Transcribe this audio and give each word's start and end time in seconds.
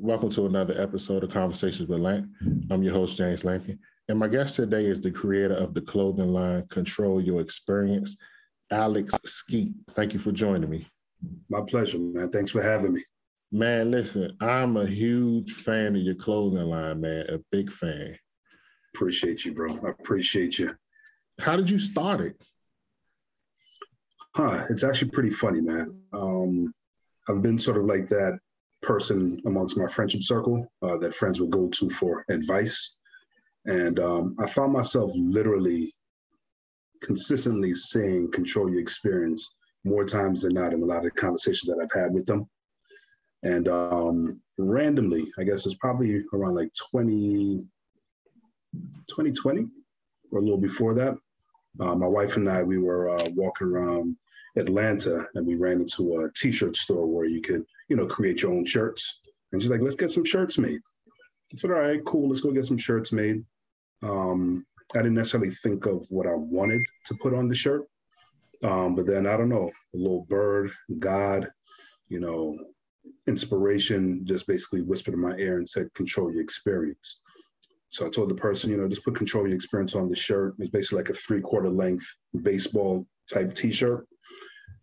Welcome 0.00 0.30
to 0.30 0.46
another 0.46 0.80
episode 0.80 1.24
of 1.24 1.30
Conversations 1.30 1.88
with 1.88 1.98
Lank. 1.98 2.24
I'm 2.70 2.84
your 2.84 2.92
host, 2.92 3.16
James 3.18 3.44
Lanky. 3.44 3.78
And 4.08 4.16
my 4.16 4.28
guest 4.28 4.54
today 4.54 4.84
is 4.84 5.00
the 5.00 5.10
creator 5.10 5.56
of 5.56 5.74
the 5.74 5.80
clothing 5.80 6.28
line 6.28 6.68
Control 6.68 7.20
Your 7.20 7.40
Experience, 7.40 8.16
Alex 8.70 9.12
Skeet. 9.24 9.72
Thank 9.90 10.12
you 10.12 10.20
for 10.20 10.30
joining 10.30 10.70
me. 10.70 10.86
My 11.48 11.62
pleasure, 11.62 11.98
man. 11.98 12.30
Thanks 12.30 12.52
for 12.52 12.62
having 12.62 12.92
me. 12.92 13.02
Man, 13.50 13.90
listen, 13.90 14.36
I'm 14.40 14.76
a 14.76 14.86
huge 14.86 15.52
fan 15.52 15.96
of 15.96 16.02
your 16.02 16.14
clothing 16.14 16.66
line, 16.66 17.00
man. 17.00 17.26
A 17.28 17.40
big 17.50 17.68
fan. 17.68 18.16
Appreciate 18.94 19.44
you, 19.44 19.52
bro. 19.52 19.80
I 19.84 19.90
appreciate 19.90 20.60
you. 20.60 20.76
How 21.40 21.56
did 21.56 21.68
you 21.68 21.80
start 21.80 22.20
it? 22.20 22.40
Huh. 24.36 24.64
It's 24.70 24.84
actually 24.84 25.10
pretty 25.10 25.30
funny, 25.30 25.60
man. 25.60 26.00
Um, 26.12 26.72
I've 27.28 27.42
been 27.42 27.58
sort 27.58 27.78
of 27.78 27.86
like 27.86 28.06
that 28.10 28.38
person 28.82 29.40
amongst 29.46 29.76
my 29.76 29.86
friendship 29.86 30.22
circle 30.22 30.66
uh, 30.82 30.96
that 30.98 31.14
friends 31.14 31.40
would 31.40 31.50
go 31.50 31.68
to 31.68 31.90
for 31.90 32.24
advice. 32.30 32.98
And 33.66 33.98
um, 33.98 34.36
I 34.38 34.46
found 34.46 34.72
myself 34.72 35.12
literally 35.14 35.92
consistently 37.02 37.74
saying 37.74 38.32
control 38.32 38.70
your 38.70 38.80
experience 38.80 39.54
more 39.84 40.04
times 40.04 40.42
than 40.42 40.54
not 40.54 40.72
in 40.72 40.82
a 40.82 40.84
lot 40.84 40.98
of 40.98 41.04
the 41.04 41.10
conversations 41.12 41.68
that 41.68 41.80
I've 41.82 42.00
had 42.00 42.12
with 42.12 42.26
them. 42.26 42.48
And 43.42 43.68
um, 43.68 44.40
randomly, 44.58 45.26
I 45.38 45.44
guess 45.44 45.64
it's 45.64 45.76
probably 45.76 46.20
around 46.32 46.56
like 46.56 46.70
20, 46.90 47.66
2020 48.74 49.66
or 50.32 50.38
a 50.38 50.42
little 50.42 50.58
before 50.58 50.94
that. 50.94 51.16
Uh, 51.80 51.94
my 51.94 52.06
wife 52.06 52.36
and 52.36 52.48
I, 52.48 52.62
we 52.62 52.78
were 52.78 53.10
uh, 53.10 53.28
walking 53.34 53.68
around 53.68 54.16
Atlanta 54.58 55.26
and 55.34 55.46
we 55.46 55.54
ran 55.54 55.80
into 55.80 56.20
a 56.20 56.32
t-shirt 56.32 56.76
store 56.76 57.06
where 57.06 57.26
you 57.26 57.40
could, 57.40 57.64
you 57.88 57.96
know, 57.96 58.06
create 58.06 58.42
your 58.42 58.52
own 58.52 58.64
shirts. 58.64 59.20
And 59.52 59.62
she's 59.62 59.70
like, 59.70 59.80
let's 59.80 59.96
get 59.96 60.10
some 60.10 60.24
shirts 60.24 60.58
made. 60.58 60.80
I 61.52 61.56
said, 61.56 61.70
all 61.70 61.78
right, 61.78 62.04
cool, 62.04 62.28
let's 62.28 62.40
go 62.40 62.50
get 62.50 62.66
some 62.66 62.78
shirts 62.78 63.12
made. 63.12 63.44
Um, 64.02 64.66
I 64.94 64.98
didn't 64.98 65.14
necessarily 65.14 65.50
think 65.50 65.86
of 65.86 66.06
what 66.10 66.26
I 66.26 66.34
wanted 66.34 66.82
to 67.06 67.14
put 67.14 67.34
on 67.34 67.48
the 67.48 67.54
shirt. 67.54 67.82
Um, 68.62 68.94
but 68.94 69.06
then 69.06 69.26
I 69.26 69.36
don't 69.36 69.48
know, 69.48 69.70
a 69.94 69.96
little 69.96 70.26
bird, 70.28 70.72
God, 70.98 71.48
you 72.08 72.20
know, 72.20 72.58
inspiration 73.26 74.24
just 74.24 74.46
basically 74.46 74.82
whispered 74.82 75.14
in 75.14 75.20
my 75.20 75.36
ear 75.36 75.58
and 75.58 75.68
said, 75.68 75.92
control 75.94 76.32
your 76.32 76.42
experience. 76.42 77.20
So 77.90 78.06
I 78.06 78.10
told 78.10 78.28
the 78.28 78.34
person, 78.34 78.70
you 78.70 78.76
know, 78.76 78.88
just 78.88 79.04
put 79.04 79.14
control 79.14 79.46
your 79.46 79.54
experience 79.54 79.94
on 79.94 80.08
the 80.10 80.16
shirt. 80.16 80.54
It's 80.58 80.70
basically 80.70 80.98
like 80.98 81.10
a 81.10 81.14
three 81.14 81.40
quarter 81.40 81.70
length 81.70 82.06
baseball 82.42 83.06
type 83.32 83.54
t 83.54 83.70
shirt 83.70 84.06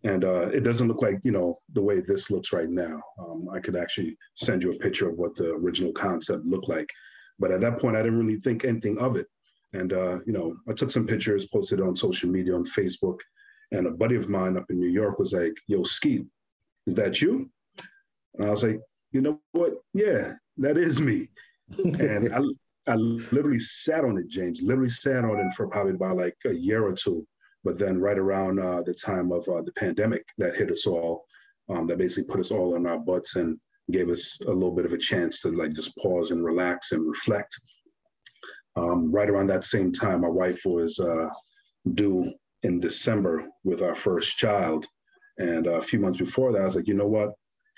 and 0.06 0.24
uh, 0.24 0.48
it 0.50 0.60
doesn't 0.60 0.86
look 0.86 1.02
like 1.02 1.18
you 1.24 1.32
know 1.32 1.56
the 1.72 1.82
way 1.82 2.00
this 2.00 2.30
looks 2.30 2.52
right 2.52 2.70
now. 2.70 3.02
Um, 3.18 3.48
I 3.52 3.58
could 3.58 3.76
actually 3.76 4.16
send 4.34 4.62
you 4.62 4.72
a 4.72 4.78
picture 4.78 5.08
of 5.08 5.16
what 5.16 5.34
the 5.34 5.50
original 5.50 5.92
concept 5.92 6.46
looked 6.46 6.68
like, 6.68 6.88
but 7.40 7.50
at 7.50 7.60
that 7.62 7.80
point, 7.80 7.96
I 7.96 8.02
didn't 8.02 8.20
really 8.20 8.38
think 8.38 8.64
anything 8.64 8.98
of 8.98 9.16
it. 9.16 9.26
And 9.72 9.92
uh, 9.92 10.20
you 10.24 10.32
know, 10.32 10.56
I 10.68 10.74
took 10.74 10.92
some 10.92 11.06
pictures, 11.06 11.46
posted 11.46 11.80
on 11.80 11.96
social 11.96 12.30
media 12.30 12.54
on 12.54 12.64
Facebook, 12.64 13.18
and 13.72 13.86
a 13.86 13.90
buddy 13.90 14.14
of 14.14 14.28
mine 14.28 14.56
up 14.56 14.66
in 14.70 14.78
New 14.78 14.88
York 14.88 15.18
was 15.18 15.32
like, 15.32 15.54
"Yo, 15.66 15.82
Skeet, 15.82 16.24
is 16.86 16.94
that 16.94 17.20
you?" 17.20 17.50
And 18.34 18.46
I 18.46 18.50
was 18.50 18.62
like, 18.62 18.80
"You 19.10 19.22
know 19.22 19.40
what? 19.52 19.74
Yeah, 19.92 20.34
that 20.58 20.76
is 20.76 21.00
me." 21.00 21.28
and 21.84 22.32
I, 22.32 22.42
I 22.92 22.94
literally 22.94 23.58
sat 23.58 24.04
on 24.04 24.18
it, 24.18 24.28
James. 24.28 24.62
Literally 24.62 24.90
sat 24.90 25.24
on 25.24 25.40
it 25.40 25.52
for 25.56 25.66
probably 25.66 25.94
about 25.94 26.16
like 26.16 26.36
a 26.46 26.54
year 26.54 26.86
or 26.86 26.92
two 26.92 27.26
but 27.66 27.78
then 27.78 28.00
right 28.00 28.16
around 28.16 28.60
uh, 28.60 28.80
the 28.82 28.94
time 28.94 29.32
of 29.32 29.46
uh, 29.48 29.60
the 29.60 29.72
pandemic 29.72 30.24
that 30.38 30.54
hit 30.54 30.70
us 30.70 30.86
all, 30.86 31.24
um, 31.68 31.88
that 31.88 31.98
basically 31.98 32.32
put 32.32 32.38
us 32.38 32.52
all 32.52 32.76
on 32.76 32.86
our 32.86 32.96
butts 32.96 33.34
and 33.34 33.58
gave 33.90 34.08
us 34.08 34.38
a 34.46 34.52
little 34.52 34.70
bit 34.70 34.84
of 34.84 34.92
a 34.92 34.98
chance 34.98 35.40
to 35.40 35.48
like 35.50 35.72
just 35.72 35.96
pause 35.98 36.30
and 36.30 36.44
relax 36.44 36.92
and 36.92 37.04
reflect. 37.04 37.52
Um, 38.76 39.10
right 39.10 39.28
around 39.28 39.48
that 39.48 39.64
same 39.64 39.90
time, 39.90 40.20
my 40.20 40.28
wife 40.28 40.62
was 40.64 41.00
uh, 41.00 41.28
due 41.94 42.32
in 42.62 42.78
December 42.78 43.48
with 43.64 43.82
our 43.82 43.96
first 43.96 44.36
child. 44.38 44.86
And 45.38 45.66
a 45.66 45.82
few 45.82 45.98
months 45.98 46.18
before 46.18 46.52
that, 46.52 46.62
I 46.62 46.66
was 46.66 46.76
like, 46.76 46.86
you 46.86 46.94
know 46.94 47.08
what? 47.08 47.32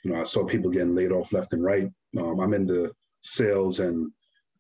You 0.04 0.12
know, 0.12 0.20
I 0.20 0.24
saw 0.24 0.44
people 0.44 0.70
getting 0.70 0.94
laid 0.94 1.12
off 1.12 1.32
left 1.32 1.54
and 1.54 1.64
right. 1.64 1.88
Um, 2.18 2.40
I'm 2.40 2.52
in 2.52 2.66
the 2.66 2.92
sales 3.22 3.78
and 3.78 4.12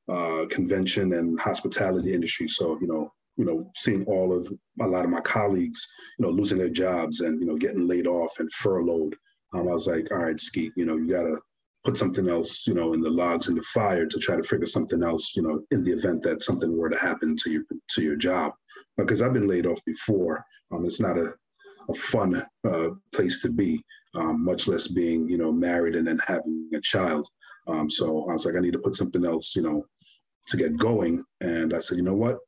uh, 0.08 0.46
convention 0.48 1.12
and 1.12 1.38
hospitality 1.38 2.14
industry. 2.14 2.48
So, 2.48 2.78
you 2.80 2.86
know, 2.86 3.12
you 3.38 3.44
know, 3.44 3.70
seeing 3.76 4.04
all 4.04 4.36
of 4.36 4.52
a 4.80 4.86
lot 4.86 5.04
of 5.04 5.10
my 5.10 5.20
colleagues, 5.20 5.86
you 6.18 6.24
know, 6.24 6.30
losing 6.30 6.58
their 6.58 6.68
jobs 6.68 7.20
and, 7.20 7.40
you 7.40 7.46
know, 7.46 7.56
getting 7.56 7.86
laid 7.86 8.06
off 8.06 8.38
and 8.40 8.52
furloughed. 8.52 9.14
Um, 9.54 9.68
I 9.68 9.72
was 9.72 9.86
like, 9.86 10.10
all 10.10 10.18
right, 10.18 10.38
Skeet, 10.38 10.72
you 10.76 10.84
know, 10.84 10.96
you 10.96 11.08
got 11.08 11.22
to 11.22 11.40
put 11.84 11.96
something 11.96 12.28
else, 12.28 12.66
you 12.66 12.74
know, 12.74 12.92
in 12.92 13.00
the 13.00 13.08
logs 13.08 13.48
in 13.48 13.54
the 13.54 13.62
fire 13.62 14.06
to 14.06 14.18
try 14.18 14.36
to 14.36 14.42
figure 14.42 14.66
something 14.66 15.02
else, 15.02 15.36
you 15.36 15.42
know, 15.42 15.62
in 15.70 15.84
the 15.84 15.92
event 15.92 16.20
that 16.22 16.42
something 16.42 16.76
were 16.76 16.90
to 16.90 16.98
happen 16.98 17.36
to 17.36 17.50
your, 17.50 17.62
to 17.90 18.02
your 18.02 18.16
job. 18.16 18.52
Because 18.96 19.22
I've 19.22 19.32
been 19.32 19.48
laid 19.48 19.66
off 19.66 19.82
before. 19.86 20.44
Um, 20.72 20.84
it's 20.84 21.00
not 21.00 21.16
a, 21.16 21.32
a 21.88 21.94
fun 21.94 22.44
uh, 22.68 22.88
place 23.14 23.40
to 23.42 23.50
be, 23.50 23.82
um, 24.16 24.44
much 24.44 24.66
less 24.66 24.88
being, 24.88 25.28
you 25.28 25.38
know, 25.38 25.52
married 25.52 25.94
and 25.94 26.06
then 26.06 26.20
having 26.26 26.68
a 26.74 26.80
child. 26.80 27.28
Um, 27.68 27.88
so 27.88 28.28
I 28.28 28.32
was 28.32 28.44
like, 28.44 28.56
I 28.56 28.60
need 28.60 28.72
to 28.72 28.80
put 28.80 28.96
something 28.96 29.24
else, 29.24 29.54
you 29.54 29.62
know, 29.62 29.86
to 30.48 30.56
get 30.56 30.76
going. 30.76 31.24
And 31.40 31.72
I 31.72 31.78
said, 31.78 31.98
you 31.98 32.02
know 32.02 32.14
what? 32.14 32.38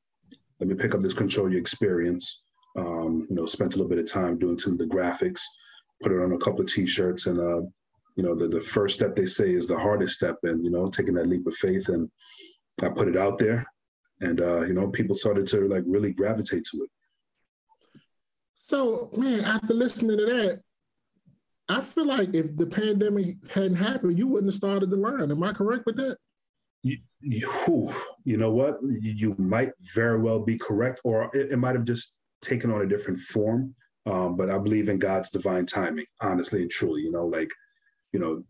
Let 0.61 0.69
me 0.69 0.75
pick 0.75 0.95
up 0.95 1.03
this 1.03 1.15
control 1.15 1.51
your 1.51 1.61
experience. 1.61 2.43
Um, 2.77 3.27
you 3.29 3.35
know, 3.35 3.47
spent 3.47 3.75
a 3.75 3.79
little 3.79 3.91
bit 3.91 3.99
of 3.99 4.11
time 4.11 4.39
doing 4.39 4.59
some 4.59 4.75
of 4.75 4.79
the 4.79 4.87
graphics, 4.87 5.41
put 6.03 6.13
it 6.13 6.23
on 6.23 6.33
a 6.33 6.39
couple 6.39 6.61
of 6.61 6.69
t-shirts 6.69 7.27
and 7.27 7.39
uh, 7.41 7.63
you 8.17 8.25
know, 8.25 8.35
the, 8.35 8.49
the 8.49 8.61
first 8.61 8.97
step 8.97 9.15
they 9.15 9.27
say 9.27 9.55
is 9.55 9.67
the 9.67 9.79
hardest 9.79 10.15
step 10.15 10.37
and, 10.43 10.65
you 10.65 10.71
know, 10.71 10.89
taking 10.89 11.15
that 11.15 11.27
leap 11.27 11.47
of 11.47 11.55
faith 11.55 11.89
and 11.89 12.11
I 12.83 12.89
put 12.89 13.09
it 13.09 13.17
out 13.17 13.39
there 13.39 13.65
and, 14.21 14.41
uh, 14.41 14.63
you 14.63 14.75
know, 14.75 14.89
people 14.89 15.15
started 15.15 15.47
to 15.49 15.69
like 15.69 15.85
really 15.87 16.13
gravitate 16.13 16.65
to 16.71 16.83
it. 16.83 16.91
So, 18.57 19.11
man, 19.17 19.41
after 19.41 19.75
listening 19.75 20.19
to 20.19 20.27
that, 20.27 20.61
I 21.69 21.81
feel 21.81 22.07
like 22.07 22.35
if 22.35 22.57
the 22.57 22.67
pandemic 22.67 23.37
hadn't 23.55 23.77
happened, 23.77 24.19
you 24.19 24.27
wouldn't 24.27 24.53
have 24.53 24.57
started 24.57 24.91
the 24.91 24.97
line. 24.97 25.31
Am 25.31 25.43
I 25.43 25.53
correct 25.53 25.87
with 25.87 25.97
that? 25.97 26.19
You, 26.83 26.99
you, 27.21 27.93
you 28.25 28.37
know 28.37 28.53
what? 28.53 28.79
You, 28.83 29.35
might 29.39 29.73
very 29.95 30.19
well 30.19 30.41
be 30.41 30.59
correct, 30.59 31.01
or 31.05 31.31
it, 31.35 31.53
it 31.53 31.59
might 31.59 31.75
have 31.75 31.85
just 31.85 32.17
taken 32.43 32.71
on 32.71 32.83
a 32.83 32.89
different 32.89 33.19
form. 33.19 33.75
Um, 34.07 34.37
but 34.37 34.51
I 34.51 34.59
believe 34.59 34.89
in 34.89 34.99
God's 34.99 35.31
divine 35.31 35.67
timing, 35.67 36.07
honestly 36.21 36.63
and 36.63 36.71
truly. 36.71 37.03
You 37.03 37.13
know, 37.13 37.27
like, 37.27 37.51
you 38.13 38.21
know, 38.21 38.43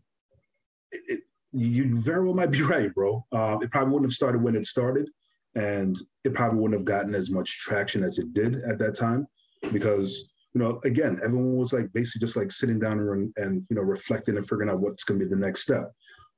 it, 0.91 1.01
it, 1.07 1.19
you 1.51 1.93
very 1.95 2.23
well 2.23 2.33
might 2.33 2.51
be 2.51 2.61
right, 2.61 2.93
bro. 2.93 3.25
Um, 3.31 3.61
it 3.61 3.71
probably 3.71 3.91
wouldn't 3.91 4.09
have 4.09 4.15
started 4.15 4.41
when 4.41 4.55
it 4.55 4.65
started, 4.65 5.09
and 5.55 5.97
it 6.23 6.33
probably 6.33 6.59
wouldn't 6.59 6.79
have 6.79 6.85
gotten 6.85 7.13
as 7.15 7.29
much 7.29 7.59
traction 7.59 8.03
as 8.03 8.17
it 8.17 8.33
did 8.33 8.55
at 8.63 8.79
that 8.79 8.95
time, 8.95 9.27
because 9.71 10.29
you 10.53 10.59
know, 10.59 10.81
again, 10.83 11.19
everyone 11.23 11.55
was 11.55 11.71
like 11.71 11.91
basically 11.93 12.25
just 12.25 12.35
like 12.35 12.51
sitting 12.51 12.79
down 12.79 12.99
and, 12.99 13.33
and 13.37 13.65
you 13.69 13.75
know 13.75 13.81
reflecting 13.81 14.37
and 14.37 14.47
figuring 14.47 14.69
out 14.69 14.79
what's 14.79 15.03
going 15.03 15.19
to 15.19 15.25
be 15.25 15.29
the 15.29 15.39
next 15.39 15.61
step. 15.61 15.91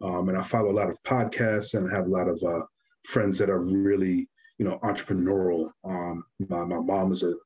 Um, 0.04 0.28
and 0.30 0.38
I 0.38 0.42
follow 0.42 0.70
a 0.70 0.80
lot 0.80 0.90
of 0.90 1.02
podcasts 1.04 1.76
and 1.76 1.90
have 1.90 2.06
a 2.06 2.10
lot 2.10 2.28
of 2.28 2.42
uh, 2.44 2.66
friends 3.06 3.38
that 3.40 3.50
are 3.50 3.62
really, 3.62 4.28
you 4.58 4.66
know, 4.66 4.78
entrepreneurial. 4.84 5.72
Um, 5.86 6.26
my, 6.50 6.64
my 6.66 6.80
mom 6.80 7.12
is 7.14 7.24
an 7.24 7.38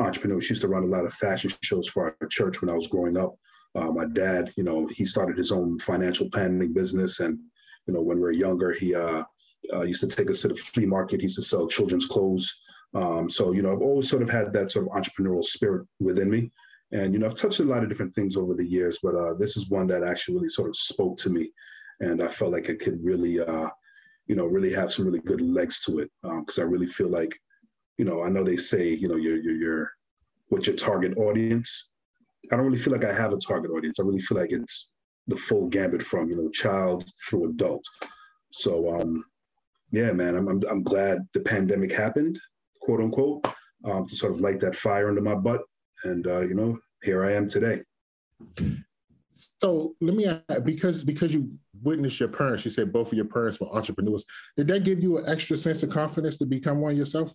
entrepreneur. 0.00 0.40
She 0.40 0.50
used 0.50 0.62
to 0.62 0.68
run 0.68 0.84
a 0.84 0.86
lot 0.86 1.04
of 1.04 1.12
fashion 1.12 1.52
shows 1.62 1.86
for 1.86 2.16
our 2.20 2.28
church 2.28 2.60
when 2.60 2.70
I 2.70 2.74
was 2.74 2.86
growing 2.86 3.16
up. 3.16 3.34
Uh, 3.74 3.90
my 3.90 4.06
dad, 4.06 4.50
you 4.56 4.64
know, 4.64 4.86
he 4.86 5.04
started 5.04 5.36
his 5.36 5.52
own 5.52 5.78
financial 5.78 6.30
planning 6.30 6.72
business. 6.72 7.20
And, 7.20 7.38
you 7.86 7.92
know, 7.92 8.00
when 8.00 8.16
we 8.16 8.22
were 8.22 8.32
younger, 8.32 8.72
he 8.72 8.94
uh, 8.94 9.24
uh, 9.72 9.82
used 9.82 10.00
to 10.00 10.08
take 10.08 10.30
us 10.30 10.40
to 10.42 10.48
the 10.48 10.54
flea 10.54 10.86
market. 10.86 11.20
He 11.20 11.24
used 11.24 11.36
to 11.36 11.42
sell 11.42 11.68
children's 11.68 12.06
clothes. 12.06 12.50
Um, 12.94 13.28
so, 13.28 13.52
you 13.52 13.60
know, 13.60 13.72
I've 13.72 13.82
always 13.82 14.08
sort 14.08 14.22
of 14.22 14.30
had 14.30 14.52
that 14.54 14.72
sort 14.72 14.86
of 14.86 14.92
entrepreneurial 14.92 15.44
spirit 15.44 15.86
within 16.00 16.30
me. 16.30 16.50
And, 16.90 17.12
you 17.12 17.20
know, 17.20 17.26
I've 17.26 17.36
touched 17.36 17.60
a 17.60 17.64
lot 17.64 17.82
of 17.82 17.90
different 17.90 18.14
things 18.14 18.34
over 18.34 18.54
the 18.54 18.64
years, 18.64 18.98
but 19.02 19.14
uh, 19.14 19.34
this 19.34 19.58
is 19.58 19.68
one 19.68 19.86
that 19.88 20.02
actually 20.02 20.36
really 20.36 20.48
sort 20.48 20.70
of 20.70 20.76
spoke 20.76 21.18
to 21.18 21.28
me 21.28 21.50
and 22.00 22.22
I 22.22 22.28
felt 22.28 22.52
like 22.52 22.68
it 22.68 22.80
could 22.80 23.02
really, 23.02 23.40
uh, 23.40 23.68
you 24.26 24.36
know, 24.36 24.46
really 24.46 24.72
have 24.72 24.92
some 24.92 25.06
really 25.06 25.20
good 25.20 25.40
legs 25.40 25.80
to 25.80 26.00
it 26.00 26.10
because 26.22 26.58
um, 26.58 26.64
I 26.64 26.66
really 26.66 26.86
feel 26.86 27.08
like, 27.08 27.36
you 27.96 28.04
know, 28.04 28.22
I 28.22 28.28
know 28.28 28.44
they 28.44 28.56
say, 28.56 28.92
you 28.94 29.08
know, 29.08 29.16
your 29.16 29.36
your 29.36 29.54
your 29.54 29.90
what's 30.48 30.66
your 30.66 30.76
target 30.76 31.16
audience. 31.16 31.90
I 32.52 32.56
don't 32.56 32.66
really 32.66 32.78
feel 32.78 32.92
like 32.92 33.04
I 33.04 33.12
have 33.12 33.32
a 33.32 33.38
target 33.38 33.70
audience. 33.70 33.98
I 33.98 34.04
really 34.04 34.20
feel 34.20 34.38
like 34.38 34.52
it's 34.52 34.90
the 35.26 35.36
full 35.36 35.68
gambit 35.68 36.02
from 36.02 36.28
you 36.30 36.36
know 36.36 36.48
child 36.50 37.04
through 37.28 37.50
adult. 37.50 37.84
So 38.52 38.98
um, 38.98 39.24
yeah, 39.90 40.12
man, 40.12 40.36
I'm, 40.36 40.48
I'm 40.48 40.62
I'm 40.70 40.82
glad 40.82 41.18
the 41.34 41.40
pandemic 41.40 41.92
happened, 41.92 42.38
quote 42.80 43.00
unquote, 43.00 43.46
um, 43.84 44.06
to 44.06 44.16
sort 44.16 44.32
of 44.32 44.40
light 44.40 44.60
that 44.60 44.76
fire 44.76 45.08
under 45.08 45.20
my 45.20 45.34
butt, 45.34 45.62
and 46.04 46.26
uh, 46.26 46.40
you 46.40 46.54
know, 46.54 46.78
here 47.02 47.24
I 47.24 47.32
am 47.32 47.48
today. 47.48 47.82
So 49.58 49.94
let 50.00 50.14
me 50.14 50.26
ask, 50.26 50.64
because 50.64 51.04
because 51.04 51.34
you 51.34 51.50
witnessed 51.82 52.20
your 52.20 52.28
parents, 52.28 52.64
you 52.64 52.70
said 52.70 52.92
both 52.92 53.12
of 53.12 53.16
your 53.16 53.26
parents 53.26 53.60
were 53.60 53.74
entrepreneurs. 53.74 54.24
Did 54.56 54.68
that 54.68 54.84
give 54.84 55.02
you 55.02 55.18
an 55.18 55.24
extra 55.28 55.56
sense 55.56 55.82
of 55.82 55.90
confidence 55.90 56.38
to 56.38 56.46
become 56.46 56.80
one 56.80 56.96
yourself? 56.96 57.32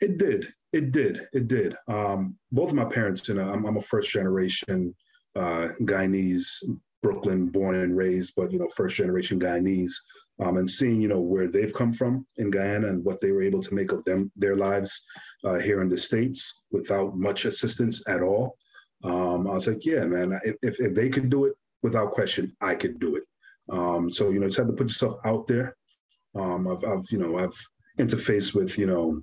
It 0.00 0.18
did. 0.18 0.52
It 0.72 0.92
did. 0.92 1.26
It 1.32 1.48
did. 1.48 1.76
Um, 1.88 2.36
both 2.50 2.70
of 2.70 2.76
my 2.76 2.84
parents, 2.84 3.26
you 3.28 3.34
know, 3.34 3.50
I'm, 3.50 3.64
I'm 3.66 3.76
a 3.76 3.82
first 3.82 4.10
generation 4.10 4.94
uh, 5.34 5.68
Guyanese 5.80 6.46
Brooklyn, 7.02 7.48
born 7.48 7.76
and 7.76 7.96
raised, 7.96 8.34
but 8.36 8.52
you 8.52 8.58
know, 8.58 8.68
first 8.76 8.96
generation 8.96 9.40
Guyanese, 9.40 9.92
um, 10.40 10.56
and 10.56 10.68
seeing 10.68 11.00
you 11.00 11.08
know 11.08 11.20
where 11.20 11.48
they've 11.48 11.74
come 11.74 11.92
from 11.92 12.26
in 12.36 12.50
Guyana 12.50 12.88
and 12.88 13.04
what 13.04 13.20
they 13.20 13.32
were 13.32 13.42
able 13.42 13.60
to 13.60 13.74
make 13.74 13.92
of 13.92 14.04
them 14.04 14.30
their 14.36 14.56
lives 14.56 15.02
uh, 15.44 15.58
here 15.58 15.82
in 15.82 15.88
the 15.88 15.98
states 15.98 16.62
without 16.70 17.16
much 17.16 17.44
assistance 17.44 18.02
at 18.08 18.22
all. 18.22 18.56
Um, 19.04 19.46
I 19.48 19.54
was 19.54 19.66
like, 19.66 19.84
yeah, 19.84 20.04
man, 20.04 20.38
if, 20.44 20.80
if 20.80 20.94
they 20.94 21.08
could 21.08 21.28
do 21.28 21.46
it 21.46 21.54
without 21.82 22.12
question, 22.12 22.56
I 22.60 22.74
could 22.74 23.00
do 23.00 23.16
it. 23.16 23.24
Um, 23.70 24.10
so 24.10 24.30
you 24.30 24.40
know, 24.40 24.46
just 24.46 24.58
have 24.58 24.66
to 24.68 24.72
put 24.72 24.88
yourself 24.88 25.18
out 25.24 25.46
there. 25.46 25.76
Um, 26.34 26.68
I've, 26.68 26.84
I've 26.84 27.10
you 27.10 27.18
know 27.18 27.38
I've 27.38 27.58
interfaced 27.98 28.54
with 28.54 28.78
you 28.78 28.86
know 28.86 29.22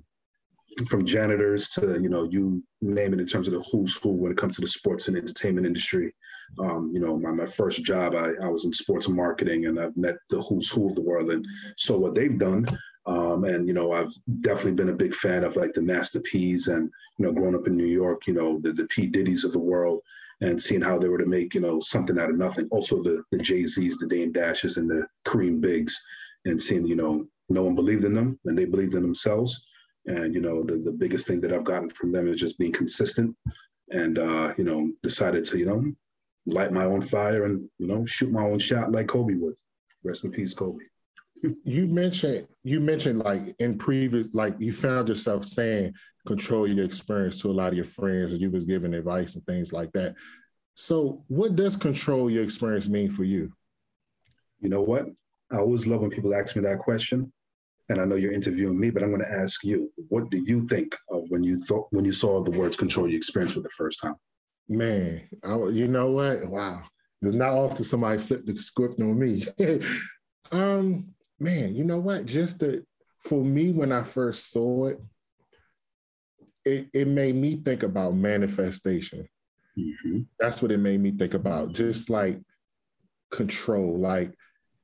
from 0.86 1.04
janitors 1.04 1.68
to 1.70 2.00
you 2.00 2.08
know 2.08 2.24
you 2.24 2.62
name 2.80 3.12
it 3.12 3.20
in 3.20 3.26
terms 3.26 3.48
of 3.48 3.54
the 3.54 3.62
who's 3.72 3.96
who 3.96 4.10
when 4.10 4.32
it 4.32 4.38
comes 4.38 4.54
to 4.56 4.60
the 4.60 4.66
sports 4.66 5.08
and 5.08 5.16
entertainment 5.16 5.66
industry. 5.66 6.12
Um, 6.58 6.90
you 6.92 7.00
know, 7.00 7.16
my, 7.16 7.30
my 7.30 7.46
first 7.46 7.84
job, 7.84 8.14
I, 8.14 8.32
I 8.42 8.48
was 8.48 8.64
in 8.64 8.72
sports 8.72 9.08
marketing, 9.08 9.66
and 9.66 9.78
I've 9.78 9.96
met 9.96 10.16
the 10.30 10.42
who's 10.42 10.70
who 10.70 10.88
of 10.88 10.94
the 10.94 11.02
world, 11.02 11.30
and 11.30 11.46
so 11.76 11.98
what 11.98 12.14
they've 12.14 12.38
done. 12.38 12.66
Um, 13.10 13.44
and 13.44 13.66
you 13.66 13.74
know, 13.74 13.92
I've 13.92 14.12
definitely 14.40 14.72
been 14.72 14.90
a 14.90 15.02
big 15.04 15.14
fan 15.14 15.44
of 15.44 15.56
like 15.56 15.72
the 15.72 15.82
Master 15.82 16.20
P's, 16.20 16.68
and 16.68 16.90
you 17.18 17.26
know, 17.26 17.32
growing 17.32 17.54
up 17.54 17.66
in 17.66 17.76
New 17.76 17.86
York, 17.86 18.26
you 18.26 18.34
know, 18.34 18.60
the, 18.60 18.72
the 18.72 18.86
P 18.86 19.06
Diddy's 19.06 19.44
of 19.44 19.52
the 19.52 19.58
world, 19.58 20.00
and 20.40 20.62
seeing 20.62 20.80
how 20.82 20.98
they 20.98 21.08
were 21.08 21.18
to 21.18 21.26
make 21.26 21.54
you 21.54 21.60
know 21.60 21.80
something 21.80 22.18
out 22.18 22.30
of 22.30 22.38
nothing. 22.38 22.68
Also, 22.70 23.02
the 23.02 23.22
the 23.32 23.38
Jay 23.38 23.66
Z's, 23.66 23.98
the 23.98 24.06
Dame 24.06 24.32
Dashes, 24.32 24.76
and 24.76 24.88
the 24.88 25.06
Kareem 25.26 25.60
Biggs, 25.60 26.00
and 26.44 26.62
seeing 26.62 26.86
you 26.86 26.96
know 26.96 27.26
no 27.48 27.64
one 27.64 27.74
believed 27.74 28.04
in 28.04 28.14
them, 28.14 28.38
and 28.44 28.56
they 28.56 28.64
believed 28.64 28.94
in 28.94 29.02
themselves 29.02 29.66
and, 30.06 30.34
you 30.34 30.40
know, 30.40 30.62
the, 30.62 30.76
the 30.76 30.92
biggest 30.92 31.26
thing 31.26 31.40
that 31.42 31.52
I've 31.52 31.64
gotten 31.64 31.90
from 31.90 32.12
them 32.12 32.28
is 32.28 32.40
just 32.40 32.58
being 32.58 32.72
consistent 32.72 33.36
and, 33.90 34.18
uh, 34.18 34.54
you 34.56 34.64
know, 34.64 34.90
decided 35.02 35.44
to, 35.46 35.58
you 35.58 35.66
know, 35.66 35.84
light 36.46 36.72
my 36.72 36.84
own 36.84 37.02
fire 37.02 37.44
and, 37.44 37.68
you 37.78 37.86
know, 37.86 38.04
shoot 38.06 38.32
my 38.32 38.42
own 38.42 38.58
shot 38.58 38.92
like 38.92 39.08
Kobe 39.08 39.34
would. 39.34 39.54
Rest 40.02 40.24
in 40.24 40.30
peace, 40.30 40.54
Kobe. 40.54 40.84
You 41.64 41.86
mentioned 41.86 42.46
you 42.64 42.80
mentioned 42.80 43.20
like 43.20 43.54
in 43.58 43.78
previous 43.78 44.32
like 44.34 44.54
you 44.58 44.72
found 44.72 45.08
yourself 45.08 45.44
saying 45.44 45.92
control 46.26 46.66
your 46.66 46.84
experience 46.84 47.40
to 47.40 47.50
a 47.50 47.52
lot 47.52 47.68
of 47.68 47.74
your 47.74 47.84
friends 47.84 48.32
and 48.32 48.40
you 48.40 48.50
was 48.50 48.64
giving 48.64 48.94
advice 48.94 49.34
and 49.34 49.46
things 49.46 49.72
like 49.72 49.90
that 49.92 50.14
so 50.74 51.24
what 51.28 51.56
does 51.56 51.76
control 51.76 52.30
your 52.30 52.44
experience 52.44 52.88
mean 52.88 53.10
for 53.10 53.24
you 53.24 53.50
you 54.60 54.68
know 54.68 54.82
what 54.82 55.06
i 55.50 55.56
always 55.56 55.86
love 55.86 56.00
when 56.00 56.10
people 56.10 56.34
ask 56.34 56.56
me 56.56 56.62
that 56.62 56.78
question 56.78 57.32
and 57.90 58.00
I 58.00 58.04
know 58.04 58.14
you're 58.14 58.32
interviewing 58.32 58.78
me, 58.78 58.90
but 58.90 59.02
I'm 59.02 59.10
going 59.10 59.20
to 59.20 59.32
ask 59.32 59.64
you, 59.64 59.92
what 60.08 60.30
do 60.30 60.38
you 60.38 60.66
think 60.68 60.96
of 61.10 61.24
when 61.28 61.42
you 61.42 61.58
thought 61.58 61.88
when 61.90 62.04
you 62.04 62.12
saw 62.12 62.40
the 62.40 62.52
words 62.52 62.76
"control 62.76 63.08
your 63.08 63.16
experience" 63.16 63.52
for 63.52 63.60
the 63.60 63.68
first 63.70 64.00
time? 64.00 64.14
Man, 64.68 65.28
I, 65.42 65.56
you 65.66 65.88
know 65.88 66.12
what? 66.12 66.46
Wow, 66.46 66.84
it's 67.20 67.34
not 67.34 67.50
often 67.50 67.84
somebody 67.84 68.18
flip 68.18 68.46
the 68.46 68.56
script 68.56 69.00
on 69.00 69.18
me. 69.18 69.44
um, 70.52 71.12
man, 71.40 71.74
you 71.74 71.84
know 71.84 71.98
what? 71.98 72.26
Just 72.26 72.60
that 72.60 72.84
for 73.20 73.42
me, 73.42 73.72
when 73.72 73.92
I 73.92 74.02
first 74.02 74.50
saw 74.50 74.86
it, 74.86 75.00
it, 76.64 76.88
it 76.92 77.08
made 77.08 77.34
me 77.34 77.56
think 77.56 77.82
about 77.82 78.14
manifestation. 78.14 79.26
Mm-hmm. 79.78 80.20
That's 80.38 80.60
what 80.60 80.72
it 80.72 80.78
made 80.78 81.00
me 81.00 81.10
think 81.10 81.34
about. 81.34 81.72
Just 81.72 82.10
like 82.10 82.38
control, 83.30 83.98
like 83.98 84.34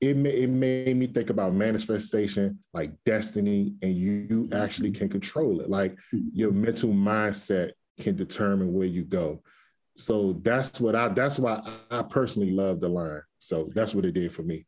it, 0.00 0.16
it 0.16 0.48
made 0.48 0.96
me 0.96 1.06
think 1.06 1.30
about 1.30 1.54
manifestation 1.54 2.58
like 2.74 2.92
destiny 3.04 3.74
and 3.82 3.94
you, 3.94 4.26
you 4.28 4.48
actually 4.52 4.90
can 4.90 5.08
control 5.08 5.60
it 5.60 5.70
like 5.70 5.96
your 6.12 6.52
mental 6.52 6.90
mindset 6.90 7.72
can 8.00 8.14
determine 8.14 8.72
where 8.74 8.86
you 8.86 9.04
go 9.04 9.42
so 9.96 10.34
that's 10.34 10.80
what 10.80 10.94
i 10.94 11.08
that's 11.08 11.38
why 11.38 11.60
i 11.90 12.02
personally 12.02 12.50
love 12.50 12.78
the 12.80 12.88
line 12.88 13.22
so 13.38 13.70
that's 13.74 13.94
what 13.94 14.04
it 14.04 14.12
did 14.12 14.30
for 14.30 14.42
me 14.42 14.66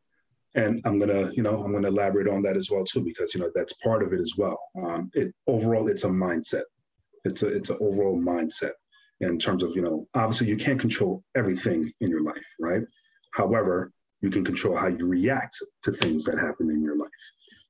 and 0.54 0.80
i'm 0.84 0.98
gonna 0.98 1.30
you 1.34 1.42
know 1.42 1.62
i'm 1.62 1.72
gonna 1.72 1.88
elaborate 1.88 2.28
on 2.28 2.42
that 2.42 2.56
as 2.56 2.70
well 2.70 2.84
too 2.84 3.00
because 3.00 3.34
you 3.34 3.40
know 3.40 3.50
that's 3.54 3.72
part 3.74 4.02
of 4.02 4.12
it 4.12 4.20
as 4.20 4.34
well. 4.36 4.58
Um, 4.82 5.10
it 5.14 5.32
overall 5.46 5.88
it's 5.88 6.04
a 6.04 6.08
mindset. 6.08 6.64
It's 7.24 7.42
a 7.42 7.48
it's 7.48 7.70
an 7.70 7.78
overall 7.80 8.18
mindset 8.18 8.72
in 9.20 9.38
terms 9.38 9.62
of 9.62 9.74
you 9.74 9.82
know 9.82 10.06
obviously 10.14 10.48
you 10.48 10.56
can't 10.56 10.80
control 10.80 11.22
everything 11.36 11.92
in 12.00 12.10
your 12.10 12.22
life 12.22 12.46
right? 12.60 12.82
However 13.34 13.92
you 14.20 14.30
can 14.30 14.44
control 14.44 14.76
how 14.76 14.88
you 14.88 15.06
react 15.06 15.56
to 15.82 15.92
things 15.92 16.24
that 16.24 16.38
happen 16.38 16.70
in 16.70 16.82
your 16.82 16.96
life. 16.96 17.08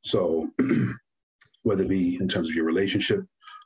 So, 0.03 0.49
whether 1.63 1.83
it 1.83 1.89
be 1.89 2.17
in 2.21 2.29
terms 2.29 2.49
of 2.49 2.55
your 2.55 2.65
relationship, 2.65 3.21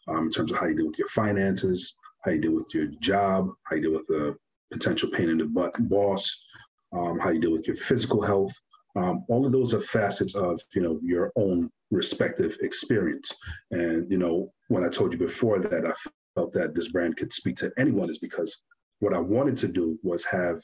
um, 0.09 0.25
in 0.25 0.31
terms 0.31 0.51
of 0.51 0.59
how 0.59 0.67
you 0.67 0.75
deal 0.75 0.87
with 0.87 0.99
your 0.99 1.09
finances, 1.09 1.95
how 2.25 2.33
you 2.33 2.41
deal 2.41 2.55
with 2.55 2.75
your 2.75 2.87
job, 3.01 3.51
how 3.65 3.77
you 3.77 3.83
deal 3.83 3.93
with 3.93 4.09
a 4.11 4.35
potential 4.73 5.11
pain 5.11 5.29
in 5.29 5.39
the 5.39 5.45
butt 5.45 5.75
boss, 5.89 6.45
um, 6.93 7.19
how 7.21 7.31
you 7.31 7.41
deal 7.41 7.53
with 7.53 7.67
your 7.67 7.77
physical 7.77 8.21
health, 8.21 8.53
um, 8.95 9.25
all 9.29 9.47
of 9.47 9.53
those 9.53 9.73
are 9.73 9.81
facets 9.81 10.35
of 10.35 10.61
you 10.75 10.83
know 10.83 10.99
your 11.03 11.33
own 11.37 11.71
respective 11.91 12.57
experience. 12.61 13.33
And 13.71 14.11
you 14.11 14.19
know, 14.19 14.53
when 14.69 14.85
I 14.85 14.89
told 14.89 15.13
you 15.13 15.19
before 15.19 15.59
that 15.61 15.87
I 15.87 15.93
felt 16.35 16.53
that 16.53 16.75
this 16.75 16.89
brand 16.89 17.17
could 17.17 17.33
speak 17.33 17.57
to 17.57 17.73
anyone, 17.79 18.11
is 18.11 18.19
because 18.19 18.63
what 19.01 19.15
I 19.15 19.19
wanted 19.19 19.57
to 19.59 19.69
do 19.69 19.99
was 20.03 20.25
have 20.25 20.61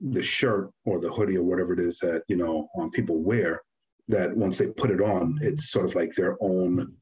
the 0.00 0.22
shirt 0.22 0.70
or 0.84 1.00
the 1.00 1.10
hoodie 1.10 1.36
or 1.36 1.44
whatever 1.44 1.72
it 1.72 1.80
is 1.80 1.98
that 2.00 2.22
you 2.28 2.36
know 2.36 2.68
um, 2.78 2.90
people 2.90 3.22
wear 3.22 3.62
that 4.08 4.36
once 4.36 4.58
they 4.58 4.66
put 4.66 4.90
it 4.90 5.00
on 5.00 5.38
it's 5.40 5.70
sort 5.70 5.86
of 5.86 5.94
like 5.94 6.12
their 6.14 6.36
own 6.40 6.94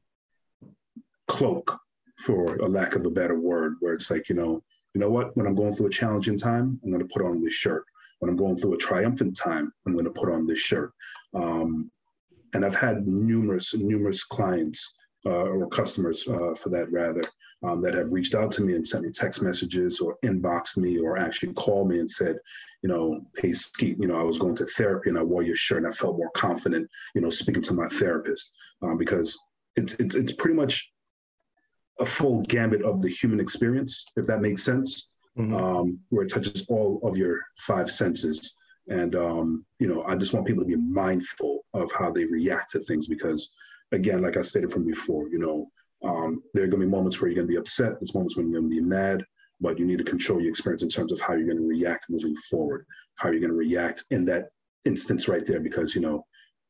cloak 1.27 1.77
for 2.17 2.55
a 2.57 2.67
lack 2.67 2.95
of 2.95 3.05
a 3.05 3.09
better 3.09 3.39
word 3.39 3.75
where 3.79 3.93
it's 3.93 4.09
like 4.09 4.29
you 4.29 4.35
know 4.35 4.63
you 4.93 5.01
know 5.01 5.09
what? 5.09 5.35
When 5.35 5.47
i'm 5.47 5.55
going 5.55 5.73
through 5.73 5.87
a 5.87 5.91
challenging 5.91 6.37
time 6.37 6.79
i'm 6.83 6.91
going 6.91 7.05
to 7.05 7.13
put 7.13 7.25
on 7.25 7.43
this 7.43 7.53
shirt 7.53 7.83
when 8.23 8.29
i'm 8.29 8.37
going 8.37 8.55
through 8.55 8.73
a 8.73 8.77
triumphant 8.77 9.35
time 9.35 9.69
i'm 9.85 9.91
going 9.93 10.05
to 10.05 10.11
put 10.11 10.31
on 10.31 10.47
this 10.47 10.59
shirt. 10.59 10.93
Um, 11.33 11.91
and 12.53 12.63
i've 12.63 12.75
had 12.75 13.05
numerous 13.05 13.73
numerous 13.73 14.23
clients 14.23 14.95
uh, 15.25 15.29
or 15.29 15.67
customers 15.67 16.25
uh, 16.27 16.53
for 16.55 16.69
that 16.69 16.89
rather 16.89 17.23
um, 17.63 17.81
that 17.81 17.93
have 17.93 18.13
reached 18.13 18.33
out 18.33 18.51
to 18.53 18.61
me 18.61 18.75
and 18.75 18.87
sent 18.87 19.03
me 19.03 19.11
text 19.11 19.41
messages 19.41 19.99
or 19.99 20.17
inboxed 20.23 20.77
me 20.77 20.99
or 20.99 21.17
actually 21.17 21.53
called 21.53 21.89
me 21.89 21.99
and 21.99 22.09
said, 22.09 22.37
you 22.81 22.89
know, 22.89 23.21
hey, 23.37 23.53
Skeet, 23.53 23.97
you 23.99 24.07
know, 24.07 24.19
I 24.19 24.23
was 24.23 24.37
going 24.37 24.55
to 24.57 24.65
therapy 24.65 25.09
and 25.09 25.17
I 25.17 25.23
wore 25.23 25.43
your 25.43 25.55
shirt 25.55 25.79
and 25.79 25.87
I 25.87 25.91
felt 25.91 26.17
more 26.17 26.31
confident, 26.31 26.89
you 27.15 27.21
know, 27.21 27.29
speaking 27.29 27.63
to 27.63 27.73
my 27.73 27.87
therapist. 27.87 28.53
Um, 28.81 28.97
because 28.97 29.37
it's, 29.77 29.93
it's, 29.93 30.15
it's 30.15 30.33
pretty 30.33 30.55
much 30.55 30.91
a 31.99 32.05
full 32.05 32.41
gambit 32.43 32.81
of 32.81 33.01
the 33.01 33.09
human 33.09 33.39
experience, 33.39 34.05
if 34.17 34.27
that 34.27 34.41
makes 34.41 34.63
sense, 34.63 35.12
mm-hmm. 35.37 35.53
um, 35.55 35.99
where 36.09 36.25
it 36.25 36.29
touches 36.29 36.65
all 36.69 36.99
of 37.03 37.17
your 37.17 37.39
five 37.57 37.89
senses. 37.89 38.55
And, 38.89 39.15
um, 39.15 39.65
you 39.79 39.87
know, 39.87 40.03
I 40.03 40.15
just 40.15 40.33
want 40.33 40.45
people 40.45 40.63
to 40.63 40.67
be 40.67 40.75
mindful 40.75 41.65
of 41.73 41.91
how 41.91 42.11
they 42.11 42.25
react 42.25 42.71
to 42.71 42.79
things 42.79 43.07
because, 43.07 43.51
again, 43.91 44.21
like 44.21 44.37
I 44.37 44.41
stated 44.41 44.71
from 44.71 44.85
before, 44.85 45.29
you 45.29 45.39
know, 45.39 45.67
um, 46.03 46.43
there 46.53 46.63
are 46.63 46.67
going 46.67 46.81
to 46.81 46.87
be 46.87 46.91
moments 46.91 47.21
where 47.21 47.29
you're 47.29 47.35
going 47.35 47.47
to 47.47 47.53
be 47.53 47.59
upset. 47.59 47.93
There's 47.99 48.13
moments 48.13 48.35
when 48.35 48.49
you're 48.49 48.59
going 48.59 48.69
to 48.69 48.81
be 48.81 48.85
mad, 48.85 49.23
but 49.61 49.79
you 49.79 49.85
need 49.85 49.99
to 49.99 50.03
control 50.03 50.41
your 50.41 50.49
experience 50.49 50.83
in 50.83 50.89
terms 50.89 51.13
of 51.13 51.21
how 51.21 51.33
you're 51.33 51.45
going 51.45 51.57
to 51.57 51.67
react 51.67 52.09
moving 52.09 52.35
forward, 52.49 52.85
how 53.15 53.29
you're 53.29 53.39
going 53.39 53.51
to 53.51 53.57
react 53.57 54.03
in 54.11 54.25
that 54.25 54.49
instance 54.83 55.29
right 55.29 55.45
there. 55.45 55.61
Because, 55.61 55.95
you 55.95 56.01
know, 56.01 56.25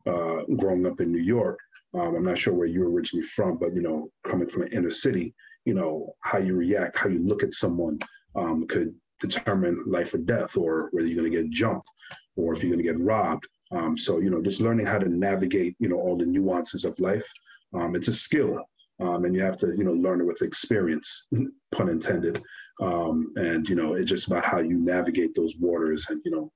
uh, 0.06 0.44
growing 0.58 0.86
up 0.86 1.00
in 1.00 1.12
New 1.12 1.22
York, 1.22 1.60
um, 1.96 2.16
I'm 2.16 2.26
not 2.26 2.38
sure 2.38 2.54
where 2.54 2.68
you're 2.68 2.92
originally 2.92 3.26
from, 3.26 3.58
but, 3.58 3.74
you 3.74 3.82
know, 3.82 4.12
coming 4.24 4.48
from 4.48 4.64
an 4.64 4.72
inner 4.72 4.92
city, 4.92 5.34
you 5.66 5.74
know, 5.74 6.14
how 6.22 6.38
you 6.38 6.56
react, 6.56 6.98
how 6.98 7.10
you 7.10 7.20
look 7.20 7.42
at 7.42 7.54
someone 7.54 7.98
um, 8.36 8.68
could 8.68 8.94
determine 9.22 9.84
life 9.88 10.14
or 10.14 10.20
death 10.20 10.58
or 10.58 10.90
whether 10.92 11.08
you're 11.08 11.22
going 11.22 11.32
to 11.32 11.44
get 11.44 11.50
jumped 11.50 11.90
or 12.36 12.54
if 12.54 12.62
you're 12.62 12.72
going 12.72 12.84
to 12.84 12.92
get 12.92 13.00
robbed. 13.00 13.48
Um, 13.72 13.98
so, 13.98 14.20
you 14.20 14.30
know, 14.30 14.42
just 14.42 14.62
learning 14.62 14.86
how 14.86 15.00
to 15.00 15.10
navigate, 15.10 15.76
you 15.80 15.88
know, 15.88 15.98
all 15.98 16.18
the 16.18 16.26
nuances 16.26 16.86
of 16.86 17.00
life. 17.00 17.26
Um, 17.74 17.96
it's 17.96 18.08
a 18.08 18.14
skill 18.14 18.60
um, 19.00 19.26
and 19.26 19.36
you 19.36 19.42
have 19.42 19.58
to 19.58 19.74
you 19.76 19.84
know 19.84 19.94
learn 19.94 20.22
it 20.22 20.26
with 20.26 20.42
experience 20.42 21.28
pun 21.72 21.90
intended 21.90 22.42
um, 22.82 23.32
and 23.36 23.68
you 23.68 23.76
know 23.76 23.94
it's 23.94 24.10
just 24.10 24.28
about 24.28 24.46
how 24.46 24.60
you 24.60 24.78
navigate 24.78 25.34
those 25.36 25.56
waters 25.60 26.06
and 26.10 26.22
you 26.26 26.32
know 26.32 26.52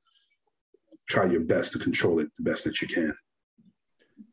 try 1.09 1.25
your 1.25 1.41
best 1.41 1.73
to 1.73 1.79
control 1.79 2.19
it 2.19 2.27
the 2.37 2.43
best 2.43 2.63
that 2.63 2.81
you 2.81 2.87
can 2.87 3.13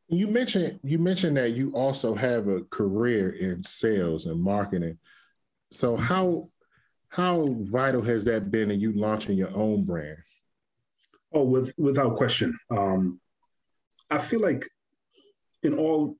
you 0.08 0.26
mentioned 0.26 0.78
you 0.82 0.98
mentioned 0.98 1.36
that 1.36 1.52
you 1.52 1.72
also 1.72 2.14
have 2.14 2.46
a 2.48 2.62
career 2.64 3.30
in 3.30 3.62
sales 3.62 4.26
and 4.26 4.40
marketing 4.40 4.98
so 5.70 5.96
how 5.96 6.42
how 7.14 7.46
vital 7.60 8.02
has 8.02 8.24
that 8.24 8.50
been 8.50 8.70
in 8.70 8.80
you 8.80 8.92
launching 8.92 9.36
your 9.36 9.54
own 9.54 9.84
brand 9.84 10.18
oh 11.32 11.44
with 11.44 11.72
without 11.78 12.16
question 12.16 12.56
um, 12.70 13.20
i 14.10 14.18
feel 14.18 14.40
like 14.40 14.66
in 15.62 15.74
all 15.74 16.16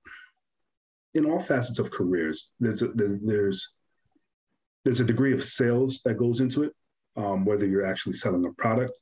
in 1.15 1.25
all 1.27 1.41
facets 1.41 1.79
of 1.79 1.91
careers, 1.91 2.51
there's 2.61 2.83
a, 2.83 2.89
there's 2.95 3.75
there's 4.85 5.01
a 5.01 5.05
degree 5.05 5.33
of 5.33 5.43
sales 5.43 6.01
that 6.05 6.19
goes 6.19 6.41
into 6.41 6.65
it, 6.65 6.73
um, 7.17 7.45
whether 7.45 7.67
you're 7.67 7.87
actually 7.87 8.13
selling 8.13 8.45
a 8.45 8.53
product, 8.53 8.93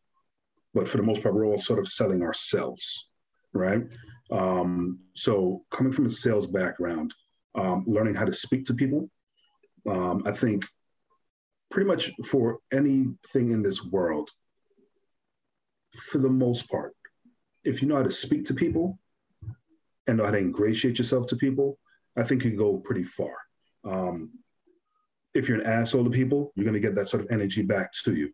but 0.74 0.86
for 0.86 0.98
the 0.98 1.02
most 1.02 1.22
part, 1.22 1.34
we're 1.34 1.46
all 1.46 1.58
sort 1.58 1.80
of 1.80 1.88
selling 1.88 2.22
ourselves, 2.22 3.08
right? 3.52 3.82
Um, 4.30 5.00
so 5.14 5.64
coming 5.70 5.92
from 5.92 6.06
a 6.06 6.10
sales 6.10 6.46
background, 6.46 7.12
um, 7.56 7.84
learning 7.86 8.14
how 8.14 8.24
to 8.24 8.32
speak 8.32 8.64
to 8.66 8.74
people, 8.74 9.10
um, 9.90 10.22
I 10.24 10.30
think 10.30 10.64
pretty 11.72 11.88
much 11.88 12.12
for 12.26 12.58
anything 12.70 13.50
in 13.50 13.62
this 13.62 13.82
world, 13.84 14.30
for 15.90 16.18
the 16.18 16.28
most 16.28 16.70
part, 16.70 16.92
if 17.64 17.80
you 17.80 17.88
know 17.88 17.96
how 17.96 18.02
to 18.02 18.10
speak 18.10 18.44
to 18.44 18.54
people 18.54 18.98
and 20.06 20.18
know 20.18 20.24
how 20.24 20.30
to 20.30 20.38
ingratiate 20.38 20.98
yourself 20.98 21.26
to 21.26 21.36
people, 21.36 21.78
I 22.16 22.24
think 22.24 22.44
you 22.44 22.50
can 22.50 22.58
go 22.58 22.76
pretty 22.78 23.04
far. 23.04 23.34
Um, 23.84 24.30
if 25.34 25.48
you're 25.48 25.60
an 25.60 25.66
asshole 25.66 26.04
to 26.04 26.10
people, 26.10 26.52
you're 26.54 26.64
going 26.64 26.74
to 26.74 26.88
get 26.88 26.94
that 26.96 27.08
sort 27.08 27.22
of 27.22 27.30
energy 27.30 27.62
back 27.62 27.90
to 28.04 28.14
you. 28.14 28.30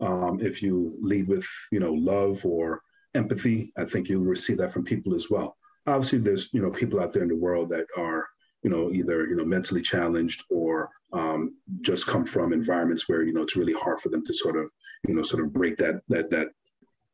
Um, 0.00 0.40
if 0.40 0.60
you 0.60 0.92
lead 1.00 1.28
with, 1.28 1.46
you 1.70 1.78
know, 1.78 1.92
love 1.92 2.44
or 2.44 2.80
empathy, 3.14 3.72
I 3.76 3.84
think 3.84 4.08
you'll 4.08 4.24
receive 4.24 4.58
that 4.58 4.72
from 4.72 4.84
people 4.84 5.14
as 5.14 5.30
well. 5.30 5.56
Obviously, 5.86 6.18
there's, 6.18 6.52
you 6.52 6.60
know, 6.60 6.70
people 6.70 7.00
out 7.00 7.12
there 7.12 7.22
in 7.22 7.28
the 7.28 7.36
world 7.36 7.68
that 7.70 7.86
are, 7.96 8.26
you 8.64 8.70
know, 8.70 8.90
either, 8.90 9.26
you 9.26 9.36
know, 9.36 9.44
mentally 9.44 9.82
challenged 9.82 10.42
or 10.50 10.90
um, 11.12 11.54
just 11.80 12.06
come 12.06 12.24
from 12.24 12.52
environments 12.52 13.08
where, 13.08 13.22
you 13.22 13.32
know, 13.32 13.42
it's 13.42 13.56
really 13.56 13.72
hard 13.72 14.00
for 14.00 14.08
them 14.08 14.24
to 14.24 14.34
sort 14.34 14.56
of, 14.56 14.70
you 15.06 15.14
know, 15.14 15.22
sort 15.22 15.42
of 15.42 15.52
break 15.52 15.76
that, 15.78 16.00
that, 16.08 16.30
that 16.30 16.48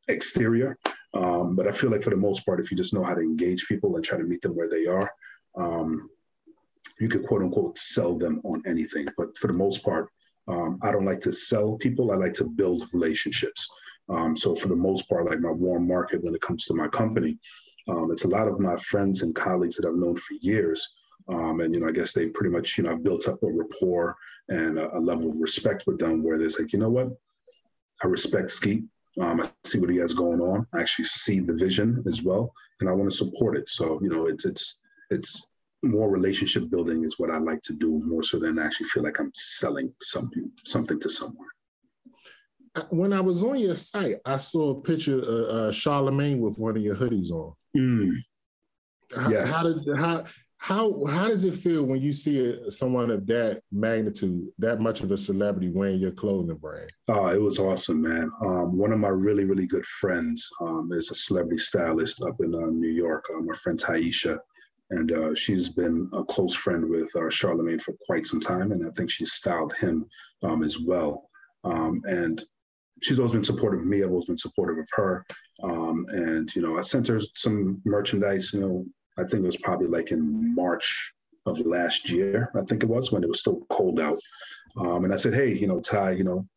exterior. 0.07 0.77
Um, 1.13 1.55
but 1.55 1.67
I 1.67 1.71
feel 1.71 1.89
like 1.89 2.03
for 2.03 2.09
the 2.11 2.17
most 2.17 2.45
part, 2.45 2.59
if 2.59 2.69
you 2.69 2.77
just 2.77 2.93
know 2.93 3.03
how 3.03 3.15
to 3.15 3.21
engage 3.21 3.67
people 3.67 3.95
and 3.95 4.05
try 4.05 4.17
to 4.17 4.23
meet 4.23 4.41
them 4.41 4.55
where 4.55 4.69
they 4.69 4.85
are, 4.85 5.11
um, 5.57 6.09
you 6.99 7.09
could 7.09 7.25
quote 7.25 7.41
unquote 7.41 7.77
sell 7.77 8.17
them 8.17 8.41
on 8.43 8.61
anything. 8.65 9.07
But 9.17 9.37
for 9.37 9.47
the 9.47 9.53
most 9.53 9.83
part, 9.83 10.09
um, 10.47 10.79
I 10.81 10.91
don't 10.91 11.05
like 11.05 11.21
to 11.21 11.31
sell 11.31 11.75
people. 11.77 12.11
I 12.11 12.15
like 12.15 12.33
to 12.35 12.45
build 12.45 12.87
relationships. 12.93 13.67
Um, 14.09 14.37
so 14.37 14.55
for 14.55 14.69
the 14.69 14.75
most 14.75 15.09
part, 15.09 15.25
like 15.25 15.39
my 15.39 15.51
warm 15.51 15.87
market 15.87 16.23
when 16.23 16.35
it 16.35 16.41
comes 16.41 16.65
to 16.65 16.73
my 16.73 16.87
company, 16.87 17.37
um, 17.89 18.11
it's 18.11 18.25
a 18.25 18.29
lot 18.29 18.47
of 18.47 18.59
my 18.59 18.75
friends 18.77 19.21
and 19.21 19.35
colleagues 19.35 19.75
that 19.77 19.87
I've 19.87 19.95
known 19.95 20.15
for 20.15 20.33
years. 20.39 20.95
Um, 21.29 21.59
and, 21.61 21.73
you 21.73 21.81
know, 21.81 21.87
I 21.87 21.91
guess 21.91 22.13
they 22.13 22.27
pretty 22.27 22.49
much, 22.49 22.77
you 22.77 22.85
know, 22.85 22.95
built 22.95 23.27
up 23.27 23.43
a 23.43 23.47
rapport 23.47 24.15
and 24.49 24.79
a, 24.79 24.95
a, 24.97 24.99
level 24.99 25.29
of 25.29 25.39
respect 25.39 25.85
with 25.85 25.99
them 25.99 26.23
where 26.23 26.37
they're 26.37 26.47
like, 26.59 26.71
you 26.71 26.79
know 26.79 26.89
what? 26.89 27.09
I 28.01 28.07
respect 28.07 28.49
Skeet. 28.49 28.83
Um, 29.19 29.41
I 29.41 29.49
see 29.65 29.79
what 29.79 29.89
he 29.89 29.97
has 29.97 30.13
going 30.13 30.39
on. 30.39 30.65
I 30.73 30.81
actually 30.81 31.05
see 31.05 31.39
the 31.39 31.53
vision 31.53 32.03
as 32.07 32.23
well, 32.23 32.53
and 32.79 32.89
I 32.89 32.93
want 32.93 33.09
to 33.09 33.17
support 33.17 33.57
it. 33.57 33.67
So, 33.67 33.99
you 34.01 34.09
know, 34.09 34.27
it's, 34.27 34.45
it's, 34.45 34.79
it's, 35.09 35.51
more 35.83 36.09
relationship 36.09 36.69
building 36.69 37.03
is 37.03 37.19
what 37.19 37.29
I 37.29 37.37
like 37.37 37.61
to 37.61 37.73
do 37.73 38.01
more 38.03 38.23
so 38.23 38.39
than 38.39 38.57
actually 38.57 38.87
feel 38.87 39.03
like 39.03 39.19
I'm 39.19 39.31
selling 39.35 39.93
something 40.01 40.51
something 40.65 40.99
to 40.99 41.09
someone. 41.09 41.47
When 42.89 43.13
I 43.13 43.21
was 43.21 43.43
on 43.43 43.59
your 43.59 43.75
site, 43.75 44.17
I 44.25 44.37
saw 44.37 44.71
a 44.71 44.81
picture 44.81 45.19
of 45.19 45.49
uh, 45.49 45.71
Charlemagne 45.71 46.39
with 46.39 46.57
one 46.57 46.77
of 46.77 46.83
your 46.83 46.95
hoodies 46.95 47.31
on. 47.31 47.53
Mm. 47.75 48.11
How, 49.15 49.29
yes. 49.29 49.53
How, 49.53 49.63
did, 49.63 49.97
how 49.97 50.25
how 50.59 51.05
how 51.05 51.27
does 51.27 51.43
it 51.43 51.53
feel 51.53 51.83
when 51.83 52.01
you 52.01 52.11
see 52.11 52.69
someone 52.69 53.11
of 53.11 53.27
that 53.27 53.61
magnitude, 53.71 54.47
that 54.57 54.79
much 54.79 55.01
of 55.01 55.11
a 55.11 55.17
celebrity 55.17 55.69
wearing 55.69 55.99
your 55.99 56.11
clothing 56.11 56.55
brand? 56.57 56.91
Oh, 57.07 57.27
it 57.27 57.41
was 57.41 57.59
awesome, 57.59 58.01
man. 58.01 58.31
Um, 58.41 58.77
one 58.77 58.91
of 58.91 58.99
my 58.99 59.09
really 59.09 59.45
really 59.45 59.67
good 59.67 59.85
friends 59.85 60.49
um, 60.61 60.89
is 60.93 61.11
a 61.11 61.15
celebrity 61.15 61.59
stylist 61.59 62.21
up 62.23 62.35
in 62.39 62.55
uh, 62.55 62.69
New 62.71 62.89
York. 62.91 63.25
Uh, 63.33 63.41
my 63.41 63.55
friend 63.55 63.79
Taisha 63.79 64.39
and 64.89 65.11
uh, 65.11 65.35
she's 65.35 65.69
been 65.69 66.09
a 66.13 66.23
close 66.23 66.55
friend 66.55 66.89
with 66.89 67.13
uh, 67.15 67.29
Charlemagne 67.29 67.79
for 67.79 67.93
quite 68.05 68.25
some 68.25 68.39
time, 68.39 68.71
and 68.71 68.87
I 68.87 68.91
think 68.91 69.11
she 69.11 69.25
styled 69.25 69.73
him 69.75 70.05
um, 70.43 70.63
as 70.63 70.79
well. 70.79 71.29
Um, 71.63 72.01
and 72.05 72.43
she's 73.01 73.19
always 73.19 73.33
been 73.33 73.43
supportive 73.43 73.81
of 73.81 73.85
me. 73.85 74.03
I've 74.03 74.11
always 74.11 74.25
been 74.25 74.37
supportive 74.37 74.77
of 74.77 74.87
her. 74.93 75.25
Um, 75.63 76.05
and 76.09 76.53
you 76.55 76.61
know, 76.61 76.77
I 76.77 76.81
sent 76.81 77.07
her 77.07 77.19
some 77.35 77.81
merchandise. 77.83 78.53
You 78.53 78.61
know, 78.61 78.85
I 79.17 79.23
think 79.23 79.43
it 79.43 79.47
was 79.47 79.57
probably 79.57 79.87
like 79.87 80.11
in 80.11 80.55
March 80.55 81.13
of 81.45 81.59
last 81.59 82.09
year. 82.09 82.51
I 82.55 82.61
think 82.61 82.83
it 82.83 82.89
was 82.89 83.11
when 83.11 83.23
it 83.23 83.29
was 83.29 83.39
still 83.39 83.61
cold 83.69 83.99
out. 83.99 84.19
Um, 84.77 85.05
and 85.05 85.13
I 85.13 85.17
said, 85.17 85.33
hey, 85.33 85.53
you 85.53 85.67
know, 85.67 85.79
Ty, 85.79 86.11
you 86.11 86.23
know, 86.23 86.47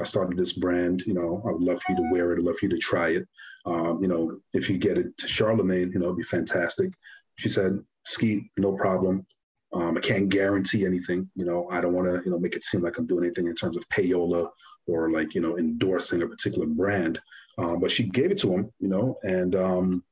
I 0.00 0.04
started 0.04 0.38
this 0.38 0.52
brand. 0.52 1.02
You 1.06 1.14
know, 1.14 1.42
I 1.46 1.52
would 1.52 1.62
love 1.62 1.80
for 1.82 1.92
you 1.92 1.96
to 1.96 2.08
wear 2.12 2.32
it. 2.32 2.38
I'd 2.38 2.44
love 2.44 2.56
for 2.58 2.66
you 2.66 2.70
to 2.70 2.78
try 2.78 3.08
it. 3.10 3.26
Um, 3.64 3.98
you 4.00 4.08
know, 4.08 4.38
if 4.52 4.70
you 4.70 4.78
get 4.78 4.98
it 4.98 5.16
to 5.18 5.28
Charlemagne, 5.28 5.90
you 5.92 5.98
know, 5.98 6.06
it'd 6.06 6.18
be 6.18 6.22
fantastic. 6.22 6.92
She 7.36 7.48
said, 7.48 7.78
Skeet, 8.04 8.44
no 8.56 8.72
problem. 8.72 9.26
Um, 9.72 9.96
I 9.96 10.00
can't 10.00 10.28
guarantee 10.28 10.86
anything. 10.86 11.28
You 11.34 11.44
know, 11.44 11.68
I 11.70 11.80
don't 11.80 11.94
want 11.94 12.06
to, 12.06 12.22
you 12.24 12.30
know, 12.30 12.38
make 12.38 12.54
it 12.54 12.64
seem 12.64 12.82
like 12.82 12.98
I'm 12.98 13.06
doing 13.06 13.24
anything 13.24 13.48
in 13.48 13.54
terms 13.54 13.76
of 13.76 13.88
payola 13.88 14.48
or 14.86 15.10
like, 15.10 15.34
you 15.34 15.40
know, 15.40 15.58
endorsing 15.58 16.22
a 16.22 16.28
particular 16.28 16.66
brand. 16.66 17.20
Um, 17.58 17.80
but 17.80 17.90
she 17.90 18.04
gave 18.04 18.30
it 18.30 18.38
to 18.38 18.52
him, 18.52 18.72
you 18.78 18.88
know, 18.88 19.18
and 19.24 19.56
um, 19.56 20.04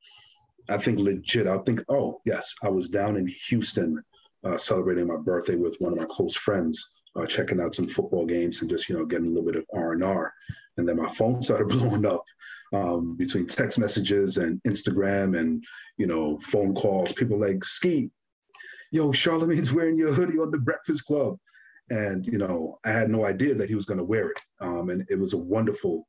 I 0.69 0.79
think 0.79 0.99
legit, 0.99 1.47
I 1.47 1.59
think, 1.59 1.83
oh, 1.89 2.21
yes, 2.25 2.55
I 2.63 2.69
was 2.69 2.89
down 2.89 3.17
in 3.17 3.29
Houston 3.49 4.03
uh, 4.45 4.57
celebrating 4.57 5.07
my 5.07 5.17
birthday 5.17 5.57
with 5.57 5.77
one 5.79 5.93
of 5.93 5.99
my 5.99 6.07
close 6.07 6.37
friends, 6.37 6.93
uh, 7.17 7.27
checking 7.27 7.61
out 7.61 7.75
some 7.75 7.89
football 7.89 8.27
games 8.27 8.61
and 8.61 8.71
just, 8.71 8.89
you 8.89 8.97
know, 8.97 9.05
getting 9.05 9.27
a 9.27 9.29
little 9.29 9.45
bit 9.45 9.57
of 9.57 9.65
R&R. 9.75 10.33
And 10.77 10.89
then 10.89 10.97
my 10.97 11.09
phone 11.15 11.41
started 11.43 11.69
blowing 11.69 12.07
up 12.07 12.25
um, 12.75 13.17
between 13.17 13.47
text 13.47 13.79
messages 13.79 14.37
and 14.37 14.61
Instagram 14.65 15.39
and 15.39 15.65
you 15.97 16.07
know 16.07 16.39
phone 16.39 16.75
calls. 16.75 17.13
People 17.13 17.39
like 17.39 17.65
Skeet, 17.65 18.11
yo, 18.91 19.13
Charlemagne's 19.13 19.73
wearing 19.73 19.99
your 19.99 20.13
hoodie 20.13 20.39
on 20.39 20.51
the 20.51 20.59
Breakfast 20.59 21.05
Club, 21.07 21.39
and 21.91 22.27
you 22.27 22.39
know 22.39 22.79
I 22.85 22.93
had 22.93 23.11
no 23.11 23.25
idea 23.25 23.55
that 23.55 23.69
he 23.69 23.75
was 23.75 23.87
going 23.87 23.99
to 23.99 24.05
wear 24.05 24.31
it, 24.31 24.41
um, 24.61 24.91
and 24.91 25.07
it 25.09 25.19
was 25.19 25.33
a 25.35 25.39
wonderful, 25.39 26.07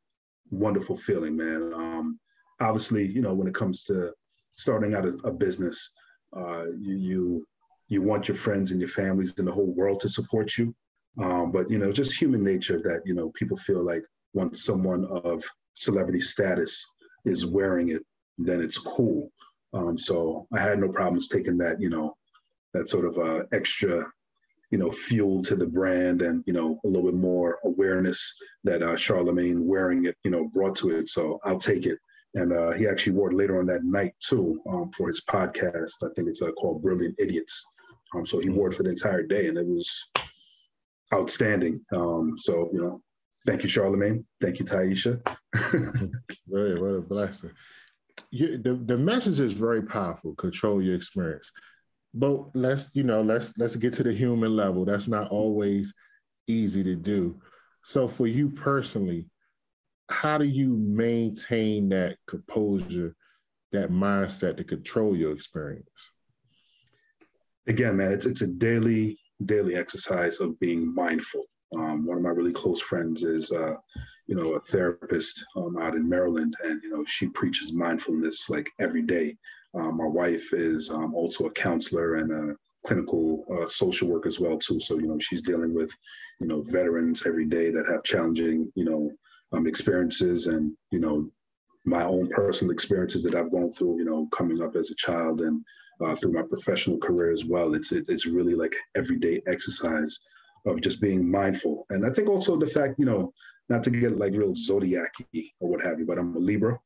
wonderful 0.50 0.98
feeling, 0.98 1.36
man. 1.38 1.74
Um, 1.74 2.20
obviously, 2.60 3.06
you 3.06 3.22
know 3.22 3.34
when 3.34 3.48
it 3.48 3.56
comes 3.56 3.84
to 3.86 4.12
starting 4.56 4.94
out 4.96 5.06
a, 5.06 5.14
a 5.24 5.32
business, 5.32 5.94
uh, 6.36 6.66
you, 6.78 6.96
you 6.96 7.48
you 7.88 8.02
want 8.02 8.28
your 8.28 8.36
friends 8.36 8.72
and 8.72 8.80
your 8.80 8.90
families 8.90 9.38
and 9.38 9.48
the 9.48 9.52
whole 9.52 9.74
world 9.74 10.00
to 10.00 10.10
support 10.10 10.58
you. 10.58 10.74
Um, 11.22 11.52
but 11.52 11.70
you 11.70 11.78
know, 11.78 11.92
just 11.92 12.20
human 12.20 12.44
nature 12.44 12.80
that 12.82 13.02
you 13.06 13.14
know 13.14 13.30
people 13.36 13.58
feel 13.58 13.84
like 13.84 14.04
once 14.34 14.64
someone 14.64 15.06
of 15.06 15.44
celebrity 15.76 16.20
status 16.20 16.86
is 17.26 17.46
wearing 17.46 17.90
it, 17.90 18.04
then 18.38 18.62
it's 18.62 18.78
cool. 18.78 19.32
Um, 19.74 19.98
so 19.98 20.48
I 20.54 20.60
had 20.60 20.80
no 20.80 20.90
problems 20.90 21.28
taking 21.28 21.58
that, 21.60 21.82
you 21.82 21.90
know, 21.90 22.16
that 22.74 22.90
sort 22.90 23.06
of 23.06 23.18
uh, 23.18 23.44
extra, 23.52 24.06
you 24.72 24.78
know, 24.78 24.92
fuel 24.92 25.42
to 25.44 25.56
the 25.56 25.68
brand 25.68 26.22
and, 26.22 26.44
you 26.46 26.54
know, 26.54 26.80
a 26.84 26.88
little 26.88 27.10
bit 27.10 27.20
more 27.20 27.60
awareness 27.66 28.36
that 28.64 28.82
uh, 28.82 28.96
Charlemagne 28.96 29.66
wearing 29.66 30.06
it, 30.06 30.16
you 30.24 30.32
know, 30.32 30.50
brought 30.54 30.76
to 30.78 30.98
it. 30.98 31.10
So 31.10 31.40
I'll 31.44 31.60
take 31.60 31.86
it. 31.86 32.00
And 32.36 32.54
uh, 32.54 32.72
he 32.74 32.88
actually 32.88 33.14
wore 33.14 33.32
it 33.32 33.36
later 33.36 33.60
on 33.60 33.66
that 33.68 33.84
night 33.84 34.14
too 34.20 34.62
um, 34.70 34.92
for 34.92 35.08
his 35.08 35.22
podcast. 35.28 35.92
I 36.04 36.08
think 36.16 36.28
it's 36.30 36.42
uh, 36.42 36.52
called 36.52 36.82
Brilliant 36.82 37.16
Idiots. 37.18 37.66
Um, 38.14 38.26
so 38.26 38.40
he 38.40 38.50
wore 38.50 38.70
it 38.70 38.76
for 38.76 38.84
the 38.84 38.92
entire 38.92 39.24
day 39.24 39.48
and 39.48 39.58
it 39.58 39.66
was 39.66 40.10
outstanding. 41.14 41.82
Um, 41.94 42.36
so, 42.38 42.70
you 42.74 42.82
know, 42.82 43.02
Thank 43.46 43.62
you, 43.62 43.70
Charlemagne. 43.70 44.26
Thank 44.42 44.60
you, 44.60 44.66
Taisha. 44.66 45.22
very, 46.48 46.80
what 46.82 46.88
a 46.88 47.02
blessing. 47.02 47.52
You, 48.32 48.58
the, 48.58 48.74
the 48.74 48.98
message 48.98 49.40
is 49.40 49.54
very 49.54 49.84
powerful. 49.84 50.34
Control 50.34 50.82
your 50.82 50.96
experience. 50.96 51.52
But 52.14 52.56
let's, 52.56 52.90
you 52.94 53.04
know, 53.04 53.22
let's 53.22 53.58
let's 53.58 53.76
get 53.76 53.94
to 53.94 54.04
the 54.04 54.14
human 54.14 54.56
level. 54.56 54.86
That's 54.86 55.08
not 55.08 55.30
always 55.30 55.94
easy 56.48 56.84
to 56.84 56.96
do. 56.96 57.40
So 57.84 58.08
for 58.08 58.26
you 58.26 58.50
personally, 58.50 59.28
how 60.10 60.38
do 60.38 60.46
you 60.46 60.76
maintain 60.78 61.90
that 61.90 62.18
composure, 62.28 63.16
that 63.72 63.90
mindset 63.90 64.58
to 64.58 64.64
control 64.64 65.16
your 65.16 65.32
experience? 65.32 66.12
Again, 67.68 67.98
man, 67.98 68.12
it's 68.12 68.26
it's 68.26 68.42
a 68.42 68.48
daily, 68.48 69.18
daily 69.44 69.76
exercise 69.76 70.40
of 70.40 70.60
being 70.60 70.94
mindful 70.94 71.46
um, 71.76 72.06
one 72.06 72.18
of 72.18 72.24
my 72.24 72.30
really 72.30 72.54
close 72.54 72.82
friends 72.82 73.24
is, 73.24 73.52
uh, 73.52 73.76
you 74.28 74.36
know, 74.36 74.54
a 74.54 74.60
therapist 74.60 75.44
um, 75.56 75.78
out 75.78 75.96
in 75.96 76.08
Maryland, 76.08 76.56
and 76.64 76.82
you 76.84 76.90
know, 76.90 77.04
she 77.06 77.28
preaches 77.28 77.74
mindfulness 77.74 78.50
like 78.50 78.70
every 78.80 79.02
day. 79.02 79.38
Um, 79.74 79.98
my 79.98 80.08
wife 80.08 80.54
is 80.54 80.90
um, 80.90 81.14
also 81.14 81.46
a 81.46 81.52
counselor 81.52 82.16
and 82.16 82.32
a 82.32 82.56
clinical 82.88 83.46
uh, 83.52 83.68
social 83.68 84.08
work 84.08 84.26
as 84.26 84.40
well 84.40 84.58
too. 84.58 84.80
So 84.80 84.98
you 85.00 85.08
know, 85.08 85.20
she's 85.20 85.42
dealing 85.42 85.74
with, 85.74 85.92
you 86.40 86.48
know, 86.48 86.62
veterans 86.62 87.26
every 87.26 87.46
day 87.46 87.72
that 87.72 87.88
have 87.90 88.04
challenging, 88.04 88.72
you 88.76 88.86
know, 88.86 89.12
um, 89.56 89.68
experiences, 89.68 90.48
and 90.48 90.74
you 90.92 91.00
know, 91.00 91.30
my 91.86 92.04
own 92.04 92.28
personal 92.30 92.72
experiences 92.72 93.24
that 93.24 93.36
I've 93.36 93.52
gone 93.52 93.72
through, 93.72 94.00
you 94.00 94.06
know, 94.06 94.28
coming 94.32 94.62
up 94.62 94.76
as 94.76 94.92
a 94.92 94.96
child 94.96 95.42
and 95.42 95.64
uh, 96.04 96.16
through 96.16 96.34
my 96.34 96.42
professional 96.42 96.98
career 96.98 97.32
as 97.32 97.46
well. 97.46 97.74
It's 97.76 97.92
it, 97.92 98.06
it's 98.08 98.26
really 98.26 98.56
like 98.56 98.76
everyday 98.96 99.42
exercise 99.48 100.20
of 100.66 100.82
just 100.82 101.00
being 101.00 101.30
mindful. 101.30 101.86
And 101.90 102.06
I 102.06 102.10
think 102.10 102.28
also 102.28 102.58
the 102.58 102.68
fact, 102.68 102.96
you 102.98 103.06
know, 103.06 103.32
not 103.70 103.84
to 103.84 103.90
get 103.90 104.18
like 104.18 104.34
real 104.34 104.56
zodiac 104.56 105.14
or 105.60 105.70
what 105.70 105.82
have 105.82 106.00
you, 106.00 106.06
but 106.06 106.18
I'm 106.18 106.36
a 106.36 106.40
Libra. 106.40 106.80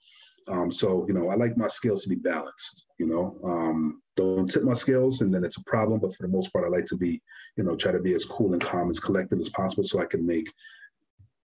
Um, 0.47 0.71
so, 0.71 1.05
you 1.07 1.13
know, 1.13 1.29
I 1.29 1.35
like 1.35 1.57
my 1.57 1.67
scales 1.67 2.03
to 2.03 2.09
be 2.09 2.15
balanced, 2.15 2.88
you 2.97 3.05
know, 3.05 3.38
um, 3.43 4.01
don't 4.15 4.49
tip 4.49 4.63
my 4.63 4.73
scales 4.73 5.21
and 5.21 5.33
then 5.33 5.43
it's 5.43 5.57
a 5.57 5.63
problem. 5.65 5.99
But 5.99 6.15
for 6.15 6.23
the 6.23 6.33
most 6.33 6.51
part, 6.51 6.65
I 6.65 6.69
like 6.69 6.88
to 6.88 6.97
be, 6.97 7.21
you 7.55 7.63
know, 7.63 7.75
try 7.75 7.91
to 7.91 7.99
be 7.99 8.15
as 8.15 8.25
cool 8.25 8.53
and 8.53 8.61
calm, 8.61 8.89
as 8.89 8.99
collected 8.99 9.39
as 9.39 9.49
possible 9.49 9.83
so 9.83 10.01
I 10.01 10.05
can 10.05 10.25
make 10.25 10.51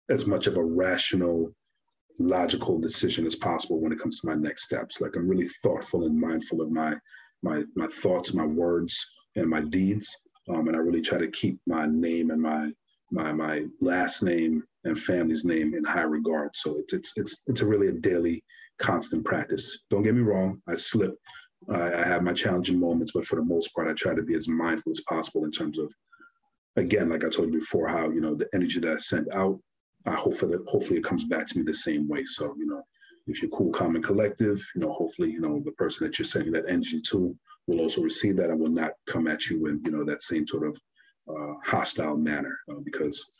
as 0.10 0.26
much 0.26 0.48
of 0.48 0.58
a 0.58 0.64
rational, 0.64 1.52
logical 2.20 2.80
decision 2.80 3.26
as 3.26 3.36
possible 3.36 3.80
when 3.80 3.92
it 3.92 4.00
comes 4.00 4.20
to 4.20 4.28
my 4.28 4.36
next 4.36 4.64
steps. 4.64 5.02
Like 5.02 5.16
I'm 5.16 5.28
really 5.28 5.50
thoughtful 5.64 6.06
and 6.06 6.20
mindful 6.20 6.62
of 6.62 6.72
my, 6.72 6.96
my, 7.42 7.64
my 7.76 7.88
thoughts, 7.88 8.34
my 8.34 8.46
words, 8.46 8.98
and 9.36 9.50
my 9.50 9.62
deeds 9.62 10.16
um, 10.50 10.68
and 10.68 10.76
I 10.76 10.80
really 10.80 11.02
try 11.02 11.20
to 11.20 11.28
keep 11.28 11.60
my 11.68 11.86
name 11.86 12.32
and 12.32 12.42
my 12.42 12.72
my 13.12 13.32
my 13.32 13.66
last 13.80 14.24
name 14.24 14.64
and 14.86 15.00
family's 15.00 15.46
name 15.46 15.74
in 15.76 15.84
high 15.84 16.02
regard. 16.02 16.52
So 16.56 16.78
it's 16.78 16.94
it's 16.94 17.12
it's 17.16 17.42
it's 17.48 17.62
a 17.62 17.66
really 17.66 17.88
a 17.88 17.94
daily, 17.94 18.44
constant 18.80 19.26
practice. 19.26 19.80
Don't 19.90 20.04
get 20.04 20.16
me 20.16 20.22
wrong, 20.22 20.62
I 20.68 20.76
slip. 20.76 21.16
I, 21.70 22.02
I 22.02 22.06
have 22.06 22.24
my 22.24 22.34
challenging 22.34 22.80
moments, 22.80 23.14
but 23.14 23.26
for 23.26 23.38
the 23.38 23.46
most 23.46 23.74
part, 23.74 23.88
I 23.88 23.94
try 23.94 24.14
to 24.14 24.24
be 24.24 24.36
as 24.36 24.50
mindful 24.50 24.92
as 24.92 25.02
possible 25.08 25.46
in 25.46 25.52
terms 25.52 25.80
of, 25.80 25.94
again, 26.76 27.10
like 27.10 27.24
I 27.24 27.30
told 27.30 27.54
you 27.54 27.60
before, 27.60 27.88
how 27.88 28.10
you 28.10 28.20
know 28.20 28.36
the 28.36 28.50
energy 28.54 28.80
that 28.82 28.92
I 28.92 28.98
send 28.98 29.30
out. 29.32 29.60
I 30.06 30.16
hope 30.16 30.38
that 30.40 30.66
hopefully 30.68 31.00
it 31.00 31.04
comes 31.04 31.24
back 31.24 31.48
to 31.48 31.58
me 31.58 31.64
the 31.64 31.74
same 31.74 32.08
way. 32.08 32.24
So 32.26 32.56
you 32.58 32.66
know, 32.66 32.84
if 33.28 33.42
you're 33.42 33.52
cool, 33.52 33.72
calm, 33.72 33.96
and 33.96 34.04
collective, 34.04 34.66
you 34.76 34.82
know, 34.82 34.92
hopefully 34.94 35.32
you 35.32 35.42
know 35.42 35.62
the 35.64 35.72
person 35.72 36.06
that 36.06 36.20
you're 36.20 36.26
sending 36.26 36.54
that 36.54 36.70
energy 36.70 37.02
to 37.10 37.36
will 37.68 37.80
also 37.80 38.02
receive 38.02 38.36
that 38.38 38.50
and 38.50 38.60
will 38.60 38.70
not 38.70 38.92
come 39.08 39.28
at 39.28 39.48
you 39.48 39.68
in 39.68 39.82
you 39.86 39.92
know 39.92 40.04
that 40.04 40.24
same 40.24 40.46
sort 40.46 40.68
of 40.68 40.80
uh, 41.30 41.54
hostile 41.64 42.18
manner 42.18 42.58
uh, 42.70 42.80
because 42.84 43.34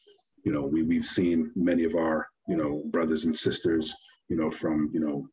you 0.46 0.52
know 0.52 0.62
we, 0.62 0.84
we've 0.84 1.06
seen 1.06 1.52
many 1.56 1.84
of 1.84 1.96
our 1.96 2.28
you 2.48 2.56
know 2.56 2.84
brothers 2.92 3.26
and 3.26 3.38
sisters 3.38 3.94
you 4.30 4.38
know 4.38 4.50
from 4.50 4.90
you 4.94 5.00
know 5.00 5.28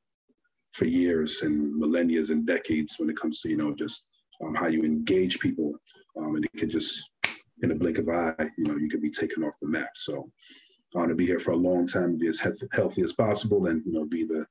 for 0.73 0.85
years 0.85 1.43
and 1.43 1.77
millennia 1.77 2.21
and 2.21 2.47
decades 2.47 2.97
when 2.99 3.11
it 3.11 3.17
comes 3.17 3.41
to 3.41 3.49
you 3.49 3.57
know 3.57 3.75
just 3.75 4.09
um, 4.43 4.55
how 4.55 4.67
you 4.67 4.83
engage 4.83 5.39
people 5.39 5.73
um, 6.19 6.37
and 6.37 6.45
it 6.45 6.59
could 6.59 6.71
just 6.71 7.11
in 7.63 7.71
a 7.71 7.75
blink 7.75 7.99
of 7.99 8.09
eye 8.09 8.35
you 8.59 8.65
know 8.65 8.77
you 8.77 8.89
could 8.89 9.03
be 9.03 9.11
taken 9.11 9.45
off 9.45 9.55
the 9.61 9.69
map 9.69 9.91
so 9.95 10.29
i 10.95 10.99
want 10.99 11.09
to 11.09 11.15
be 11.15 11.27
here 11.27 11.39
for 11.39 11.53
a 11.53 11.57
long 11.57 11.87
time 11.87 12.17
be 12.17 12.29
as 12.29 12.41
he- 12.41 12.51
healthy 12.73 13.03
as 13.03 13.13
possible 13.13 13.67
and 13.67 13.83
you 13.85 13.93
know 13.93 14.05
be 14.05 14.25
the 14.25 14.47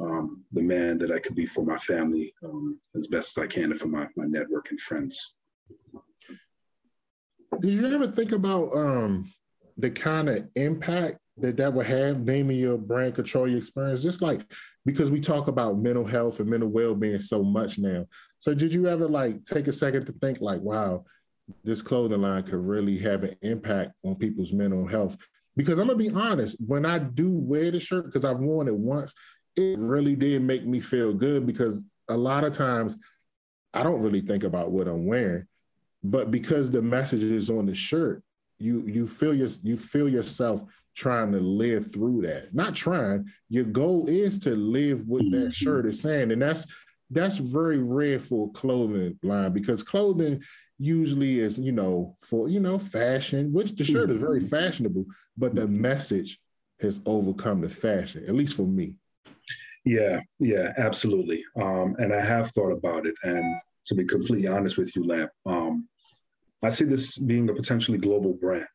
um, 0.00 0.44
the 0.52 0.62
man 0.62 0.96
that 0.98 1.10
i 1.10 1.18
could 1.18 1.34
be 1.34 1.46
for 1.46 1.64
my 1.64 1.78
family 1.78 2.32
um, 2.44 2.78
as 2.96 3.06
best 3.06 3.36
as 3.36 3.44
i 3.44 3.46
can 3.46 3.64
and 3.64 3.80
for 3.80 3.88
my, 3.88 4.06
my 4.16 4.26
network 4.26 4.70
and 4.70 4.80
friends. 4.80 5.34
Did 7.60 7.72
you 7.72 7.86
ever 7.92 8.06
think 8.06 8.32
about 8.32 8.76
um, 8.76 9.28
the 9.76 9.90
kind 9.90 10.28
of 10.28 10.48
impact 10.54 11.18
that 11.38 11.56
that 11.56 11.72
would 11.72 11.86
have 11.86 12.20
naming 12.20 12.58
your 12.58 12.78
brand 12.78 13.14
control 13.14 13.48
your 13.48 13.58
experience? 13.58 14.02
Just 14.02 14.22
like 14.22 14.42
because 14.84 15.10
we 15.10 15.18
talk 15.20 15.48
about 15.48 15.78
mental 15.78 16.04
health 16.04 16.38
and 16.38 16.48
mental 16.48 16.68
well-being 16.68 17.20
so 17.20 17.42
much 17.42 17.78
now. 17.78 18.06
So 18.38 18.54
did 18.54 18.72
you 18.72 18.86
ever 18.86 19.08
like 19.08 19.44
take 19.44 19.66
a 19.66 19.72
second 19.72 20.06
to 20.06 20.12
think 20.12 20.40
like 20.40 20.60
wow 20.60 21.04
this 21.64 21.80
clothing 21.80 22.20
line 22.20 22.42
could 22.42 22.54
really 22.54 22.98
have 22.98 23.24
an 23.24 23.34
impact 23.42 23.92
on 24.04 24.14
people's 24.16 24.52
mental 24.52 24.86
health 24.86 25.16
because 25.58 25.78
i'm 25.78 25.86
gonna 25.86 25.98
be 25.98 26.10
honest 26.10 26.56
when 26.66 26.86
i 26.86 26.98
do 26.98 27.30
wear 27.30 27.70
the 27.70 27.78
shirt 27.78 28.06
because 28.06 28.24
i've 28.24 28.40
worn 28.40 28.68
it 28.68 28.74
once 28.74 29.14
it 29.56 29.78
really 29.78 30.16
did 30.16 30.40
make 30.40 30.64
me 30.64 30.80
feel 30.80 31.12
good 31.12 31.46
because 31.46 31.84
a 32.08 32.16
lot 32.16 32.44
of 32.44 32.52
times 32.52 32.96
i 33.74 33.82
don't 33.82 34.02
really 34.02 34.22
think 34.22 34.44
about 34.44 34.70
what 34.70 34.88
i'm 34.88 35.04
wearing 35.04 35.46
but 36.02 36.30
because 36.30 36.70
the 36.70 36.80
message 36.80 37.22
is 37.22 37.50
on 37.50 37.66
the 37.66 37.74
shirt 37.74 38.22
you 38.58 38.86
you 38.86 39.06
feel 39.06 39.34
your 39.34 39.48
you 39.62 39.76
feel 39.76 40.08
yourself 40.08 40.62
trying 40.98 41.30
to 41.30 41.38
live 41.38 41.92
through 41.92 42.22
that. 42.22 42.52
Not 42.52 42.74
trying. 42.74 43.26
Your 43.48 43.64
goal 43.64 44.08
is 44.08 44.38
to 44.40 44.56
live 44.56 45.06
what 45.06 45.22
that 45.30 45.36
mm-hmm. 45.36 45.50
shirt 45.50 45.86
is 45.86 46.00
saying, 46.00 46.32
and 46.32 46.42
that's 46.42 46.66
that's 47.10 47.38
very 47.38 47.82
rare 47.82 48.18
for 48.18 48.50
clothing 48.52 49.18
line 49.22 49.52
because 49.52 49.82
clothing 49.82 50.42
usually 50.76 51.38
is 51.38 51.58
you 51.58 51.72
know 51.72 52.16
for 52.20 52.48
you 52.48 52.60
know 52.60 52.78
fashion, 52.78 53.52
which 53.52 53.76
the 53.76 53.84
shirt 53.84 54.10
is 54.10 54.20
very 54.20 54.40
mm-hmm. 54.40 54.48
fashionable, 54.48 55.06
but 55.38 55.54
the 55.54 55.68
message 55.68 56.38
has 56.80 57.00
overcome 57.06 57.60
the 57.60 57.68
fashion, 57.68 58.24
at 58.26 58.34
least 58.34 58.56
for 58.56 58.66
me. 58.66 58.94
Yeah, 59.84 60.20
yeah, 60.38 60.72
absolutely. 60.76 61.42
Um, 61.60 61.96
and 61.98 62.12
I 62.12 62.20
have 62.20 62.50
thought 62.50 62.72
about 62.72 63.06
it, 63.06 63.14
and 63.22 63.44
to 63.86 63.94
be 63.94 64.04
completely 64.04 64.48
honest 64.48 64.76
with 64.76 64.94
you, 64.94 65.06
Lank, 65.06 65.30
um, 65.46 65.88
I 66.62 66.68
see 66.68 66.84
this 66.84 67.16
being 67.16 67.48
a 67.48 67.54
potentially 67.54 67.98
global 67.98 68.34
brand. 68.34 68.66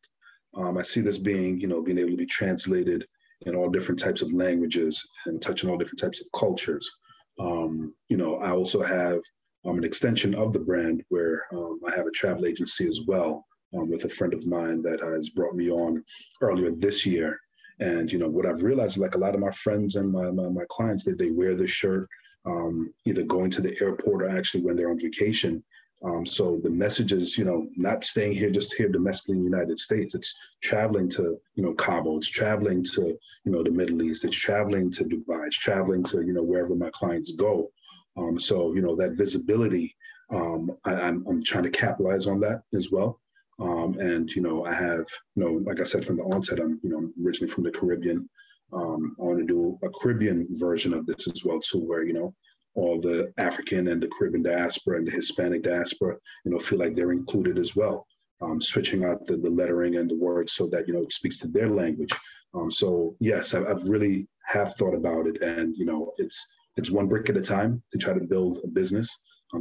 Um, 0.56 0.78
I 0.78 0.82
see 0.82 1.00
this 1.00 1.18
being, 1.18 1.60
you 1.60 1.66
know, 1.66 1.82
being 1.82 1.98
able 1.98 2.10
to 2.10 2.16
be 2.16 2.26
translated 2.26 3.06
in 3.46 3.54
all 3.54 3.68
different 3.68 4.00
types 4.00 4.22
of 4.22 4.32
languages 4.32 5.06
and 5.26 5.40
touching 5.40 5.68
all 5.68 5.76
different 5.76 6.00
types 6.00 6.20
of 6.20 6.26
cultures. 6.38 6.90
Um, 7.38 7.94
you 8.08 8.16
know, 8.16 8.36
I 8.36 8.50
also 8.50 8.82
have 8.82 9.20
um, 9.66 9.78
an 9.78 9.84
extension 9.84 10.34
of 10.34 10.52
the 10.52 10.60
brand 10.60 11.02
where 11.08 11.44
um, 11.52 11.80
I 11.86 11.94
have 11.94 12.06
a 12.06 12.12
travel 12.12 12.46
agency 12.46 12.86
as 12.86 13.00
well 13.06 13.44
um, 13.74 13.90
with 13.90 14.04
a 14.04 14.08
friend 14.08 14.34
of 14.34 14.46
mine 14.46 14.82
that 14.82 15.00
has 15.00 15.30
brought 15.30 15.54
me 15.54 15.70
on 15.70 16.04
earlier 16.40 16.70
this 16.70 17.04
year. 17.04 17.40
And 17.80 18.10
you 18.10 18.18
know, 18.18 18.28
what 18.28 18.46
I've 18.46 18.62
realized, 18.62 18.98
like 18.98 19.14
a 19.14 19.18
lot 19.18 19.34
of 19.34 19.40
my 19.40 19.50
friends 19.50 19.96
and 19.96 20.10
my 20.10 20.30
my, 20.30 20.48
my 20.48 20.64
clients, 20.68 21.04
that 21.04 21.18
they 21.18 21.30
wear 21.30 21.54
this 21.54 21.70
shirt 21.70 22.08
um, 22.46 22.92
either 23.04 23.22
going 23.22 23.50
to 23.52 23.62
the 23.62 23.76
airport 23.80 24.22
or 24.22 24.28
actually 24.28 24.62
when 24.62 24.76
they're 24.76 24.90
on 24.90 24.98
vacation 24.98 25.62
um, 26.04 26.26
so 26.26 26.60
the 26.62 26.70
message 26.70 27.12
is, 27.12 27.38
you 27.38 27.44
know, 27.44 27.66
not 27.76 28.04
staying 28.04 28.34
here 28.34 28.50
just 28.50 28.74
here 28.74 28.88
domestically 28.88 29.36
in 29.36 29.44
the 29.44 29.50
United 29.50 29.78
States. 29.78 30.14
It's 30.14 30.38
traveling 30.60 31.08
to, 31.10 31.38
you 31.54 31.62
know, 31.62 31.72
Cabo. 31.72 32.18
It's 32.18 32.28
traveling 32.28 32.84
to, 32.92 33.18
you 33.44 33.52
know, 33.52 33.62
the 33.62 33.70
Middle 33.70 34.02
East. 34.02 34.24
It's 34.24 34.36
traveling 34.36 34.90
to 34.92 35.04
Dubai. 35.04 35.46
It's 35.46 35.56
traveling 35.56 36.04
to, 36.04 36.20
you 36.20 36.34
know, 36.34 36.42
wherever 36.42 36.74
my 36.74 36.90
clients 36.92 37.32
go. 37.32 37.70
Um, 38.18 38.38
so 38.38 38.74
you 38.74 38.82
know 38.82 38.94
that 38.96 39.12
visibility, 39.12 39.96
um, 40.30 40.76
I, 40.84 40.92
I'm, 40.92 41.26
I'm 41.26 41.42
trying 41.42 41.64
to 41.64 41.70
capitalize 41.70 42.26
on 42.26 42.38
that 42.40 42.62
as 42.74 42.92
well. 42.92 43.20
Um, 43.60 43.98
and 44.00 44.30
you 44.34 44.42
know, 44.42 44.64
I 44.64 44.74
have, 44.74 45.06
you 45.36 45.44
know, 45.44 45.52
like 45.64 45.80
I 45.80 45.84
said 45.84 46.04
from 46.04 46.16
the 46.16 46.24
onset, 46.24 46.60
I'm, 46.60 46.80
you 46.82 46.90
know, 46.90 47.10
originally 47.24 47.52
from 47.52 47.64
the 47.64 47.70
Caribbean. 47.70 48.28
Um, 48.72 49.14
I 49.20 49.22
want 49.22 49.38
to 49.38 49.46
do 49.46 49.78
a 49.84 49.88
Caribbean 49.90 50.48
version 50.52 50.92
of 50.94 51.06
this 51.06 51.28
as 51.28 51.44
well 51.44 51.60
too, 51.60 51.78
where 51.78 52.02
you 52.02 52.12
know 52.12 52.34
all 52.74 53.00
the 53.00 53.32
African 53.38 53.88
and 53.88 54.02
the 54.02 54.08
Caribbean 54.08 54.42
diaspora 54.42 54.98
and 54.98 55.06
the 55.06 55.12
Hispanic 55.12 55.62
diaspora, 55.62 56.16
you 56.44 56.50
know, 56.50 56.58
feel 56.58 56.78
like 56.78 56.94
they're 56.94 57.12
included 57.12 57.58
as 57.58 57.76
well. 57.76 58.06
Um, 58.42 58.60
switching 58.60 59.04
out 59.04 59.24
the, 59.26 59.36
the 59.36 59.48
lettering 59.48 59.96
and 59.96 60.10
the 60.10 60.18
words 60.18 60.54
so 60.54 60.66
that 60.68 60.88
you 60.88 60.94
know 60.94 61.02
it 61.02 61.12
speaks 61.12 61.38
to 61.38 61.48
their 61.48 61.70
language. 61.70 62.10
Um, 62.54 62.70
so 62.70 63.16
yes, 63.20 63.54
I, 63.54 63.64
I've 63.64 63.84
really 63.84 64.26
have 64.46 64.74
thought 64.74 64.94
about 64.94 65.26
it, 65.26 65.40
and 65.42 65.74
you 65.76 65.86
know, 65.86 66.12
it's 66.18 66.44
it's 66.76 66.90
one 66.90 67.06
brick 67.06 67.30
at 67.30 67.36
a 67.36 67.42
time 67.42 67.82
to 67.92 67.98
try 67.98 68.14
to 68.14 68.20
build 68.20 68.58
a 68.64 68.68
business, 68.68 69.08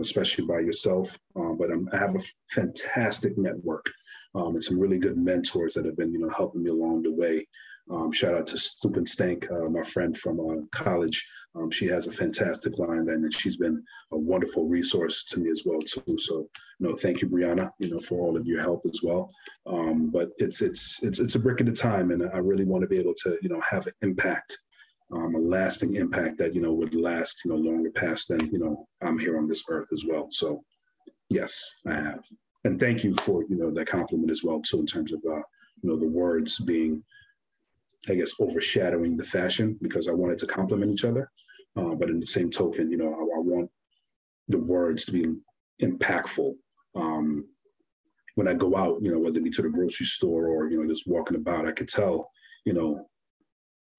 especially 0.02 0.46
by 0.46 0.60
yourself. 0.60 1.18
Um, 1.36 1.58
but 1.58 1.72
I'm, 1.72 1.90
i 1.94 1.98
have 1.98 2.16
a 2.16 2.24
fantastic 2.50 3.38
network 3.38 3.86
um, 4.36 4.56
and 4.56 4.64
some 4.64 4.80
really 4.80 4.98
good 4.98 5.18
mentors 5.18 5.74
that 5.76 5.86
have 5.86 5.98
been 5.98 6.14
you 6.14 6.20
know 6.20 6.30
helping 6.30 6.64
me 6.64 6.70
along 6.70 7.04
the 7.04 7.14
way. 7.14 7.48
Um, 7.92 8.12
shout 8.12 8.34
out 8.34 8.48
to 8.48 8.58
Stupid 8.58 9.08
Stank, 9.08 9.50
uh, 9.52 9.70
my 9.70 9.84
friend 9.84 10.18
from 10.18 10.40
uh, 10.40 10.66
college. 10.72 11.26
Um, 11.56 11.70
she 11.70 11.86
has 11.88 12.08
a 12.08 12.12
fantastic 12.12 12.80
line 12.80 13.06
then, 13.06 13.24
and 13.24 13.34
she's 13.34 13.58
been 13.58 13.84
a 14.12 14.18
wonderful 14.18 14.68
resource 14.68 15.26
to 15.26 15.40
me 15.40 15.52
as 15.52 15.64
well 15.66 15.80
too. 15.82 16.18
So, 16.18 16.50
know, 16.80 16.94
thank 16.96 17.22
you, 17.22 17.28
Brianna, 17.28 17.72
you 17.80 17.90
know, 17.90 18.00
for 18.00 18.26
all 18.26 18.38
of 18.38 18.48
your 18.48 18.62
help 18.62 18.84
as 18.86 19.02
well. 19.04 19.30
Um, 19.68 20.10
but 20.10 20.30
it's 20.38 20.62
it's 20.62 21.04
it's 21.04 21.20
it's 21.20 21.36
a 21.36 21.40
brick 21.40 21.62
at 21.62 21.68
a 21.68 21.74
time, 21.74 22.12
and 22.12 22.24
I 22.34 22.38
really 22.38 22.66
want 22.66 22.82
to 22.84 22.88
be 22.88 23.00
able 23.00 23.14
to 23.24 23.38
you 23.42 23.50
know 23.50 23.62
have 23.70 23.86
an 23.88 23.94
impact, 24.02 24.58
um, 25.12 25.36
a 25.36 25.40
lasting 25.40 25.96
impact 25.96 26.38
that 26.38 26.56
you 26.56 26.62
know 26.62 26.74
would 26.74 26.96
last 26.96 27.42
you 27.44 27.52
know 27.52 27.58
longer 27.58 27.92
past 27.92 28.30
than 28.30 28.52
you 28.52 28.60
know 28.60 28.88
I'm 29.02 29.20
here 29.20 29.38
on 29.38 29.48
this 29.48 29.64
earth 29.70 29.90
as 29.94 30.06
well. 30.06 30.28
So, 30.32 30.64
yes, 31.30 31.76
I 31.88 31.96
have, 31.96 32.24
and 32.64 32.80
thank 32.80 33.04
you 33.04 33.16
for 33.16 33.44
you 33.44 33.58
know 33.58 33.72
that 33.72 33.88
compliment 33.88 34.32
as 34.32 34.44
well 34.44 34.62
too 34.62 34.80
in 34.80 34.86
terms 34.86 35.12
of 35.12 35.20
uh, 35.26 35.42
you 35.82 35.90
know 35.90 35.98
the 35.98 36.08
words 36.08 36.60
being 36.60 37.04
I 38.10 38.16
guess, 38.16 38.34
overshadowing 38.40 39.16
the 39.16 39.24
fashion 39.24 39.78
because 39.82 40.08
I 40.08 40.12
wanted 40.12 40.38
to 40.40 40.48
complement 40.48 40.92
each 40.92 41.06
other. 41.06 41.32
Uh, 41.76 41.96
but 41.96 42.10
in 42.10 42.20
the 42.20 42.28
same 42.28 42.52
token, 42.52 42.92
you 42.92 42.98
know, 42.98 43.14
I, 43.14 43.38
I 43.38 43.40
want 43.40 43.70
the 44.48 44.60
words 44.60 45.06
to 45.06 45.12
be 45.12 45.26
impactful. 45.82 46.54
Um, 46.96 47.48
when 48.36 48.48
I 48.48 48.54
go 48.54 48.76
out, 48.76 49.02
you 49.02 49.12
know, 49.12 49.20
whether 49.20 49.38
it 49.38 49.44
be 49.44 49.50
to 49.52 49.62
the 49.62 49.70
grocery 49.70 50.06
store 50.06 50.48
or, 50.48 50.70
you 50.70 50.82
know, 50.82 50.88
just 50.88 51.08
walking 51.08 51.38
about, 51.38 51.68
I 51.68 51.72
could 51.72 51.88
tell, 51.88 52.30
you 52.66 52.74
know, 52.74 53.08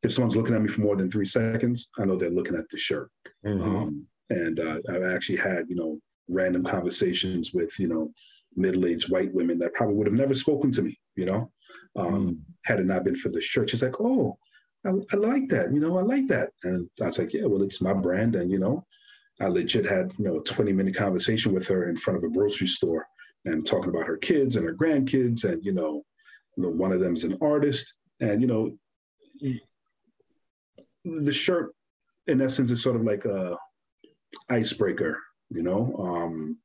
if 0.05 0.13
someone's 0.13 0.37
looking 0.37 0.55
at 0.55 0.63
me 0.63 0.69
for 0.69 0.83
more 0.83 0.97
than 0.97 1.11
three 1.11 1.27
seconds, 1.27 1.91
I 1.99 2.05
know 2.05 2.17
they're 2.17 2.31
looking 2.31 2.57
at 2.57 2.69
the 2.69 2.77
shirt. 2.77 3.11
Mm-hmm. 3.45 3.77
Um, 3.77 4.07
and 4.31 4.61
uh, 4.61 4.79
I've 4.91 5.03
actually 5.03 5.39
had, 5.39 5.65
you 5.69 5.77
know, 5.77 5.99
random 6.29 6.63
conversations 6.63 7.53
with, 7.53 7.79
you 7.79 7.89
know, 7.89 8.13
middle-aged 8.55 9.11
white 9.11 9.33
women 9.35 9.59
that 9.59 9.73
probably 9.75 9.97
would 9.97 10.07
have 10.07 10.15
never 10.15 10.35
spoken 10.35 10.71
to 10.73 10.83
me, 10.83 10.99
you 11.17 11.25
know, 11.25 11.51
um, 11.97 12.27
mm. 12.27 12.39
had 12.65 12.81
it 12.81 12.87
not 12.87 13.05
been 13.05 13.17
for 13.17 13.31
the 13.31 13.41
shirt. 13.41 13.71
She's 13.71 13.83
like, 13.83 14.01
oh, 14.01 14.37
I, 14.85 14.91
I, 15.13 15.17
like 15.17 15.49
that. 15.49 15.73
You 15.73 15.81
know, 15.81 15.99
I 15.99 16.03
like 16.03 16.27
that. 16.29 16.51
And 16.63 16.89
I 17.01 17.07
was 17.07 17.19
like, 17.19 17.33
yeah, 17.33 17.47
well, 17.47 17.63
it's 17.63 17.81
my 17.81 17.95
brand. 17.95 18.37
And, 18.37 18.51
you 18.51 18.59
know, 18.59 18.87
I 19.41 19.47
legit 19.47 19.87
had, 19.87 20.13
you 20.19 20.25
know, 20.27 20.39
a 20.39 20.45
20 20.45 20.73
minute 20.73 20.95
conversation 20.95 21.53
with 21.53 21.67
her 21.69 21.89
in 21.89 21.97
front 21.97 22.19
of 22.19 22.25
a 22.25 22.33
grocery 22.33 22.69
store 22.69 23.07
and 23.47 23.67
talking 23.67 23.91
about 23.91 24.07
her 24.07 24.19
kids 24.19 24.57
and 24.57 24.65
her 24.65 24.75
grandkids. 24.75 25.45
And, 25.45 25.65
you 25.65 25.73
know, 25.73 26.05
one 26.57 26.93
of 26.93 27.01
them 27.01 27.15
is 27.15 27.25
an 27.25 27.39
artist. 27.41 27.95
And, 28.21 28.41
you 28.41 28.47
know, 28.47 28.77
the 31.05 31.33
shirt, 31.33 31.73
in 32.27 32.41
essence, 32.41 32.71
is 32.71 32.83
sort 32.83 32.97
of 32.97 33.03
like 33.03 33.25
a 33.25 33.57
icebreaker, 34.51 35.19
you 35.51 35.63
know. 35.63 35.95
Um, 35.99 36.59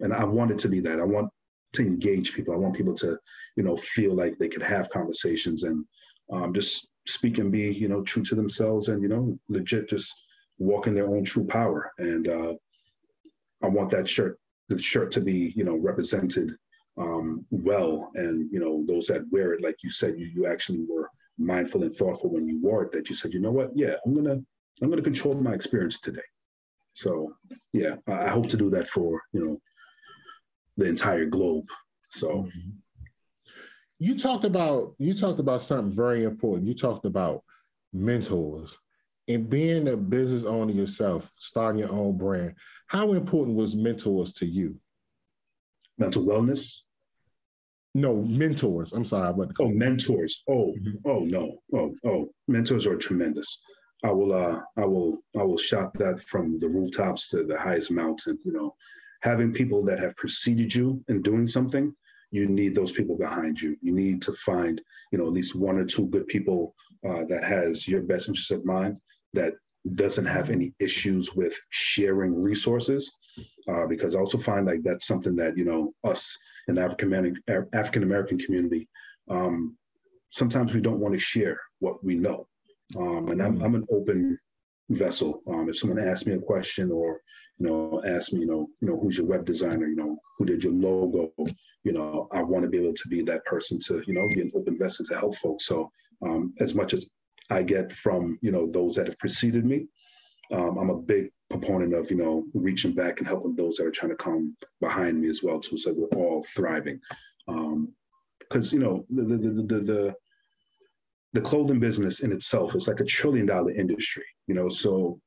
and 0.00 0.12
I 0.12 0.24
want 0.24 0.50
it 0.50 0.58
to 0.60 0.68
be 0.68 0.80
that. 0.80 1.00
I 1.00 1.04
want 1.04 1.30
to 1.74 1.82
engage 1.82 2.34
people. 2.34 2.54
I 2.54 2.58
want 2.58 2.76
people 2.76 2.94
to, 2.96 3.18
you 3.56 3.62
know, 3.62 3.76
feel 3.76 4.14
like 4.14 4.38
they 4.38 4.48
could 4.48 4.62
have 4.62 4.90
conversations 4.90 5.64
and 5.64 5.84
um, 6.32 6.54
just 6.54 6.88
speak 7.06 7.38
and 7.38 7.50
be, 7.50 7.72
you 7.72 7.88
know, 7.88 8.02
true 8.02 8.22
to 8.24 8.34
themselves 8.34 8.88
and, 8.88 9.02
you 9.02 9.08
know, 9.08 9.32
legit 9.48 9.88
just 9.88 10.14
walk 10.58 10.86
in 10.86 10.94
their 10.94 11.08
own 11.08 11.24
true 11.24 11.44
power. 11.44 11.92
And 11.98 12.28
uh, 12.28 12.54
I 13.62 13.68
want 13.68 13.90
that 13.90 14.08
shirt, 14.08 14.38
the 14.68 14.78
shirt 14.78 15.10
to 15.12 15.20
be, 15.20 15.52
you 15.56 15.64
know, 15.64 15.76
represented 15.76 16.54
um, 16.98 17.46
well, 17.50 18.10
and 18.14 18.50
you 18.52 18.58
know 18.58 18.84
those 18.86 19.06
that 19.06 19.30
wear 19.30 19.52
it, 19.52 19.62
like 19.62 19.76
you 19.82 19.90
said, 19.90 20.18
you 20.18 20.26
you 20.34 20.46
actually 20.46 20.84
were 20.88 21.08
mindful 21.38 21.82
and 21.82 21.94
thoughtful 21.94 22.30
when 22.30 22.48
you 22.48 22.60
wore 22.60 22.84
it. 22.84 22.92
That 22.92 23.08
you 23.08 23.14
said, 23.14 23.32
you 23.32 23.40
know 23.40 23.50
what, 23.50 23.70
yeah, 23.74 23.94
I'm 24.04 24.14
gonna 24.14 24.38
I'm 24.82 24.90
gonna 24.90 25.02
control 25.02 25.34
my 25.34 25.54
experience 25.54 26.00
today. 26.00 26.20
So 26.94 27.34
yeah, 27.72 27.96
I 28.06 28.28
hope 28.28 28.48
to 28.48 28.56
do 28.56 28.70
that 28.70 28.88
for 28.88 29.22
you 29.32 29.44
know 29.44 29.60
the 30.76 30.86
entire 30.86 31.26
globe. 31.26 31.68
So. 32.10 32.28
Mm-hmm. 32.28 32.70
You 34.00 34.16
talked 34.16 34.44
about 34.44 34.94
you 34.98 35.12
talked 35.12 35.40
about 35.40 35.60
something 35.60 35.92
very 35.92 36.22
important. 36.22 36.68
You 36.68 36.74
talked 36.74 37.04
about 37.04 37.42
mentors 37.92 38.78
and 39.26 39.50
being 39.50 39.88
a 39.88 39.96
business 39.96 40.44
owner 40.44 40.72
yourself, 40.72 41.30
starting 41.38 41.80
your 41.80 41.90
own 41.92 42.16
brand. 42.16 42.54
How 42.86 43.12
important 43.12 43.56
was 43.56 43.74
mentors 43.74 44.32
to 44.34 44.46
you? 44.46 44.78
Mental 45.98 46.24
wellness. 46.24 46.78
No, 47.94 48.22
mentors. 48.22 48.92
I'm 48.92 49.04
sorry. 49.04 49.32
What? 49.32 49.50
Oh, 49.60 49.68
mentors. 49.68 50.42
Oh, 50.48 50.74
mm-hmm. 50.78 51.08
oh 51.08 51.20
no. 51.20 51.58
Oh, 51.74 51.94
oh, 52.04 52.30
mentors 52.46 52.86
are 52.86 52.96
tremendous. 52.96 53.62
I 54.04 54.12
will, 54.12 54.32
uh, 54.32 54.60
I 54.76 54.84
will, 54.84 55.18
I 55.36 55.42
will 55.42 55.58
shout 55.58 55.92
that 55.94 56.20
from 56.20 56.58
the 56.60 56.68
rooftops 56.68 57.28
to 57.30 57.44
the 57.44 57.58
highest 57.58 57.90
mountain. 57.90 58.38
You 58.44 58.52
know, 58.52 58.74
having 59.22 59.52
people 59.52 59.84
that 59.86 59.98
have 59.98 60.14
preceded 60.16 60.74
you 60.74 61.02
in 61.08 61.22
doing 61.22 61.46
something 61.46 61.94
you 62.30 62.46
need 62.46 62.74
those 62.74 62.92
people 62.92 63.16
behind 63.16 63.60
you. 63.60 63.76
You 63.80 63.92
need 63.92 64.22
to 64.22 64.32
find, 64.32 64.80
you 65.12 65.18
know, 65.18 65.26
at 65.26 65.32
least 65.32 65.54
one 65.54 65.78
or 65.78 65.84
two 65.84 66.06
good 66.08 66.26
people 66.26 66.74
uh, 67.08 67.24
that 67.24 67.44
has 67.44 67.88
your 67.88 68.02
best 68.02 68.28
interest 68.28 68.50
of 68.50 68.64
mind 68.64 68.96
that 69.32 69.54
doesn't 69.94 70.26
have 70.26 70.50
any 70.50 70.74
issues 70.78 71.34
with 71.34 71.58
sharing 71.70 72.42
resources. 72.42 73.10
Uh, 73.68 73.86
because 73.86 74.14
I 74.14 74.18
also 74.18 74.38
find 74.38 74.66
like 74.66 74.82
that's 74.82 75.06
something 75.06 75.36
that 75.36 75.56
you 75.56 75.64
know 75.64 75.92
us 76.02 76.36
in 76.68 76.74
the 76.74 76.82
African 76.82 78.02
American 78.02 78.38
community 78.38 78.88
um, 79.30 79.76
sometimes 80.30 80.74
we 80.74 80.80
don't 80.80 81.00
want 81.00 81.14
to 81.14 81.20
share 81.20 81.58
what 81.80 82.02
we 82.04 82.14
know. 82.14 82.46
Um, 82.96 83.28
and 83.28 83.42
I'm, 83.42 83.60
I'm 83.62 83.74
an 83.74 83.86
open 83.90 84.38
vessel. 84.90 85.42
Um, 85.46 85.68
if 85.68 85.78
someone 85.78 85.98
asks 85.98 86.26
me 86.26 86.34
a 86.34 86.38
question 86.38 86.90
or 86.90 87.20
you 87.58 87.66
know 87.66 88.02
asks 88.06 88.32
me, 88.32 88.40
you 88.40 88.46
know, 88.46 88.68
you 88.80 88.88
know, 88.88 88.98
who's 88.98 89.18
your 89.18 89.26
web 89.26 89.44
designer? 89.44 89.86
You 89.86 89.96
know, 89.96 90.16
who 90.38 90.44
did 90.44 90.64
your 90.64 90.72
logo? 90.72 91.32
you 91.84 91.92
know, 91.92 92.28
I 92.32 92.42
want 92.42 92.64
to 92.64 92.68
be 92.68 92.78
able 92.78 92.92
to 92.92 93.08
be 93.08 93.22
that 93.22 93.44
person 93.44 93.78
to, 93.86 94.02
you 94.06 94.12
know, 94.12 94.28
be 94.34 94.42
an 94.42 94.50
open 94.54 94.76
vessel 94.76 95.06
to 95.06 95.18
help 95.18 95.34
folks. 95.36 95.66
So 95.66 95.90
um, 96.22 96.52
as 96.60 96.74
much 96.74 96.92
as 96.92 97.10
I 97.50 97.62
get 97.62 97.92
from, 97.92 98.38
you 98.42 98.50
know, 98.50 98.70
those 98.70 98.96
that 98.96 99.06
have 99.06 99.18
preceded 99.18 99.64
me, 99.64 99.86
um, 100.52 100.76
I'm 100.76 100.90
a 100.90 100.98
big 100.98 101.30
proponent 101.50 101.94
of, 101.94 102.10
you 102.10 102.16
know, 102.16 102.44
reaching 102.54 102.92
back 102.92 103.18
and 103.18 103.26
helping 103.26 103.56
those 103.56 103.76
that 103.76 103.86
are 103.86 103.90
trying 103.90 104.10
to 104.10 104.16
come 104.16 104.56
behind 104.80 105.20
me 105.20 105.28
as 105.28 105.42
well 105.42 105.60
too. 105.60 105.78
So 105.78 105.94
we're 105.96 106.18
all 106.18 106.44
thriving. 106.54 107.00
Because, 107.46 108.72
um, 108.72 108.78
you 108.78 108.84
know, 108.84 109.06
the, 109.10 109.22
the, 109.22 109.36
the, 109.36 109.62
the, 109.62 109.80
the 109.80 110.14
the 111.34 111.40
clothing 111.42 111.78
business 111.78 112.20
in 112.20 112.32
itself 112.32 112.74
is 112.74 112.88
like 112.88 113.00
a 113.00 113.04
trillion 113.04 113.44
dollar 113.44 113.70
industry, 113.72 114.24
you 114.46 114.54
know, 114.54 114.70
so 114.70 115.20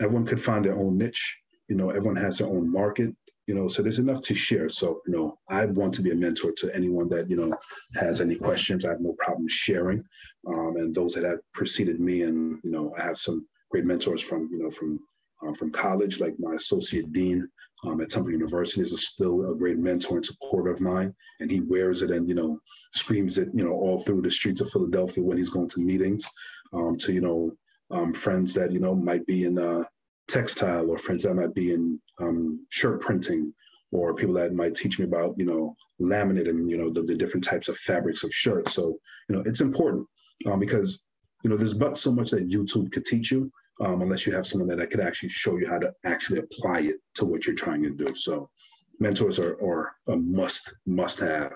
everyone 0.00 0.24
could 0.24 0.40
find 0.40 0.64
their 0.64 0.76
own 0.76 0.96
niche. 0.96 1.36
You 1.66 1.74
know, 1.74 1.90
everyone 1.90 2.16
has 2.16 2.38
their 2.38 2.46
own 2.46 2.70
market 2.70 3.12
you 3.48 3.54
know 3.54 3.66
so 3.66 3.82
there's 3.82 3.98
enough 3.98 4.20
to 4.22 4.34
share 4.34 4.68
so 4.68 5.00
you 5.06 5.12
know 5.12 5.38
i 5.48 5.64
want 5.64 5.92
to 5.94 6.02
be 6.02 6.10
a 6.10 6.14
mentor 6.14 6.52
to 6.52 6.72
anyone 6.74 7.08
that 7.08 7.28
you 7.28 7.36
know 7.36 7.52
has 7.94 8.20
any 8.20 8.36
questions 8.36 8.84
i 8.84 8.90
have 8.90 9.00
no 9.00 9.14
problem 9.18 9.48
sharing 9.48 10.04
um, 10.46 10.76
and 10.76 10.94
those 10.94 11.14
that 11.14 11.24
have 11.24 11.40
preceded 11.52 11.98
me 11.98 12.22
and 12.22 12.60
you 12.62 12.70
know 12.70 12.94
i 12.98 13.02
have 13.02 13.18
some 13.18 13.46
great 13.70 13.86
mentors 13.86 14.22
from 14.22 14.48
you 14.52 14.62
know 14.62 14.70
from 14.70 15.00
um, 15.42 15.54
from 15.54 15.70
college 15.70 16.20
like 16.20 16.34
my 16.38 16.54
associate 16.54 17.12
dean 17.12 17.48
um, 17.84 18.00
at 18.00 18.10
temple 18.10 18.32
university 18.32 18.80
is 18.80 19.06
still 19.06 19.50
a 19.50 19.54
great 19.56 19.78
mentor 19.78 20.16
and 20.16 20.26
supporter 20.26 20.70
of 20.70 20.80
mine 20.80 21.14
and 21.40 21.50
he 21.50 21.60
wears 21.60 22.02
it 22.02 22.10
and 22.10 22.28
you 22.28 22.34
know 22.34 22.58
screams 22.92 23.38
it 23.38 23.48
you 23.54 23.64
know 23.64 23.72
all 23.72 23.98
through 23.98 24.22
the 24.22 24.30
streets 24.30 24.60
of 24.60 24.70
philadelphia 24.70 25.22
when 25.22 25.36
he's 25.36 25.50
going 25.50 25.68
to 25.68 25.80
meetings 25.80 26.28
um, 26.72 26.96
to 26.96 27.12
you 27.12 27.20
know 27.20 27.52
um, 27.90 28.12
friends 28.12 28.52
that 28.54 28.72
you 28.72 28.80
know 28.80 28.94
might 28.94 29.24
be 29.26 29.44
in 29.44 29.58
uh, 29.58 29.82
textile 30.28 30.90
or 30.90 30.98
friends 30.98 31.22
that 31.22 31.34
might 31.34 31.54
be 31.54 31.72
in 31.72 32.00
um, 32.20 32.64
shirt 32.70 33.00
printing 33.00 33.52
or 33.90 34.14
people 34.14 34.34
that 34.34 34.52
might 34.52 34.74
teach 34.74 34.98
me 34.98 35.04
about, 35.04 35.34
you 35.38 35.46
know, 35.46 35.74
laminate 36.00 36.48
and, 36.48 36.70
you 36.70 36.76
know, 36.76 36.90
the, 36.90 37.02
the 37.02 37.14
different 37.14 37.44
types 37.44 37.68
of 37.68 37.78
fabrics 37.78 38.22
of 38.22 38.32
shirts. 38.32 38.74
So, 38.74 38.98
you 39.28 39.36
know, 39.36 39.42
it's 39.46 39.60
important 39.60 40.06
um, 40.46 40.60
because, 40.60 41.02
you 41.42 41.50
know, 41.50 41.56
there's 41.56 41.74
but 41.74 41.96
so 41.96 42.12
much 42.12 42.30
that 42.30 42.48
YouTube 42.48 42.92
could 42.92 43.06
teach 43.06 43.30
you 43.30 43.50
um, 43.80 44.02
unless 44.02 44.26
you 44.26 44.32
have 44.32 44.46
someone 44.46 44.68
that 44.76 44.90
could 44.90 45.00
actually 45.00 45.28
show 45.28 45.56
you 45.56 45.68
how 45.68 45.78
to 45.78 45.92
actually 46.04 46.40
apply 46.40 46.80
it 46.80 46.96
to 47.14 47.24
what 47.24 47.46
you're 47.46 47.54
trying 47.54 47.82
to 47.82 47.90
do. 47.90 48.14
So 48.14 48.50
mentors 48.98 49.38
are, 49.38 49.54
are 49.62 49.94
a 50.08 50.16
must, 50.16 50.74
must 50.86 51.20
have 51.20 51.52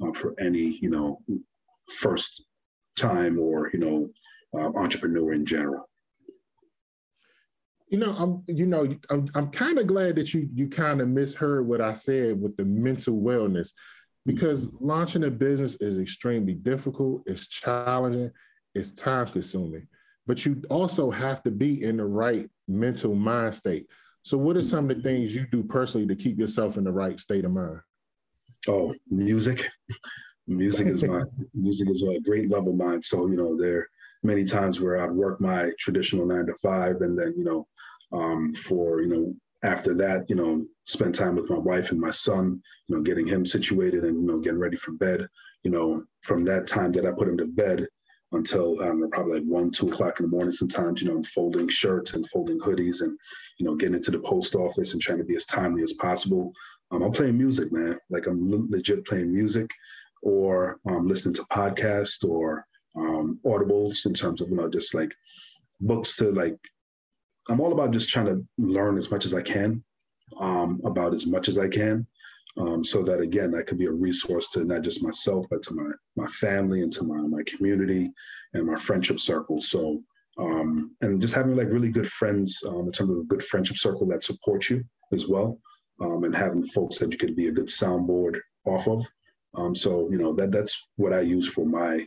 um, 0.00 0.14
for 0.14 0.34
any, 0.40 0.78
you 0.80 0.90
know, 0.90 1.20
first 1.98 2.44
time 2.96 3.38
or, 3.38 3.70
you 3.72 3.78
know, 3.78 4.08
uh, 4.56 4.78
entrepreneur 4.78 5.32
in 5.32 5.44
general. 5.44 5.88
You 7.88 7.98
know, 7.98 8.16
I'm 8.18 8.42
you 8.48 8.66
know, 8.66 8.88
I'm 9.10 9.28
I'm 9.36 9.50
kind 9.50 9.78
of 9.78 9.86
glad 9.86 10.16
that 10.16 10.34
you 10.34 10.48
you 10.52 10.68
kind 10.68 11.00
of 11.00 11.08
misheard 11.08 11.68
what 11.68 11.80
I 11.80 11.92
said 11.92 12.40
with 12.40 12.56
the 12.56 12.64
mental 12.64 13.14
wellness 13.14 13.70
because 14.24 14.68
launching 14.80 15.22
a 15.22 15.30
business 15.30 15.76
is 15.76 15.96
extremely 15.96 16.54
difficult, 16.54 17.22
it's 17.26 17.46
challenging, 17.46 18.32
it's 18.74 18.90
time 18.90 19.28
consuming. 19.28 19.86
But 20.26 20.44
you 20.44 20.62
also 20.70 21.10
have 21.10 21.42
to 21.44 21.50
be 21.50 21.82
in 21.84 21.98
the 21.98 22.04
right 22.04 22.48
mental 22.66 23.14
mind 23.14 23.54
state. 23.54 23.86
So 24.22 24.36
what 24.36 24.56
are 24.56 24.62
some 24.62 24.90
of 24.90 24.96
the 24.96 25.02
things 25.02 25.34
you 25.34 25.46
do 25.52 25.62
personally 25.62 26.06
to 26.08 26.16
keep 26.16 26.38
yourself 26.38 26.76
in 26.76 26.84
the 26.84 26.92
right 26.92 27.18
state 27.18 27.44
of 27.44 27.52
mind? 27.52 27.80
Oh, 28.68 28.94
music. 29.08 29.64
music 30.48 30.88
is 30.88 31.04
my 31.04 31.22
music 31.54 31.88
is 31.88 32.02
a 32.02 32.18
great 32.20 32.50
love 32.50 32.66
of 32.66 32.74
mine. 32.74 33.02
So, 33.02 33.28
you 33.28 33.36
know, 33.36 33.56
there 33.56 33.88
many 34.22 34.44
times 34.44 34.80
where 34.80 35.00
I'd 35.00 35.12
work 35.12 35.40
my 35.40 35.70
traditional 35.78 36.26
nine 36.26 36.46
to 36.46 36.54
five 36.56 37.02
and 37.02 37.16
then, 37.16 37.34
you 37.36 37.44
know, 37.44 37.66
um, 38.12 38.52
for, 38.54 39.00
you 39.00 39.08
know, 39.08 39.34
after 39.62 39.94
that, 39.94 40.28
you 40.28 40.36
know, 40.36 40.64
spend 40.84 41.14
time 41.14 41.36
with 41.36 41.50
my 41.50 41.58
wife 41.58 41.90
and 41.90 42.00
my 42.00 42.10
son, 42.10 42.60
you 42.88 42.96
know, 42.96 43.02
getting 43.02 43.26
him 43.26 43.46
situated 43.46 44.04
and, 44.04 44.20
you 44.20 44.26
know, 44.26 44.38
getting 44.38 44.58
ready 44.58 44.76
for 44.76 44.92
bed. 44.92 45.26
You 45.62 45.70
know, 45.70 46.04
from 46.22 46.44
that 46.44 46.68
time 46.68 46.92
that 46.92 47.06
I 47.06 47.10
put 47.10 47.28
him 47.28 47.36
to 47.38 47.46
bed 47.46 47.86
until 48.32 48.82
um, 48.82 49.08
probably 49.12 49.40
like 49.40 49.48
one, 49.48 49.70
two 49.70 49.88
o'clock 49.88 50.18
in 50.18 50.26
the 50.26 50.30
morning, 50.30 50.52
sometimes, 50.52 51.00
you 51.00 51.08
know, 51.08 51.16
I'm 51.16 51.22
folding 51.22 51.68
shirts 51.68 52.14
and 52.14 52.28
folding 52.28 52.58
hoodies 52.58 53.00
and, 53.00 53.16
you 53.58 53.66
know, 53.66 53.74
getting 53.76 53.94
into 53.94 54.10
the 54.10 54.18
post 54.18 54.54
office 54.54 54.92
and 54.92 55.00
trying 55.00 55.18
to 55.18 55.24
be 55.24 55.36
as 55.36 55.46
timely 55.46 55.82
as 55.82 55.92
possible. 55.94 56.52
Um, 56.90 57.02
I'm 57.02 57.12
playing 57.12 57.38
music, 57.38 57.72
man. 57.72 57.98
Like 58.10 58.26
I'm 58.26 58.68
legit 58.70 59.06
playing 59.06 59.32
music 59.32 59.70
or 60.22 60.78
um, 60.88 61.06
listening 61.06 61.34
to 61.34 61.42
podcasts 61.44 62.24
or 62.28 62.66
um, 62.96 63.38
audibles 63.46 64.06
in 64.06 64.14
terms 64.14 64.40
of, 64.40 64.50
you 64.50 64.56
know, 64.56 64.68
just 64.68 64.94
like 64.94 65.14
books 65.80 66.16
to 66.16 66.32
like 66.32 66.56
I'm 67.48 67.60
all 67.60 67.72
about 67.72 67.92
just 67.92 68.08
trying 68.08 68.26
to 68.26 68.44
learn 68.58 68.96
as 68.98 69.10
much 69.10 69.24
as 69.24 69.34
I 69.34 69.42
can 69.42 69.84
um, 70.40 70.80
about 70.84 71.14
as 71.14 71.26
much 71.26 71.48
as 71.48 71.58
I 71.58 71.68
can. 71.68 72.06
Um, 72.58 72.82
so 72.82 73.02
that 73.02 73.20
again, 73.20 73.50
that 73.52 73.66
could 73.66 73.78
be 73.78 73.86
a 73.86 73.92
resource 73.92 74.48
to 74.50 74.64
not 74.64 74.82
just 74.82 75.02
myself, 75.02 75.46
but 75.50 75.62
to 75.64 75.74
my 75.74 75.90
my 76.16 76.26
family 76.28 76.82
and 76.82 76.92
to 76.94 77.04
my 77.04 77.18
my 77.18 77.42
community 77.44 78.10
and 78.54 78.66
my 78.66 78.76
friendship 78.76 79.20
circle. 79.20 79.60
So 79.60 80.02
um, 80.38 80.94
and 81.00 81.20
just 81.20 81.34
having 81.34 81.56
like 81.56 81.68
really 81.68 81.90
good 81.90 82.08
friends 82.08 82.62
um, 82.66 82.86
in 82.86 82.92
terms 82.92 83.10
of 83.10 83.18
a 83.18 83.24
good 83.24 83.42
friendship 83.42 83.76
circle 83.76 84.06
that 84.08 84.24
support 84.24 84.68
you 84.68 84.84
as 85.12 85.28
well, 85.28 85.58
um, 86.00 86.24
and 86.24 86.34
having 86.34 86.64
folks 86.66 86.98
that 86.98 87.12
you 87.12 87.18
could 87.18 87.36
be 87.36 87.48
a 87.48 87.52
good 87.52 87.68
soundboard 87.68 88.38
off 88.64 88.86
of. 88.88 89.06
Um, 89.54 89.74
so 89.74 90.10
you 90.10 90.18
know 90.18 90.34
that 90.34 90.52
that's 90.52 90.88
what 90.96 91.12
I 91.12 91.20
use 91.20 91.52
for 91.52 91.66
my, 91.66 92.06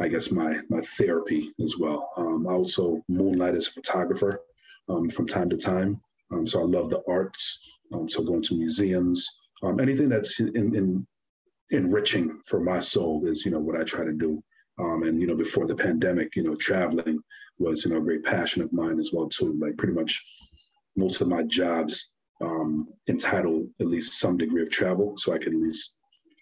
I 0.00 0.08
guess 0.08 0.30
my 0.30 0.60
my 0.68 0.80
therapy 0.98 1.50
as 1.62 1.76
well. 1.78 2.10
Um, 2.16 2.46
I 2.46 2.52
also 2.52 3.02
moonlight 3.08 3.54
as 3.54 3.68
a 3.68 3.72
photographer 3.72 4.40
from 4.86 5.26
time 5.26 5.50
to 5.50 5.56
time. 5.56 6.00
So 6.44 6.60
I 6.60 6.64
love 6.64 6.88
the 6.88 7.02
arts. 7.08 7.58
So 8.08 8.22
going 8.22 8.42
to 8.44 8.54
museums, 8.54 9.26
um, 9.62 9.80
anything 9.80 10.08
that's 10.08 10.40
in, 10.40 10.74
in, 10.74 11.06
enriching 11.70 12.40
for 12.46 12.60
my 12.60 12.78
soul 12.78 13.26
is, 13.26 13.44
you 13.44 13.50
know, 13.50 13.58
what 13.58 13.78
I 13.78 13.84
try 13.84 14.04
to 14.04 14.12
do. 14.12 14.42
Um, 14.78 15.02
and, 15.02 15.20
you 15.20 15.26
know, 15.26 15.34
before 15.34 15.66
the 15.66 15.74
pandemic, 15.74 16.34
you 16.36 16.44
know, 16.44 16.54
traveling 16.54 17.18
was, 17.58 17.84
you 17.84 17.90
know, 17.90 17.98
a 17.98 18.02
great 18.02 18.24
passion 18.24 18.62
of 18.62 18.72
mine 18.72 18.98
as 18.98 19.10
well, 19.12 19.28
too. 19.28 19.58
Like 19.60 19.76
pretty 19.76 19.94
much 19.94 20.24
most 20.96 21.20
of 21.20 21.28
my 21.28 21.42
jobs 21.42 22.12
um, 22.40 22.88
entitle 23.08 23.66
at 23.80 23.88
least 23.88 24.20
some 24.20 24.36
degree 24.36 24.62
of 24.62 24.70
travel. 24.70 25.14
So 25.16 25.34
I 25.34 25.38
can 25.38 25.54
at 25.54 25.60
least 25.60 25.94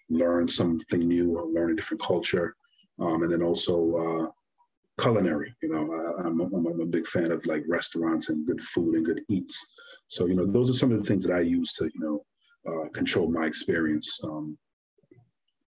learn 0.09 0.47
something 0.47 1.07
new 1.07 1.37
or 1.37 1.47
learn 1.47 1.71
a 1.71 1.75
different 1.75 2.01
culture. 2.01 2.55
and 2.99 3.31
then 3.31 3.41
also 3.41 3.95
uh, 3.95 4.27
culinary. 5.01 5.53
You 5.61 5.69
know, 5.69 6.15
I, 6.23 6.27
am 6.27 6.39
a, 6.39 6.45
I'm 6.45 6.81
a 6.81 6.85
big 6.85 7.07
fan 7.07 7.31
of 7.31 7.45
like 7.45 7.63
restaurants 7.67 8.29
and 8.29 8.45
good 8.45 8.61
food 8.61 8.95
and 8.95 9.05
good 9.05 9.21
eats. 9.29 9.65
So 10.07 10.25
you 10.25 10.35
know, 10.35 10.45
those 10.45 10.69
are 10.69 10.73
some 10.73 10.91
of 10.91 10.99
the 10.99 11.05
things 11.05 11.23
that 11.25 11.35
I 11.35 11.41
use 11.41 11.73
to 11.73 11.85
you 11.85 11.99
know 11.99 12.23
uh, 12.67 12.89
control 12.89 13.29
my 13.29 13.45
experience. 13.45 14.19
Um, 14.23 14.57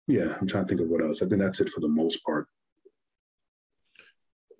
yeah, 0.06 0.36
I'm 0.40 0.46
trying 0.46 0.64
to 0.64 0.68
think 0.68 0.80
of 0.80 0.88
what 0.88 1.02
else. 1.02 1.22
I 1.22 1.26
think 1.26 1.40
that's 1.40 1.60
it 1.60 1.68
for 1.68 1.80
the 1.80 1.88
most 1.88 2.24
part. 2.24 2.46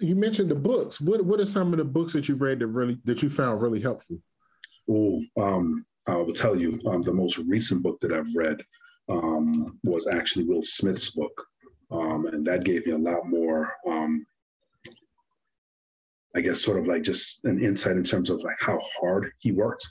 You 0.01 0.14
mentioned 0.14 0.51
the 0.51 0.57
books. 0.57 1.01
What 1.01 1.25
what 1.25 1.40
are 1.40 1.46
some 1.46 1.72
of 1.72 1.79
the 1.79 1.85
books 1.85 2.12
that 2.12 2.29
you've 2.29 2.42
read 2.42 2.59
that 2.59 2.66
really 2.66 2.99
that 3.05 3.22
you 3.22 3.31
found 3.31 3.62
really 3.62 3.81
helpful? 3.81 4.18
Oh, 4.90 5.20
um, 5.38 5.87
I 6.07 6.14
will 6.16 6.35
tell 6.35 6.55
you 6.55 6.81
um, 6.87 7.03
the 7.03 7.12
most 7.12 7.38
recent 7.38 7.83
book 7.83 8.01
that 8.01 8.12
I've 8.12 8.35
read 8.35 8.59
um, 9.09 9.79
was 9.83 10.07
actually 10.07 10.44
Will 10.44 10.62
Smith's 10.62 11.11
book. 11.11 11.46
Um, 11.90 12.27
and 12.27 12.46
that 12.46 12.64
gave 12.64 12.87
me 12.87 12.92
a 12.92 12.99
lot 12.99 13.29
more, 13.29 13.72
um, 13.87 14.27
I 16.35 16.40
guess, 16.40 16.61
sort 16.61 16.79
of 16.79 16.87
like 16.87 17.03
just 17.03 17.44
an 17.44 17.62
insight 17.62 17.96
in 17.96 18.05
terms 18.05 18.29
of 18.29 18.42
like 18.42 18.57
how 18.61 18.81
hard 19.01 19.31
he 19.38 19.53
worked. 19.53 19.87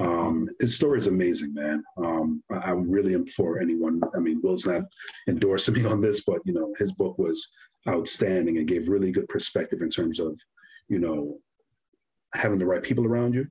Um, 0.00 0.48
his 0.60 0.74
story 0.74 0.98
is 0.98 1.08
amazing, 1.08 1.52
man. 1.52 1.84
Um, 1.98 2.42
I, 2.50 2.56
I, 2.56 2.70
really 2.70 3.12
implore 3.12 3.60
anyone. 3.60 4.00
I 4.16 4.18
mean, 4.18 4.40
Will's 4.42 4.64
not 4.64 4.82
endorsing 5.28 5.74
me 5.82 5.84
on 5.84 6.00
this, 6.00 6.24
but 6.24 6.38
you 6.46 6.54
know, 6.54 6.74
his 6.78 6.92
book 6.92 7.18
was 7.18 7.52
outstanding 7.86 8.56
and 8.56 8.66
gave 8.66 8.88
really 8.88 9.12
good 9.12 9.28
perspective 9.28 9.82
in 9.82 9.90
terms 9.90 10.18
of, 10.18 10.40
you 10.88 11.00
know, 11.00 11.38
having 12.34 12.58
the 12.58 12.66
right 12.66 12.82
people 12.82 13.04
around 13.04 13.34
you, 13.34 13.46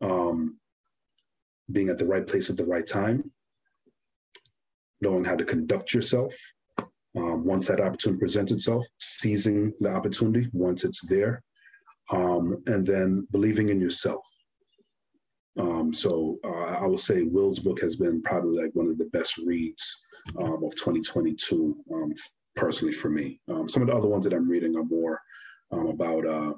um, 0.00 0.58
being 1.70 1.90
at 1.90 1.98
the 1.98 2.06
right 2.06 2.26
place 2.26 2.48
at 2.48 2.56
the 2.56 2.64
right 2.64 2.86
time, 2.86 3.30
knowing 5.02 5.24
how 5.24 5.36
to 5.36 5.44
conduct 5.44 5.92
yourself 5.92 6.34
um, 7.16 7.44
once 7.44 7.66
that 7.68 7.80
opportunity 7.80 8.18
presents 8.18 8.52
itself, 8.52 8.86
seizing 8.98 9.72
the 9.80 9.90
opportunity 9.90 10.48
once 10.52 10.84
it's 10.84 11.04
there, 11.06 11.42
um, 12.10 12.62
and 12.66 12.86
then 12.86 13.26
believing 13.30 13.68
in 13.68 13.80
yourself. 13.80 14.24
Um, 15.58 15.94
so 15.94 16.38
uh, 16.44 16.78
I 16.82 16.86
will 16.86 16.98
say 16.98 17.22
Will's 17.22 17.60
book 17.60 17.80
has 17.80 17.96
been 17.96 18.22
probably 18.22 18.62
like 18.62 18.74
one 18.74 18.88
of 18.88 18.98
the 18.98 19.06
best 19.06 19.36
reads 19.38 20.02
um, 20.38 20.64
of 20.64 20.74
2022, 20.74 21.76
um, 21.92 22.14
personally 22.56 22.92
for 22.92 23.08
me. 23.08 23.40
Um, 23.48 23.68
some 23.68 23.82
of 23.82 23.88
the 23.88 23.94
other 23.94 24.08
ones 24.08 24.24
that 24.24 24.34
I'm 24.34 24.48
reading 24.48 24.76
are 24.76 24.84
more 24.84 25.20
about 25.72 26.26
uh, 26.26 26.54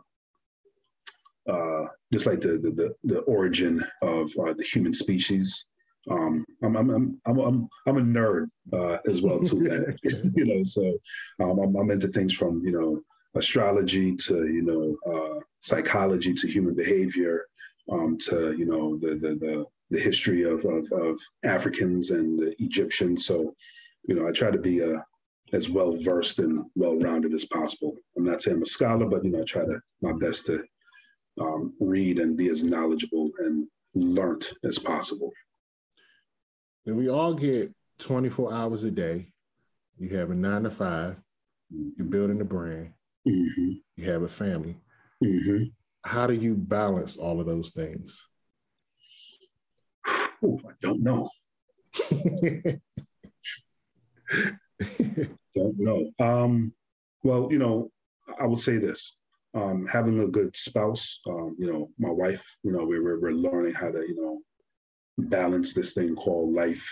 uh, 1.51 1.87
just 2.13 2.27
like 2.27 2.41
the, 2.41 2.59
the, 2.59 2.95
the 3.05 3.21
origin 3.21 3.85
of 4.03 4.31
uh, 4.45 4.53
the 4.57 4.65
human 4.65 4.93
species. 4.93 5.67
Um, 6.11 6.45
I'm, 6.63 6.77
I'm, 6.77 6.91
I'm, 6.91 7.21
I'm, 7.27 7.69
I'm 7.87 7.97
a 7.97 8.01
nerd 8.01 8.47
uh, 8.73 8.99
as 9.07 9.23
well 9.23 9.41
too, 9.41 9.65
you 10.35 10.45
know, 10.45 10.63
so 10.65 10.97
um, 11.41 11.59
I'm, 11.59 11.77
I'm, 11.77 11.91
into 11.91 12.09
things 12.09 12.33
from, 12.33 12.63
you 12.65 12.73
know, 12.73 13.01
astrology 13.35 14.15
to, 14.17 14.47
you 14.47 14.63
know, 14.63 14.97
uh, 15.13 15.41
psychology 15.63 16.33
to 16.35 16.47
human 16.47 16.75
behavior 16.75 17.45
um, 17.91 18.19
to, 18.19 18.53
you 18.57 18.67
know, 18.67 18.97
the, 18.99 19.15
the, 19.15 19.35
the, 19.37 19.65
the 19.91 20.01
history 20.01 20.43
of, 20.43 20.65
of, 20.65 20.91
of, 20.93 21.21
Africans 21.45 22.11
and 22.11 22.55
Egyptians. 22.59 23.27
So, 23.27 23.55
you 24.09 24.15
know, 24.15 24.27
I 24.27 24.33
try 24.33 24.51
to 24.51 24.59
be 24.59 24.83
uh, 24.83 25.01
as 25.53 25.71
well 25.71 25.93
versed 25.93 26.41
and 26.41 26.65
well 26.75 26.99
rounded 26.99 27.33
as 27.33 27.45
possible. 27.45 27.95
I'm 28.17 28.25
not 28.25 28.43
saying 28.43 28.57
I'm 28.57 28.63
a 28.63 28.67
scholar, 28.67 29.07
but, 29.07 29.25
you 29.25 29.31
know, 29.31 29.43
I 29.43 29.45
try 29.45 29.65
to 29.65 29.81
my 30.03 30.13
best 30.13 30.47
to 30.47 30.65
um, 31.41 31.75
read 31.81 32.19
and 32.19 32.37
be 32.37 32.49
as 32.49 32.65
knowledgeable 32.65 33.31
and 33.39 33.69
learnt 33.95 34.53
as 34.65 34.79
possible. 34.79 35.31
And 36.87 36.97
we 36.97 37.09
all 37.09 37.35
get 37.35 37.73
24 37.99 38.53
hours 38.53 38.85
a 38.85 38.91
day. 38.91 39.29
You 39.99 40.17
have 40.17 40.31
a 40.31 40.35
nine 40.35 40.65
to 40.65 40.71
5 40.71 41.21
you 41.71 41.77
mm-hmm. 41.77 41.89
you're 41.97 42.07
building 42.07 42.41
a 42.41 42.45
brand, 42.45 42.93
mm-hmm. 43.27 43.73
you 43.97 44.11
have 44.11 44.23
a 44.23 44.29
family. 44.29 44.77
Mm-hmm. 45.23 45.65
How 46.07 46.27
do 46.29 46.35
you 46.35 46.55
balance 46.55 47.17
all 47.17 47.41
of 47.41 47.47
those 47.47 47.71
things? 47.71 48.25
Ooh, 50.45 50.61
I 50.65 50.73
don't 50.81 51.03
know. 51.03 51.29
don't 55.55 55.79
know. 55.79 56.11
Um, 56.21 56.73
well, 57.25 57.49
you 57.51 57.59
know, 57.59 57.91
I 58.41 58.47
will 58.47 58.57
say 58.57 58.79
this 58.79 59.19
um, 59.55 59.85
having 59.87 60.21
a 60.21 60.29
good 60.29 60.55
spouse, 60.55 61.19
um, 61.27 61.57
you 61.59 61.73
know, 61.73 61.91
my 61.99 62.11
wife, 62.11 62.45
you 62.63 62.71
know, 62.71 62.85
we, 62.85 63.01
we're, 63.01 63.19
we're 63.19 63.31
learning 63.31 63.75
how 63.75 63.91
to, 63.91 63.99
you 63.99 64.15
know, 64.15 64.39
balance 65.19 65.75
this 65.75 65.93
thing 65.93 66.15
called 66.15 66.55
life 66.55 66.87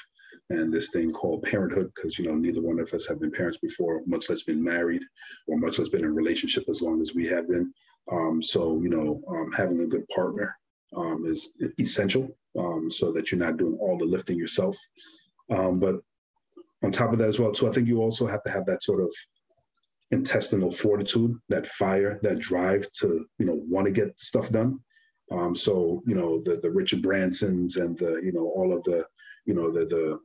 and 0.50 0.72
this 0.72 0.90
thing 0.90 1.12
called 1.12 1.42
parenthood 1.42 1.90
because 1.94 2.18
you 2.18 2.26
know 2.26 2.34
neither 2.34 2.60
one 2.60 2.78
of 2.78 2.92
us 2.92 3.06
have 3.06 3.20
been 3.20 3.30
parents 3.30 3.58
before 3.58 4.02
much 4.06 4.28
less 4.28 4.42
been 4.42 4.62
married 4.62 5.02
or 5.46 5.56
much 5.56 5.78
less 5.78 5.88
been 5.88 6.04
in 6.04 6.10
a 6.10 6.12
relationship 6.12 6.64
as 6.68 6.82
long 6.82 7.00
as 7.00 7.14
we 7.14 7.26
have 7.26 7.48
been 7.48 7.72
um, 8.10 8.42
so 8.42 8.80
you 8.82 8.88
know 8.88 9.20
um, 9.28 9.50
having 9.52 9.80
a 9.80 9.86
good 9.86 10.06
partner 10.08 10.56
um, 10.96 11.24
is 11.26 11.50
essential 11.78 12.28
um, 12.58 12.90
so 12.90 13.12
that 13.12 13.30
you're 13.30 13.38
not 13.38 13.56
doing 13.56 13.76
all 13.80 13.98
the 13.98 14.04
lifting 14.04 14.38
yourself 14.38 14.76
um, 15.50 15.78
but 15.78 15.96
on 16.82 16.92
top 16.92 17.12
of 17.12 17.18
that 17.18 17.28
as 17.28 17.38
well 17.38 17.52
too 17.52 17.68
i 17.68 17.72
think 17.72 17.88
you 17.88 18.00
also 18.00 18.26
have 18.26 18.42
to 18.42 18.50
have 18.50 18.66
that 18.66 18.82
sort 18.82 19.00
of 19.00 19.10
intestinal 20.14 20.70
fortitude, 20.70 21.36
that 21.48 21.66
fire, 21.66 22.18
that 22.22 22.38
drive 22.38 22.90
to 23.00 23.26
you 23.38 23.46
know 23.46 23.60
want 23.68 23.86
to 23.86 23.92
get 23.92 24.18
stuff 24.18 24.50
done. 24.50 24.78
Um, 25.30 25.54
so 25.54 26.02
you 26.06 26.14
know 26.14 26.42
the 26.42 26.56
the 26.56 26.70
Richard 26.70 27.02
Bransons 27.02 27.76
and 27.76 27.98
the 27.98 28.20
you 28.22 28.32
know 28.32 28.46
all 28.56 28.72
of 28.72 28.82
the 28.84 29.04
you 29.46 29.54
know 29.54 29.70
the 29.70 29.84
the 29.86 30.18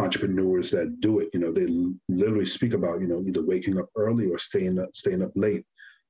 entrepreneurs 0.00 0.70
that 0.70 1.00
do 1.00 1.20
it, 1.20 1.30
you 1.32 1.40
know 1.40 1.52
they 1.52 1.66
literally 2.08 2.46
speak 2.46 2.74
about 2.74 3.00
you 3.00 3.08
know 3.08 3.22
either 3.26 3.44
waking 3.44 3.78
up 3.78 3.88
early 3.96 4.26
or 4.30 4.38
staying 4.38 4.78
up 4.78 4.90
staying 4.94 5.22
up 5.22 5.32
late. 5.34 5.64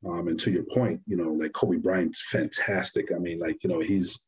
Um, 0.06 0.28
and 0.28 0.40
to 0.40 0.50
your 0.50 0.64
point, 0.72 1.00
you 1.06 1.16
know 1.16 1.32
like 1.32 1.52
Kobe 1.52 1.76
Bryant's 1.76 2.22
fantastic. 2.30 3.12
I 3.14 3.18
mean 3.18 3.38
like 3.38 3.62
you 3.62 3.70
know 3.70 3.80
he's 3.80 4.18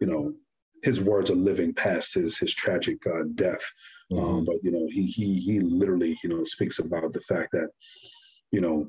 you 0.00 0.06
know 0.06 0.34
his 0.82 1.00
words 1.00 1.30
are 1.30 1.36
living 1.36 1.74
past 1.74 2.14
his 2.14 2.38
his 2.38 2.54
tragic 2.54 3.04
uh, 3.06 3.24
death. 3.34 3.64
Um, 4.12 4.18
mm-hmm. 4.18 4.34
Um, 4.36 4.44
but 4.44 4.56
you 4.62 4.70
know, 4.70 4.86
he 4.88 5.06
he 5.06 5.40
he 5.40 5.60
literally 5.60 6.18
you 6.22 6.30
know 6.30 6.44
speaks 6.44 6.78
about 6.78 7.12
the 7.12 7.20
fact 7.20 7.50
that 7.52 7.70
you 8.50 8.60
know, 8.60 8.86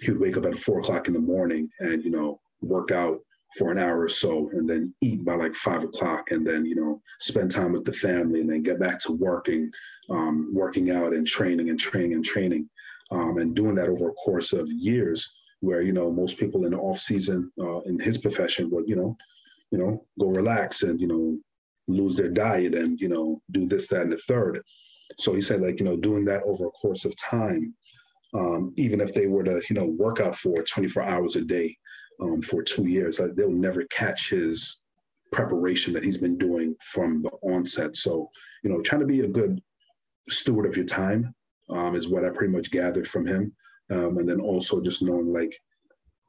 he 0.00 0.10
would 0.10 0.20
wake 0.20 0.36
up 0.36 0.46
at 0.46 0.56
four 0.56 0.78
o'clock 0.78 1.08
in 1.08 1.14
the 1.14 1.20
morning 1.20 1.68
and, 1.80 2.04
you 2.04 2.10
know, 2.10 2.40
work 2.60 2.90
out 2.90 3.18
for 3.56 3.72
an 3.72 3.78
hour 3.78 4.00
or 4.00 4.08
so 4.08 4.50
and 4.52 4.68
then 4.68 4.94
eat 5.00 5.24
by 5.24 5.34
like 5.34 5.54
five 5.54 5.82
o'clock 5.82 6.30
and 6.30 6.46
then, 6.46 6.64
you 6.64 6.74
know, 6.74 7.00
spend 7.18 7.50
time 7.50 7.72
with 7.72 7.84
the 7.84 7.92
family 7.92 8.40
and 8.40 8.50
then 8.50 8.62
get 8.62 8.78
back 8.78 9.00
to 9.00 9.12
working, 9.12 9.70
um, 10.10 10.50
working 10.52 10.90
out 10.90 11.14
and 11.14 11.26
training 11.26 11.70
and 11.70 11.80
training 11.80 12.14
and 12.14 12.24
training. 12.24 12.68
Um, 13.10 13.38
and 13.38 13.56
doing 13.56 13.74
that 13.76 13.88
over 13.88 14.10
a 14.10 14.12
course 14.12 14.52
of 14.52 14.70
years 14.70 15.37
where, 15.60 15.82
you 15.82 15.92
know, 15.92 16.10
most 16.10 16.38
people 16.38 16.64
in 16.64 16.72
the 16.72 16.78
off 16.78 17.00
season 17.00 17.50
uh, 17.60 17.80
in 17.80 17.98
his 17.98 18.18
profession 18.18 18.70
would, 18.70 18.88
you 18.88 18.96
know, 18.96 19.16
you 19.70 19.78
know, 19.78 20.04
go 20.18 20.28
relax 20.28 20.82
and, 20.82 21.00
you 21.00 21.06
know, 21.06 21.38
lose 21.88 22.16
their 22.16 22.30
diet 22.30 22.74
and, 22.74 23.00
you 23.00 23.08
know, 23.08 23.40
do 23.50 23.66
this, 23.66 23.88
that, 23.88 24.02
and 24.02 24.12
the 24.12 24.18
third. 24.18 24.62
So 25.18 25.34
he 25.34 25.40
said, 25.40 25.60
like, 25.60 25.80
you 25.80 25.84
know, 25.86 25.96
doing 25.96 26.24
that 26.26 26.42
over 26.44 26.66
a 26.66 26.70
course 26.70 27.04
of 27.04 27.16
time 27.16 27.74
um, 28.34 28.72
even 28.76 29.00
if 29.00 29.14
they 29.14 29.26
were 29.26 29.44
to, 29.44 29.62
you 29.68 29.74
know, 29.74 29.86
work 29.86 30.20
out 30.20 30.36
for 30.36 30.62
24 30.62 31.02
hours 31.02 31.36
a 31.36 31.42
day 31.42 31.76
um, 32.20 32.42
for 32.42 32.62
two 32.62 32.86
years, 32.86 33.20
like, 33.20 33.34
they'll 33.34 33.50
never 33.50 33.84
catch 33.84 34.30
his 34.30 34.80
preparation 35.32 35.92
that 35.92 36.04
he's 36.04 36.18
been 36.18 36.36
doing 36.38 36.74
from 36.80 37.18
the 37.18 37.30
onset. 37.42 37.96
So, 37.96 38.30
you 38.62 38.70
know, 38.70 38.80
trying 38.82 39.00
to 39.00 39.06
be 39.06 39.20
a 39.20 39.28
good 39.28 39.62
steward 40.28 40.66
of 40.66 40.76
your 40.76 40.86
time 40.86 41.34
um, 41.70 41.94
is 41.94 42.08
what 42.08 42.24
I 42.24 42.30
pretty 42.30 42.52
much 42.52 42.70
gathered 42.70 43.08
from 43.08 43.26
him. 43.26 43.54
Um, 43.90 44.18
and 44.18 44.28
then 44.28 44.40
also 44.40 44.80
just 44.82 45.02
knowing 45.02 45.32
like, 45.32 45.58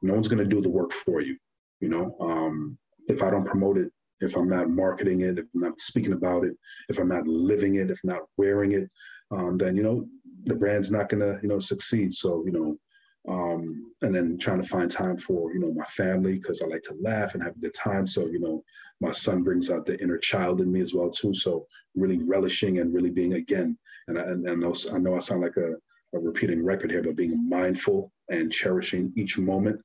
no 0.02 0.14
one's 0.14 0.28
going 0.28 0.38
to 0.38 0.54
do 0.54 0.62
the 0.62 0.70
work 0.70 0.92
for 0.92 1.20
you. 1.20 1.36
You 1.80 1.88
know, 1.88 2.16
um, 2.20 2.78
if 3.08 3.22
I 3.22 3.30
don't 3.30 3.44
promote 3.44 3.78
it, 3.78 3.90
if 4.20 4.36
I'm 4.36 4.48
not 4.48 4.70
marketing 4.70 5.22
it, 5.22 5.38
if 5.38 5.46
I'm 5.54 5.62
not 5.62 5.80
speaking 5.80 6.12
about 6.12 6.44
it, 6.44 6.54
if 6.88 6.98
I'm 6.98 7.08
not 7.08 7.26
living 7.26 7.76
it, 7.76 7.90
if 7.90 8.00
not 8.04 8.20
wearing 8.36 8.72
it, 8.72 8.90
um, 9.30 9.56
then 9.56 9.76
you 9.76 9.82
know 9.82 10.06
the 10.44 10.54
brand's 10.54 10.90
not 10.90 11.08
going 11.08 11.20
to 11.20 11.38
you 11.42 11.48
know 11.48 11.58
succeed. 11.58 12.12
So 12.12 12.42
you 12.44 12.52
know 12.52 12.76
um, 13.28 13.92
and 14.02 14.14
then 14.14 14.38
trying 14.38 14.62
to 14.62 14.68
find 14.68 14.90
time 14.90 15.16
for 15.16 15.52
you 15.52 15.60
know 15.60 15.72
my 15.72 15.84
family 15.84 16.38
because 16.38 16.62
i 16.62 16.66
like 16.66 16.82
to 16.82 16.96
laugh 17.02 17.34
and 17.34 17.42
have 17.42 17.54
a 17.54 17.60
good 17.60 17.74
time. 17.74 18.06
So 18.06 18.26
you 18.26 18.40
know 18.40 18.64
my 19.00 19.12
son 19.12 19.42
brings 19.42 19.70
out 19.70 19.86
the 19.86 20.00
inner 20.02 20.18
child 20.18 20.60
in 20.60 20.72
me 20.72 20.80
as 20.80 20.94
well 20.94 21.10
too. 21.10 21.34
So 21.34 21.66
really 21.94 22.18
relishing 22.18 22.78
and 22.78 22.94
really 22.94 23.10
being 23.10 23.34
again. 23.34 23.78
And 24.08 24.18
i, 24.18 24.22
and 24.22 24.42
know, 24.42 24.74
I 24.92 24.98
know 24.98 25.16
i 25.16 25.18
sound 25.18 25.42
like 25.42 25.56
a, 25.56 25.74
a 26.14 26.18
repeating 26.18 26.64
record 26.64 26.90
here 26.90 27.02
but 27.02 27.16
being 27.16 27.48
mindful 27.48 28.12
and 28.30 28.52
cherishing 28.52 29.12
each 29.16 29.38
moment 29.38 29.80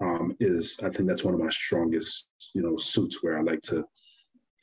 um, 0.00 0.36
is 0.40 0.78
i 0.82 0.88
think 0.88 1.08
that's 1.08 1.24
one 1.24 1.34
of 1.34 1.40
my 1.40 1.50
strongest 1.50 2.28
you 2.54 2.62
know 2.62 2.76
suits 2.76 3.22
where 3.22 3.38
i 3.38 3.42
like 3.42 3.62
to 3.62 3.84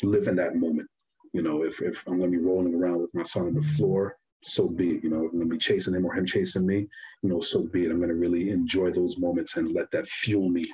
live 0.03 0.27
in 0.27 0.35
that 0.35 0.55
moment 0.55 0.87
you 1.33 1.41
know 1.41 1.63
if, 1.63 1.81
if 1.81 2.03
i'm 2.07 2.17
going 2.19 2.31
to 2.31 2.37
be 2.37 2.43
rolling 2.43 2.75
around 2.75 2.99
with 2.99 3.13
my 3.13 3.23
son 3.23 3.47
on 3.47 3.53
the 3.53 3.61
floor 3.61 4.17
so 4.45 4.67
be 4.67 4.91
it. 4.91 5.03
You 5.03 5.09
know, 5.09 5.25
I'm 5.25 5.39
gonna 5.39 5.45
be 5.45 5.57
chasing 5.57 5.95
him 5.95 6.05
or 6.05 6.13
him 6.13 6.25
chasing 6.25 6.65
me, 6.65 6.87
you 7.23 7.29
know, 7.29 7.41
so 7.41 7.63
be 7.63 7.85
it. 7.85 7.91
I'm 7.91 7.99
gonna 7.99 8.13
really 8.13 8.51
enjoy 8.51 8.91
those 8.91 9.17
moments 9.17 9.57
and 9.57 9.73
let 9.73 9.89
that 9.91 10.07
fuel 10.07 10.49
me 10.49 10.71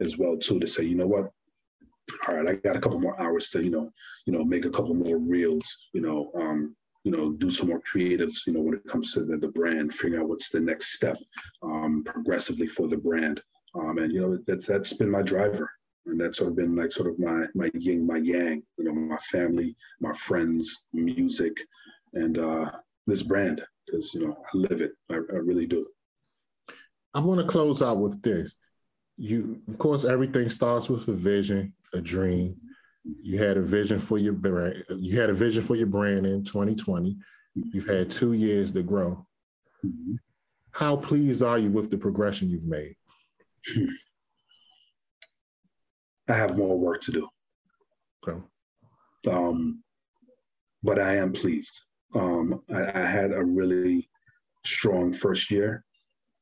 as 0.00 0.18
well 0.18 0.36
too 0.36 0.60
to 0.60 0.66
say, 0.66 0.84
you 0.84 0.94
know 0.94 1.06
what? 1.06 1.30
All 2.26 2.36
right, 2.36 2.48
I 2.48 2.54
got 2.54 2.76
a 2.76 2.80
couple 2.80 3.00
more 3.00 3.20
hours 3.20 3.48
to, 3.50 3.62
you 3.62 3.70
know, 3.70 3.90
you 4.24 4.32
know, 4.32 4.44
make 4.44 4.64
a 4.64 4.70
couple 4.70 4.94
more 4.94 5.18
reels, 5.18 5.88
you 5.92 6.00
know, 6.00 6.30
um, 6.40 6.76
you 7.04 7.12
know, 7.12 7.32
do 7.32 7.50
some 7.50 7.68
more 7.68 7.80
creatives, 7.80 8.46
you 8.46 8.52
know, 8.52 8.60
when 8.60 8.74
it 8.74 8.86
comes 8.86 9.12
to 9.14 9.24
the, 9.24 9.36
the 9.36 9.48
brand, 9.48 9.94
figure 9.94 10.20
out 10.20 10.28
what's 10.28 10.50
the 10.50 10.60
next 10.60 10.94
step 10.94 11.16
um, 11.62 12.02
progressively 12.04 12.66
for 12.66 12.88
the 12.88 12.96
brand. 12.96 13.40
Um, 13.74 13.98
and 13.98 14.12
you 14.12 14.20
know, 14.20 14.38
that, 14.46 14.66
that's 14.66 14.92
been 14.92 15.10
my 15.10 15.22
driver. 15.22 15.70
And 16.06 16.20
that's 16.20 16.38
sort 16.38 16.50
of 16.50 16.56
been 16.56 16.74
like 16.74 16.90
sort 16.90 17.10
of 17.10 17.18
my 17.18 17.46
my 17.54 17.70
yin, 17.74 18.06
my 18.06 18.16
yang, 18.16 18.62
you 18.78 18.84
know, 18.84 18.94
my 18.94 19.18
family, 19.30 19.76
my 20.00 20.12
friends, 20.14 20.86
music, 20.94 21.52
and 22.14 22.38
uh, 22.38 22.70
this 23.06 23.22
brand 23.22 23.62
because 23.86 24.14
you 24.14 24.26
know 24.26 24.36
I 24.36 24.56
live 24.56 24.80
it. 24.80 24.92
I, 25.10 25.14
I 25.14 25.38
really 25.38 25.66
do. 25.66 25.86
I 27.14 27.20
want 27.20 27.40
to 27.40 27.46
close 27.46 27.82
out 27.82 27.98
with 27.98 28.22
this. 28.22 28.56
You, 29.16 29.60
of 29.68 29.78
course, 29.78 30.04
everything 30.04 30.48
starts 30.48 30.88
with 30.88 31.08
a 31.08 31.12
vision, 31.12 31.72
a 31.92 32.00
dream. 32.00 32.56
You 33.22 33.38
had 33.38 33.56
a 33.56 33.62
vision 33.62 33.98
for 33.98 34.18
your 34.18 34.34
brand. 34.34 34.84
You 34.90 35.18
had 35.20 35.30
a 35.30 35.34
vision 35.34 35.62
for 35.62 35.76
your 35.76 35.86
brand 35.86 36.26
in 36.26 36.44
2020. 36.44 37.16
You've 37.54 37.88
had 37.88 38.10
two 38.10 38.34
years 38.34 38.70
to 38.72 38.82
grow. 38.82 39.26
Mm-hmm. 39.84 40.16
How 40.72 40.96
pleased 40.96 41.42
are 41.42 41.58
you 41.58 41.70
with 41.70 41.90
the 41.90 41.98
progression 41.98 42.50
you've 42.50 42.66
made? 42.66 42.94
I 46.28 46.34
have 46.34 46.56
more 46.56 46.78
work 46.78 47.00
to 47.02 47.12
do. 47.12 47.28
Okay. 48.26 48.40
Um, 49.26 49.82
but 50.82 50.98
I 50.98 51.16
am 51.16 51.32
pleased. 51.32 51.80
Um, 52.14 52.62
I, 52.72 53.02
I, 53.02 53.06
had 53.06 53.32
a 53.32 53.44
really 53.44 54.08
strong 54.64 55.12
first 55.12 55.50
year, 55.50 55.84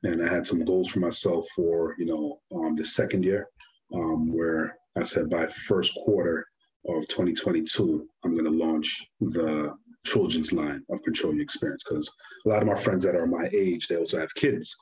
and 0.02 0.22
I 0.22 0.28
had 0.32 0.46
some 0.46 0.64
goals 0.64 0.88
for 0.88 1.00
myself 1.00 1.46
for 1.54 1.94
you 1.98 2.06
know 2.06 2.40
um, 2.54 2.76
the 2.76 2.84
second 2.84 3.24
year, 3.24 3.48
um, 3.94 4.32
where 4.32 4.76
I 4.96 5.02
said 5.02 5.30
by 5.30 5.46
first 5.46 5.94
quarter 5.94 6.46
of 6.88 7.06
2022, 7.08 8.06
I'm 8.24 8.32
going 8.32 8.44
to 8.44 8.50
launch 8.50 9.08
the 9.20 9.74
children's 10.04 10.52
line 10.52 10.82
of 10.90 11.02
Control 11.02 11.34
Your 11.34 11.42
Experience 11.42 11.82
because 11.88 12.10
a 12.44 12.48
lot 12.48 12.62
of 12.62 12.68
my 12.68 12.74
friends 12.74 13.04
that 13.04 13.16
are 13.16 13.26
my 13.26 13.48
age, 13.52 13.88
they 13.88 13.96
also 13.96 14.18
have 14.18 14.34
kids, 14.34 14.74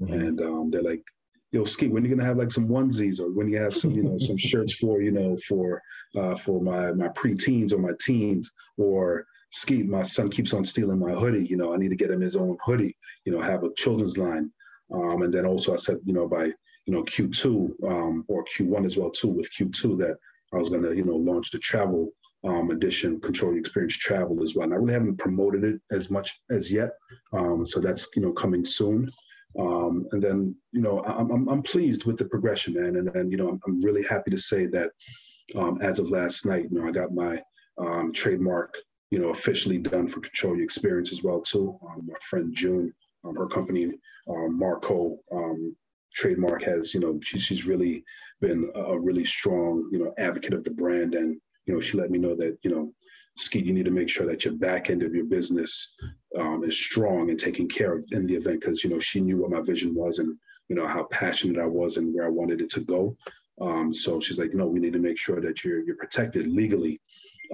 mm-hmm. 0.00 0.12
and 0.12 0.40
um, 0.40 0.68
they're 0.68 0.82
like, 0.82 1.02
"Yo, 1.52 1.64
Ski, 1.64 1.88
when 1.88 2.02
are 2.02 2.06
you 2.06 2.16
gonna 2.16 2.26
have 2.26 2.38
like 2.38 2.50
some 2.50 2.68
onesies 2.68 3.20
or 3.20 3.30
when 3.30 3.48
you 3.48 3.58
have 3.58 3.74
some, 3.74 3.92
you 3.92 4.02
know, 4.02 4.18
some 4.18 4.36
shirts 4.50 4.74
for 4.74 5.00
you 5.00 5.12
know 5.12 5.36
for 5.48 5.80
uh, 6.16 6.34
for 6.34 6.60
my 6.60 6.92
my 6.92 7.08
preteens 7.08 7.72
or 7.72 7.78
my 7.78 7.92
teens 8.00 8.50
or." 8.76 9.24
Ski, 9.54 9.82
my 9.82 10.00
son 10.00 10.30
keeps 10.30 10.54
on 10.54 10.64
stealing 10.64 10.98
my 10.98 11.12
hoodie. 11.12 11.46
You 11.46 11.58
know, 11.58 11.74
I 11.74 11.76
need 11.76 11.90
to 11.90 11.94
get 11.94 12.10
him 12.10 12.22
his 12.22 12.36
own 12.36 12.56
hoodie. 12.64 12.96
You 13.26 13.32
know, 13.32 13.42
have 13.42 13.64
a 13.64 13.74
children's 13.76 14.16
line, 14.16 14.50
um, 14.94 15.20
and 15.20 15.34
then 15.34 15.44
also 15.44 15.74
I 15.74 15.76
said, 15.76 15.98
you 16.06 16.14
know, 16.14 16.26
by 16.26 16.44
you 16.86 16.94
know 16.94 17.02
Q2 17.02 17.84
um, 17.86 18.24
or 18.28 18.46
Q1 18.46 18.86
as 18.86 18.96
well 18.96 19.10
too 19.10 19.28
with 19.28 19.50
Q2 19.52 19.98
that 19.98 20.16
I 20.54 20.58
was 20.58 20.68
going 20.68 20.82
to 20.82 20.94
you 20.94 21.04
know 21.04 21.16
launch 21.16 21.50
the 21.50 21.58
travel 21.58 22.08
um, 22.44 22.70
edition, 22.70 23.20
Control 23.20 23.52
Your 23.52 23.60
Experience 23.60 23.96
Travel 23.96 24.42
as 24.42 24.54
well. 24.54 24.64
And 24.64 24.74
I 24.74 24.76
really 24.76 24.94
haven't 24.94 25.16
promoted 25.16 25.64
it 25.64 25.80
as 25.90 26.10
much 26.10 26.40
as 26.50 26.72
yet, 26.72 26.90
um, 27.32 27.66
so 27.66 27.80
that's 27.80 28.08
you 28.16 28.22
know 28.22 28.32
coming 28.32 28.64
soon. 28.64 29.10
Um, 29.58 30.06
and 30.12 30.22
then 30.22 30.56
you 30.72 30.80
know 30.80 31.02
I'm, 31.04 31.30
I'm, 31.30 31.48
I'm 31.48 31.62
pleased 31.62 32.04
with 32.04 32.18
the 32.18 32.24
progression, 32.24 32.74
man. 32.74 32.96
And 32.96 33.10
then 33.12 33.30
you 33.30 33.36
know 33.36 33.48
I'm, 33.48 33.60
I'm 33.66 33.80
really 33.80 34.02
happy 34.02 34.30
to 34.30 34.38
say 34.38 34.66
that 34.66 34.90
um, 35.56 35.80
as 35.80 35.98
of 35.98 36.10
last 36.10 36.46
night, 36.46 36.68
you 36.70 36.80
know 36.80 36.88
I 36.88 36.92
got 36.92 37.14
my 37.14 37.40
um, 37.78 38.12
trademark 38.12 38.74
you 39.10 39.18
know 39.18 39.28
officially 39.28 39.78
done 39.78 40.08
for 40.08 40.20
Control 40.20 40.54
Your 40.54 40.64
Experience 40.64 41.12
as 41.12 41.22
well 41.22 41.40
too. 41.40 41.78
Um, 41.88 42.06
my 42.06 42.18
friend 42.22 42.52
June, 42.54 42.92
her 43.36 43.46
company 43.46 43.92
Marco 44.26 45.18
trademark 46.14 46.62
has 46.62 46.92
you 46.92 47.00
know 47.00 47.18
she, 47.22 47.38
she's 47.38 47.66
really 47.66 48.04
been 48.42 48.70
a 48.74 48.98
really 48.98 49.24
strong 49.24 49.88
you 49.92 49.98
know 49.98 50.12
advocate 50.18 50.52
of 50.52 50.64
the 50.64 50.70
brand 50.70 51.14
and 51.14 51.40
you 51.66 51.72
know 51.72 51.80
she 51.80 51.96
let 51.96 52.10
me 52.10 52.18
know 52.18 52.34
that 52.34 52.56
you 52.62 52.70
know 52.70 52.92
Skeet, 53.38 53.64
you 53.64 53.72
need 53.72 53.86
to 53.86 53.90
make 53.90 54.10
sure 54.10 54.26
that 54.26 54.44
your 54.44 54.52
back 54.52 54.90
end 54.90 55.02
of 55.02 55.14
your 55.14 55.24
business 55.24 55.94
um, 56.38 56.64
is 56.64 56.78
strong 56.78 57.30
and 57.30 57.38
taken 57.38 57.66
care 57.66 57.94
of 57.94 58.04
in 58.12 58.26
the 58.26 58.34
event 58.34 58.60
because 58.60 58.84
you 58.84 58.90
know 58.90 58.98
she 58.98 59.20
knew 59.20 59.38
what 59.38 59.50
my 59.50 59.62
vision 59.62 59.94
was 59.94 60.18
and 60.18 60.36
you 60.68 60.76
know 60.76 60.86
how 60.86 61.04
passionate 61.04 61.58
I 61.58 61.64
was 61.64 61.96
and 61.96 62.14
where 62.14 62.26
I 62.26 62.30
wanted 62.30 62.60
it 62.60 62.70
to 62.72 62.80
go. 62.80 63.16
Um, 63.60 63.94
so 63.94 64.20
she's 64.20 64.38
like, 64.38 64.52
no, 64.52 64.66
we 64.66 64.80
need 64.80 64.92
to 64.92 64.98
make 64.98 65.18
sure 65.18 65.40
that 65.40 65.64
you're 65.64 65.82
you're 65.82 65.96
protected 65.96 66.46
legally 66.46 67.00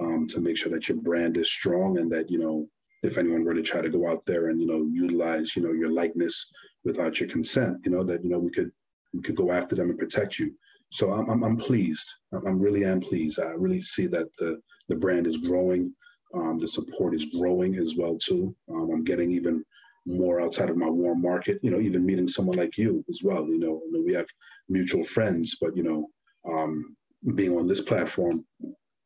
um, 0.01 0.27
to 0.27 0.41
make 0.41 0.57
sure 0.57 0.71
that 0.73 0.89
your 0.89 0.97
brand 0.97 1.37
is 1.37 1.49
strong 1.49 1.97
and 1.97 2.11
that 2.11 2.29
you 2.29 2.39
know 2.39 2.67
if 3.01 3.17
anyone 3.17 3.45
were 3.45 3.53
to 3.53 3.61
try 3.61 3.79
to 3.79 3.89
go 3.89 4.09
out 4.09 4.25
there 4.25 4.49
and 4.49 4.59
you 4.59 4.67
know 4.67 4.85
utilize 4.91 5.55
you 5.55 5.61
know 5.61 5.71
your 5.71 5.89
likeness 5.89 6.51
without 6.83 7.19
your 7.19 7.29
consent, 7.29 7.77
you 7.83 7.91
know, 7.91 8.03
that, 8.03 8.23
you 8.23 8.29
know, 8.29 8.39
we 8.39 8.51
could, 8.51 8.71
we 9.13 9.21
could 9.21 9.35
go 9.35 9.51
after 9.51 9.75
them 9.75 9.89
and 9.89 9.99
protect 9.99 10.39
you. 10.39 10.53
So 10.91 11.13
I'm, 11.13 11.29
I'm, 11.29 11.43
I'm 11.43 11.57
pleased. 11.57 12.07
I'm 12.33 12.59
really 12.59 12.85
am 12.85 12.99
pleased. 12.99 13.39
I 13.39 13.49
really 13.49 13.81
see 13.81 14.07
that 14.07 14.27
the, 14.37 14.59
the 14.87 14.95
brand 14.95 15.27
is 15.27 15.37
growing. 15.37 15.93
Um, 16.33 16.57
the 16.59 16.67
support 16.67 17.13
is 17.13 17.25
growing 17.25 17.75
as 17.75 17.95
well 17.95 18.17
too. 18.17 18.55
Um, 18.69 18.89
I'm 18.91 19.03
getting 19.03 19.31
even 19.31 19.63
more 20.05 20.41
outside 20.41 20.69
of 20.69 20.77
my 20.77 20.89
warm 20.89 21.21
market. 21.21 21.59
You 21.61 21.71
know, 21.71 21.79
even 21.79 22.05
meeting 22.05 22.27
someone 22.27 22.57
like 22.57 22.77
you 22.77 23.03
as 23.09 23.21
well. 23.23 23.47
You 23.47 23.59
know, 23.59 23.81
we 24.05 24.13
have 24.13 24.27
mutual 24.67 25.03
friends, 25.03 25.57
but 25.61 25.75
you 25.75 25.83
know, 25.83 26.07
um, 26.51 26.95
being 27.35 27.57
on 27.57 27.67
this 27.67 27.81
platform, 27.81 28.45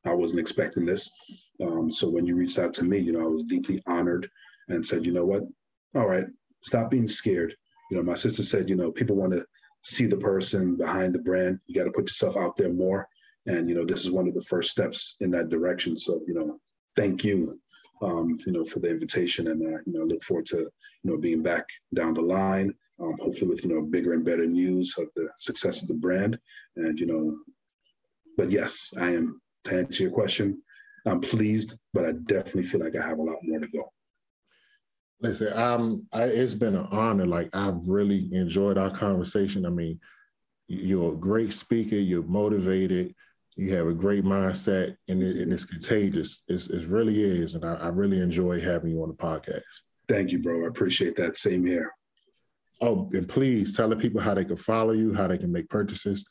I 0.06 0.14
wasn't 0.14 0.40
expecting 0.40 0.86
this. 0.86 1.12
Um, 1.62 1.92
so 1.92 2.10
when 2.10 2.26
you 2.26 2.36
reached 2.36 2.60
out 2.60 2.74
to 2.76 2.84
me, 2.84 3.00
you 3.00 3.14
know, 3.14 3.22
I 3.22 3.30
was 3.30 3.44
deeply 3.44 3.82
honored 3.88 4.30
and 4.70 4.86
said, 4.86 5.06
you 5.06 5.14
know 5.14 5.26
what? 5.26 5.44
All 5.96 6.08
right, 6.08 6.26
stop 6.62 6.92
being 6.92 7.08
scared. 7.08 7.56
You 7.90 7.98
know, 7.98 8.04
my 8.04 8.16
sister 8.16 8.44
said, 8.44 8.70
you 8.70 8.76
know, 8.76 8.92
people 8.92 9.16
want 9.16 9.34
to 9.34 9.46
see 9.84 10.06
the 10.06 10.18
person 10.18 10.76
behind 10.76 11.14
the 11.14 11.20
brand. 11.20 11.60
You 11.68 11.76
got 11.76 11.84
to 11.86 11.92
put 11.92 12.06
yourself 12.06 12.38
out 12.38 12.56
there 12.56 12.72
more. 12.72 13.08
And, 13.46 13.68
you 13.68 13.76
know, 13.76 13.86
this 13.86 14.06
is 14.06 14.12
one 14.12 14.28
of 14.28 14.34
the 14.34 14.42
first 14.42 14.72
steps 14.72 15.18
in 15.20 15.30
that 15.32 15.50
direction. 15.50 15.98
So, 15.98 16.22
you 16.26 16.34
know, 16.34 16.60
thank 16.96 17.24
you, 17.24 17.60
um, 18.02 18.38
you 18.46 18.54
know, 18.54 18.64
for 18.64 18.80
the 18.80 18.90
invitation. 18.90 19.48
And, 19.48 19.62
uh, 19.62 19.80
you 19.86 19.94
know, 19.94 20.06
look 20.06 20.24
forward 20.24 20.46
to, 20.48 20.58
you 20.58 20.72
know, 21.04 21.18
being 21.18 21.44
back 21.44 21.66
down 21.94 22.14
the 22.14 22.22
line, 22.22 22.74
um, 23.02 23.18
hopefully 23.20 23.50
with, 23.50 23.64
you 23.64 23.74
know, 23.74 23.82
bigger 23.82 24.14
and 24.14 24.24
better 24.24 24.46
news 24.46 24.96
of 24.98 25.08
the 25.16 25.28
success 25.38 25.82
of 25.82 25.90
the 25.90 25.94
brand. 25.96 26.40
And, 26.78 26.98
you 26.98 27.06
know, 27.06 27.38
but 28.38 28.50
yes, 28.50 28.94
I 28.98 29.10
am, 29.10 29.42
to 29.66 29.80
answer 29.80 30.04
your 30.04 30.12
question, 30.12 30.62
I'm 31.06 31.20
pleased, 31.20 31.78
but 31.94 32.06
I 32.06 32.14
definitely 32.14 32.64
feel 32.64 32.80
like 32.80 32.96
I 32.96 33.06
have 33.06 33.20
a 33.20 33.24
lot 33.24 33.38
more 33.44 33.60
to 33.60 33.68
go. 33.68 33.92
Listen, 35.24 35.54
um, 35.54 36.06
I, 36.12 36.24
it's 36.24 36.54
been 36.54 36.76
an 36.76 36.88
honor. 36.92 37.26
Like 37.26 37.50
I've 37.54 37.88
really 37.88 38.30
enjoyed 38.34 38.78
our 38.78 38.92
conversation. 38.92 39.66
I 39.66 39.70
mean, 39.70 40.00
you're 40.68 41.14
a 41.14 41.18
great 41.18 41.54
speaker. 41.54 41.96
You're 41.96 42.24
motivated. 42.24 43.16
You 43.56 43.74
have 43.76 43.88
a 43.88 43.94
great 43.94 44.26
mindset, 44.26 44.98
and, 45.08 45.22
it, 45.22 45.38
and 45.38 45.54
it's 45.54 45.64
contagious. 45.64 46.44
It's, 46.48 46.70
it 46.70 46.88
really 46.88 47.22
is, 47.22 47.54
and 47.54 47.64
I, 47.64 47.76
I 47.76 47.88
really 47.90 48.20
enjoy 48.20 48.60
having 48.60 48.92
you 48.92 49.04
on 49.04 49.10
the 49.10 49.16
podcast. 49.16 49.62
Thank 50.10 50.32
you, 50.32 50.40
bro. 50.40 50.66
I 50.66 50.68
appreciate 50.68 51.16
that. 51.18 51.38
Same 51.38 51.66
here. 51.66 51.92
Oh, 52.82 53.10
and 53.14 53.30
please 53.30 53.78
tell 53.78 53.88
the 53.88 53.96
people 53.96 54.20
how 54.20 54.34
they 54.34 54.44
can 54.44 54.56
follow 54.56 54.92
you, 54.92 55.14
how 55.14 55.28
they 55.28 55.38
can 55.38 55.52
make 55.52 55.70
purchases. 55.70 56.26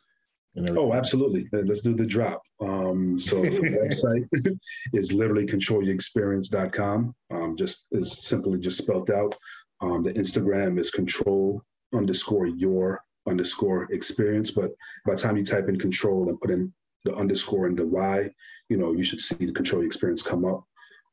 Oh, 0.71 0.93
absolutely. 0.93 1.49
Let's 1.53 1.81
do 1.81 1.95
the 1.95 2.07
drop. 2.07 2.43
Um, 2.61 3.19
so 3.19 3.41
the 3.41 3.49
website 4.31 4.59
is 4.93 5.13
literally 5.13 5.47
controlyourexperience.com. 5.47 7.15
Um, 7.31 7.57
just 7.57 7.87
is 7.93 8.25
simply 8.27 8.59
just 8.59 8.79
spelled 8.79 9.11
out. 9.11 9.35
Um, 9.81 10.03
the 10.03 10.13
Instagram 10.13 10.79
is 10.79 10.91
control 10.91 11.63
underscore 11.95 12.47
your 12.47 13.03
underscore 13.27 13.91
experience. 13.93 14.51
But 14.51 14.73
by 15.07 15.15
the 15.15 15.21
time 15.21 15.37
you 15.37 15.45
type 15.45 15.69
in 15.69 15.79
control 15.79 16.29
and 16.29 16.41
put 16.41 16.51
in 16.51 16.73
the 17.05 17.15
underscore 17.15 17.67
and 17.67 17.79
the 17.79 17.87
Y, 17.87 18.29
you 18.69 18.77
know, 18.77 18.93
you 18.93 19.03
should 19.03 19.21
see 19.21 19.35
the 19.35 19.53
control 19.53 19.83
your 19.83 19.87
experience 19.87 20.23
come 20.23 20.45
up. 20.45 20.65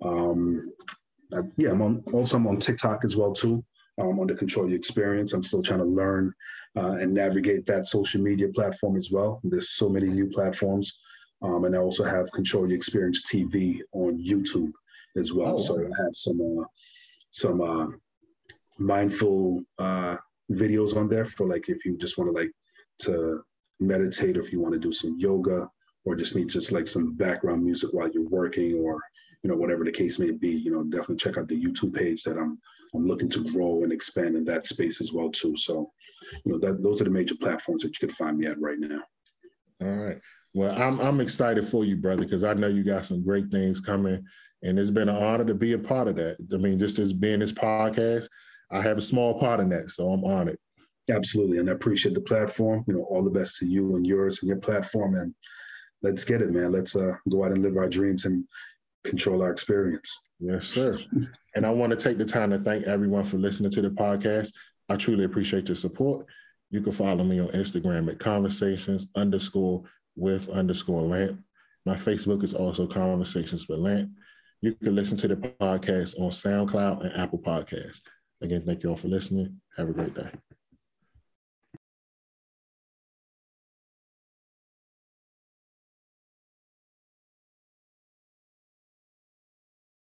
Um, 0.04 0.72
I, 1.34 1.40
yeah, 1.58 1.72
I'm 1.72 1.82
on, 1.82 2.04
also 2.14 2.38
I'm 2.38 2.48
on 2.48 2.58
TikTok 2.58 3.06
as 3.06 3.16
well 3.16 3.32
too. 3.32 3.64
Um, 4.00 4.20
on 4.20 4.28
the 4.28 4.36
control 4.36 4.70
your 4.70 4.78
experience. 4.78 5.34
I'm 5.34 5.44
still 5.44 5.62
trying 5.62 5.80
to 5.80 5.86
learn 5.86 6.34
uh, 6.78 6.98
and 7.02 7.14
navigate 7.14 7.66
that 7.66 7.86
social 7.86 8.22
media 8.22 8.48
platform 8.48 8.96
as 8.96 9.12
well. 9.12 9.42
There's 9.44 9.72
so 9.72 9.90
many 9.90 10.08
new 10.08 10.30
platforms. 10.30 11.02
Um, 11.42 11.66
and 11.66 11.76
I 11.76 11.80
also 11.80 12.04
have 12.04 12.32
Control 12.32 12.68
Your 12.68 12.78
Experience 12.78 13.24
TV 13.30 13.82
on 13.92 14.24
YouTube 14.24 14.72
as 15.18 15.34
well. 15.34 15.56
Oh, 15.56 15.58
so 15.58 15.80
I 15.80 15.84
have 15.84 16.14
some 16.14 16.40
uh, 16.62 16.66
some 17.32 17.62
uh, 17.62 17.88
mindful 18.78 19.64
uh, 19.78 20.18
videos 20.52 20.96
on 20.96 21.08
there 21.08 21.26
for 21.26 21.48
like 21.48 21.70
if 21.70 21.86
you 21.86 21.98
just 21.98 22.18
want 22.18 22.30
to 22.30 22.38
like 22.38 22.52
to 23.00 23.42
meditate 23.80 24.38
or 24.38 24.42
if 24.42 24.52
you 24.52 24.60
want 24.60 24.74
to 24.74 24.80
do 24.80 24.92
some 24.92 25.16
yoga 25.18 25.70
or 26.06 26.16
just 26.16 26.36
need 26.36 26.50
just 26.50 26.72
like 26.72 26.88
some 26.88 27.14
background 27.14 27.64
music 27.64 27.90
while 27.94 28.10
you're 28.10 28.30
working 28.30 28.80
or 28.80 29.00
you 29.44 29.50
know 29.50 29.56
whatever 29.56 29.84
the 29.84 29.92
case 29.92 30.20
may 30.20 30.32
be 30.32 30.50
you 30.50 30.72
know 30.72 30.84
definitely 30.84 31.16
check 31.16 31.38
out 31.38 31.48
the 31.48 31.64
youtube 31.64 31.94
page 31.94 32.24
that 32.24 32.38
i'm 32.38 32.58
i'm 32.94 33.08
looking 33.08 33.30
to 33.30 33.44
grow 33.52 33.84
and 33.84 33.94
expand 33.94 34.36
in 34.36 34.44
that 34.44 34.66
space 34.66 35.02
as 35.02 35.14
well 35.14 35.30
too 35.30 35.56
so 35.56 35.92
you 36.46 36.52
know, 36.52 36.60
that 36.60 36.84
those 36.84 37.02
are 37.02 37.06
the 37.06 37.10
major 37.10 37.36
platforms 37.36 37.84
that 37.84 37.90
you 37.90 38.08
can 38.08 38.16
find 38.16 38.38
me 38.38 38.48
at 38.48 38.60
right 38.60 38.80
now. 38.80 39.02
All 39.82 39.88
right. 39.88 40.20
Well, 40.54 40.80
I'm 40.82 41.00
I'm 41.00 41.22
excited 41.22 41.66
for 41.66 41.86
you, 41.86 41.96
brother, 41.96 42.24
because 42.24 42.44
I 42.44 42.54
know 42.54 42.68
you 42.68 42.84
got 42.84 43.06
some 43.06 43.24
great 43.24 43.50
things 43.50 43.80
coming, 43.80 44.24
and 44.64 44.80
it's 44.80 44.90
been 44.90 45.10
an 45.10 45.16
honor 45.16 45.46
to 45.46 45.54
be 45.54 45.74
a 45.74 45.80
part 45.80 46.08
of 46.08 46.16
that. 46.16 46.38
I 46.54 46.58
mean, 46.58 46.80
just 46.80 47.00
as 47.00 47.14
being 47.14 47.40
this 47.40 47.52
podcast, 47.52 48.28
I 48.72 48.82
have 48.82 48.98
a 48.98 49.02
small 49.02 49.40
part 49.40 49.60
in 49.60 49.70
that, 49.70 49.92
so 49.92 50.10
I'm 50.10 50.26
honored. 50.26 50.58
Absolutely, 51.10 51.60
and 51.60 51.70
I 51.70 51.74
appreciate 51.74 52.16
the 52.16 52.22
platform. 52.22 52.84
You 52.88 52.96
know, 52.96 53.04
all 53.04 53.24
the 53.24 53.30
best 53.30 53.58
to 53.58 53.68
you 53.68 53.96
and 53.96 54.06
yours 54.06 54.40
and 54.42 54.50
your 54.50 54.58
platform, 54.58 55.16
and 55.16 55.34
let's 56.02 56.24
get 56.24 56.42
it, 56.42 56.52
man. 56.52 56.72
Let's 56.72 56.96
uh, 56.96 57.16
go 57.30 57.46
out 57.46 57.52
and 57.52 57.62
live 57.62 57.78
our 57.78 57.90
dreams 57.90 58.26
and 58.26 58.44
control 59.04 59.42
our 59.42 59.52
experience. 59.52 60.16
Yes, 60.40 60.68
sir. 60.68 60.98
and 61.56 61.66
I 61.66 61.70
want 61.70 61.92
to 61.92 61.96
take 61.96 62.18
the 62.18 62.26
time 62.26 62.52
to 62.52 62.60
thank 62.60 62.86
everyone 62.86 63.24
for 63.24 63.38
listening 63.38 63.72
to 63.72 63.82
the 63.82 63.90
podcast. 63.90 64.52
I 64.88 64.96
truly 64.96 65.26
appreciate 65.26 65.68
your 65.68 65.76
support. 65.76 66.26
You 66.72 66.82
can 66.82 66.92
follow 66.92 67.24
me 67.24 67.40
on 67.40 67.50
Instagram 67.50 68.10
at 68.10 68.20
conversations 68.20 69.08
underscore 69.16 69.84
with 70.16 70.50
underscore 70.50 71.02
Lank. 71.04 71.38
My 71.86 71.96
Facebook 71.96 72.44
is 72.44 72.54
also 72.54 72.86
conversations 72.86 73.68
with 73.68 73.80
Lank. 73.80 74.10
You 74.62 74.76
can 74.76 74.96
listen 74.96 75.18
to 75.18 75.28
the 75.28 75.36
podcast 75.36 76.20
on 76.20 76.30
SoundCloud 76.32 77.06
and 77.06 77.20
Apple 77.20 77.40
Podcasts. 77.40 78.02
Again, 78.42 78.64
thank 78.66 78.84
you 78.84 78.90
all 78.90 78.98
for 78.98 79.08
listening. 79.08 79.60
Have 79.78 79.90
a 79.90 79.94
great 79.94 80.14
day. 80.14 80.30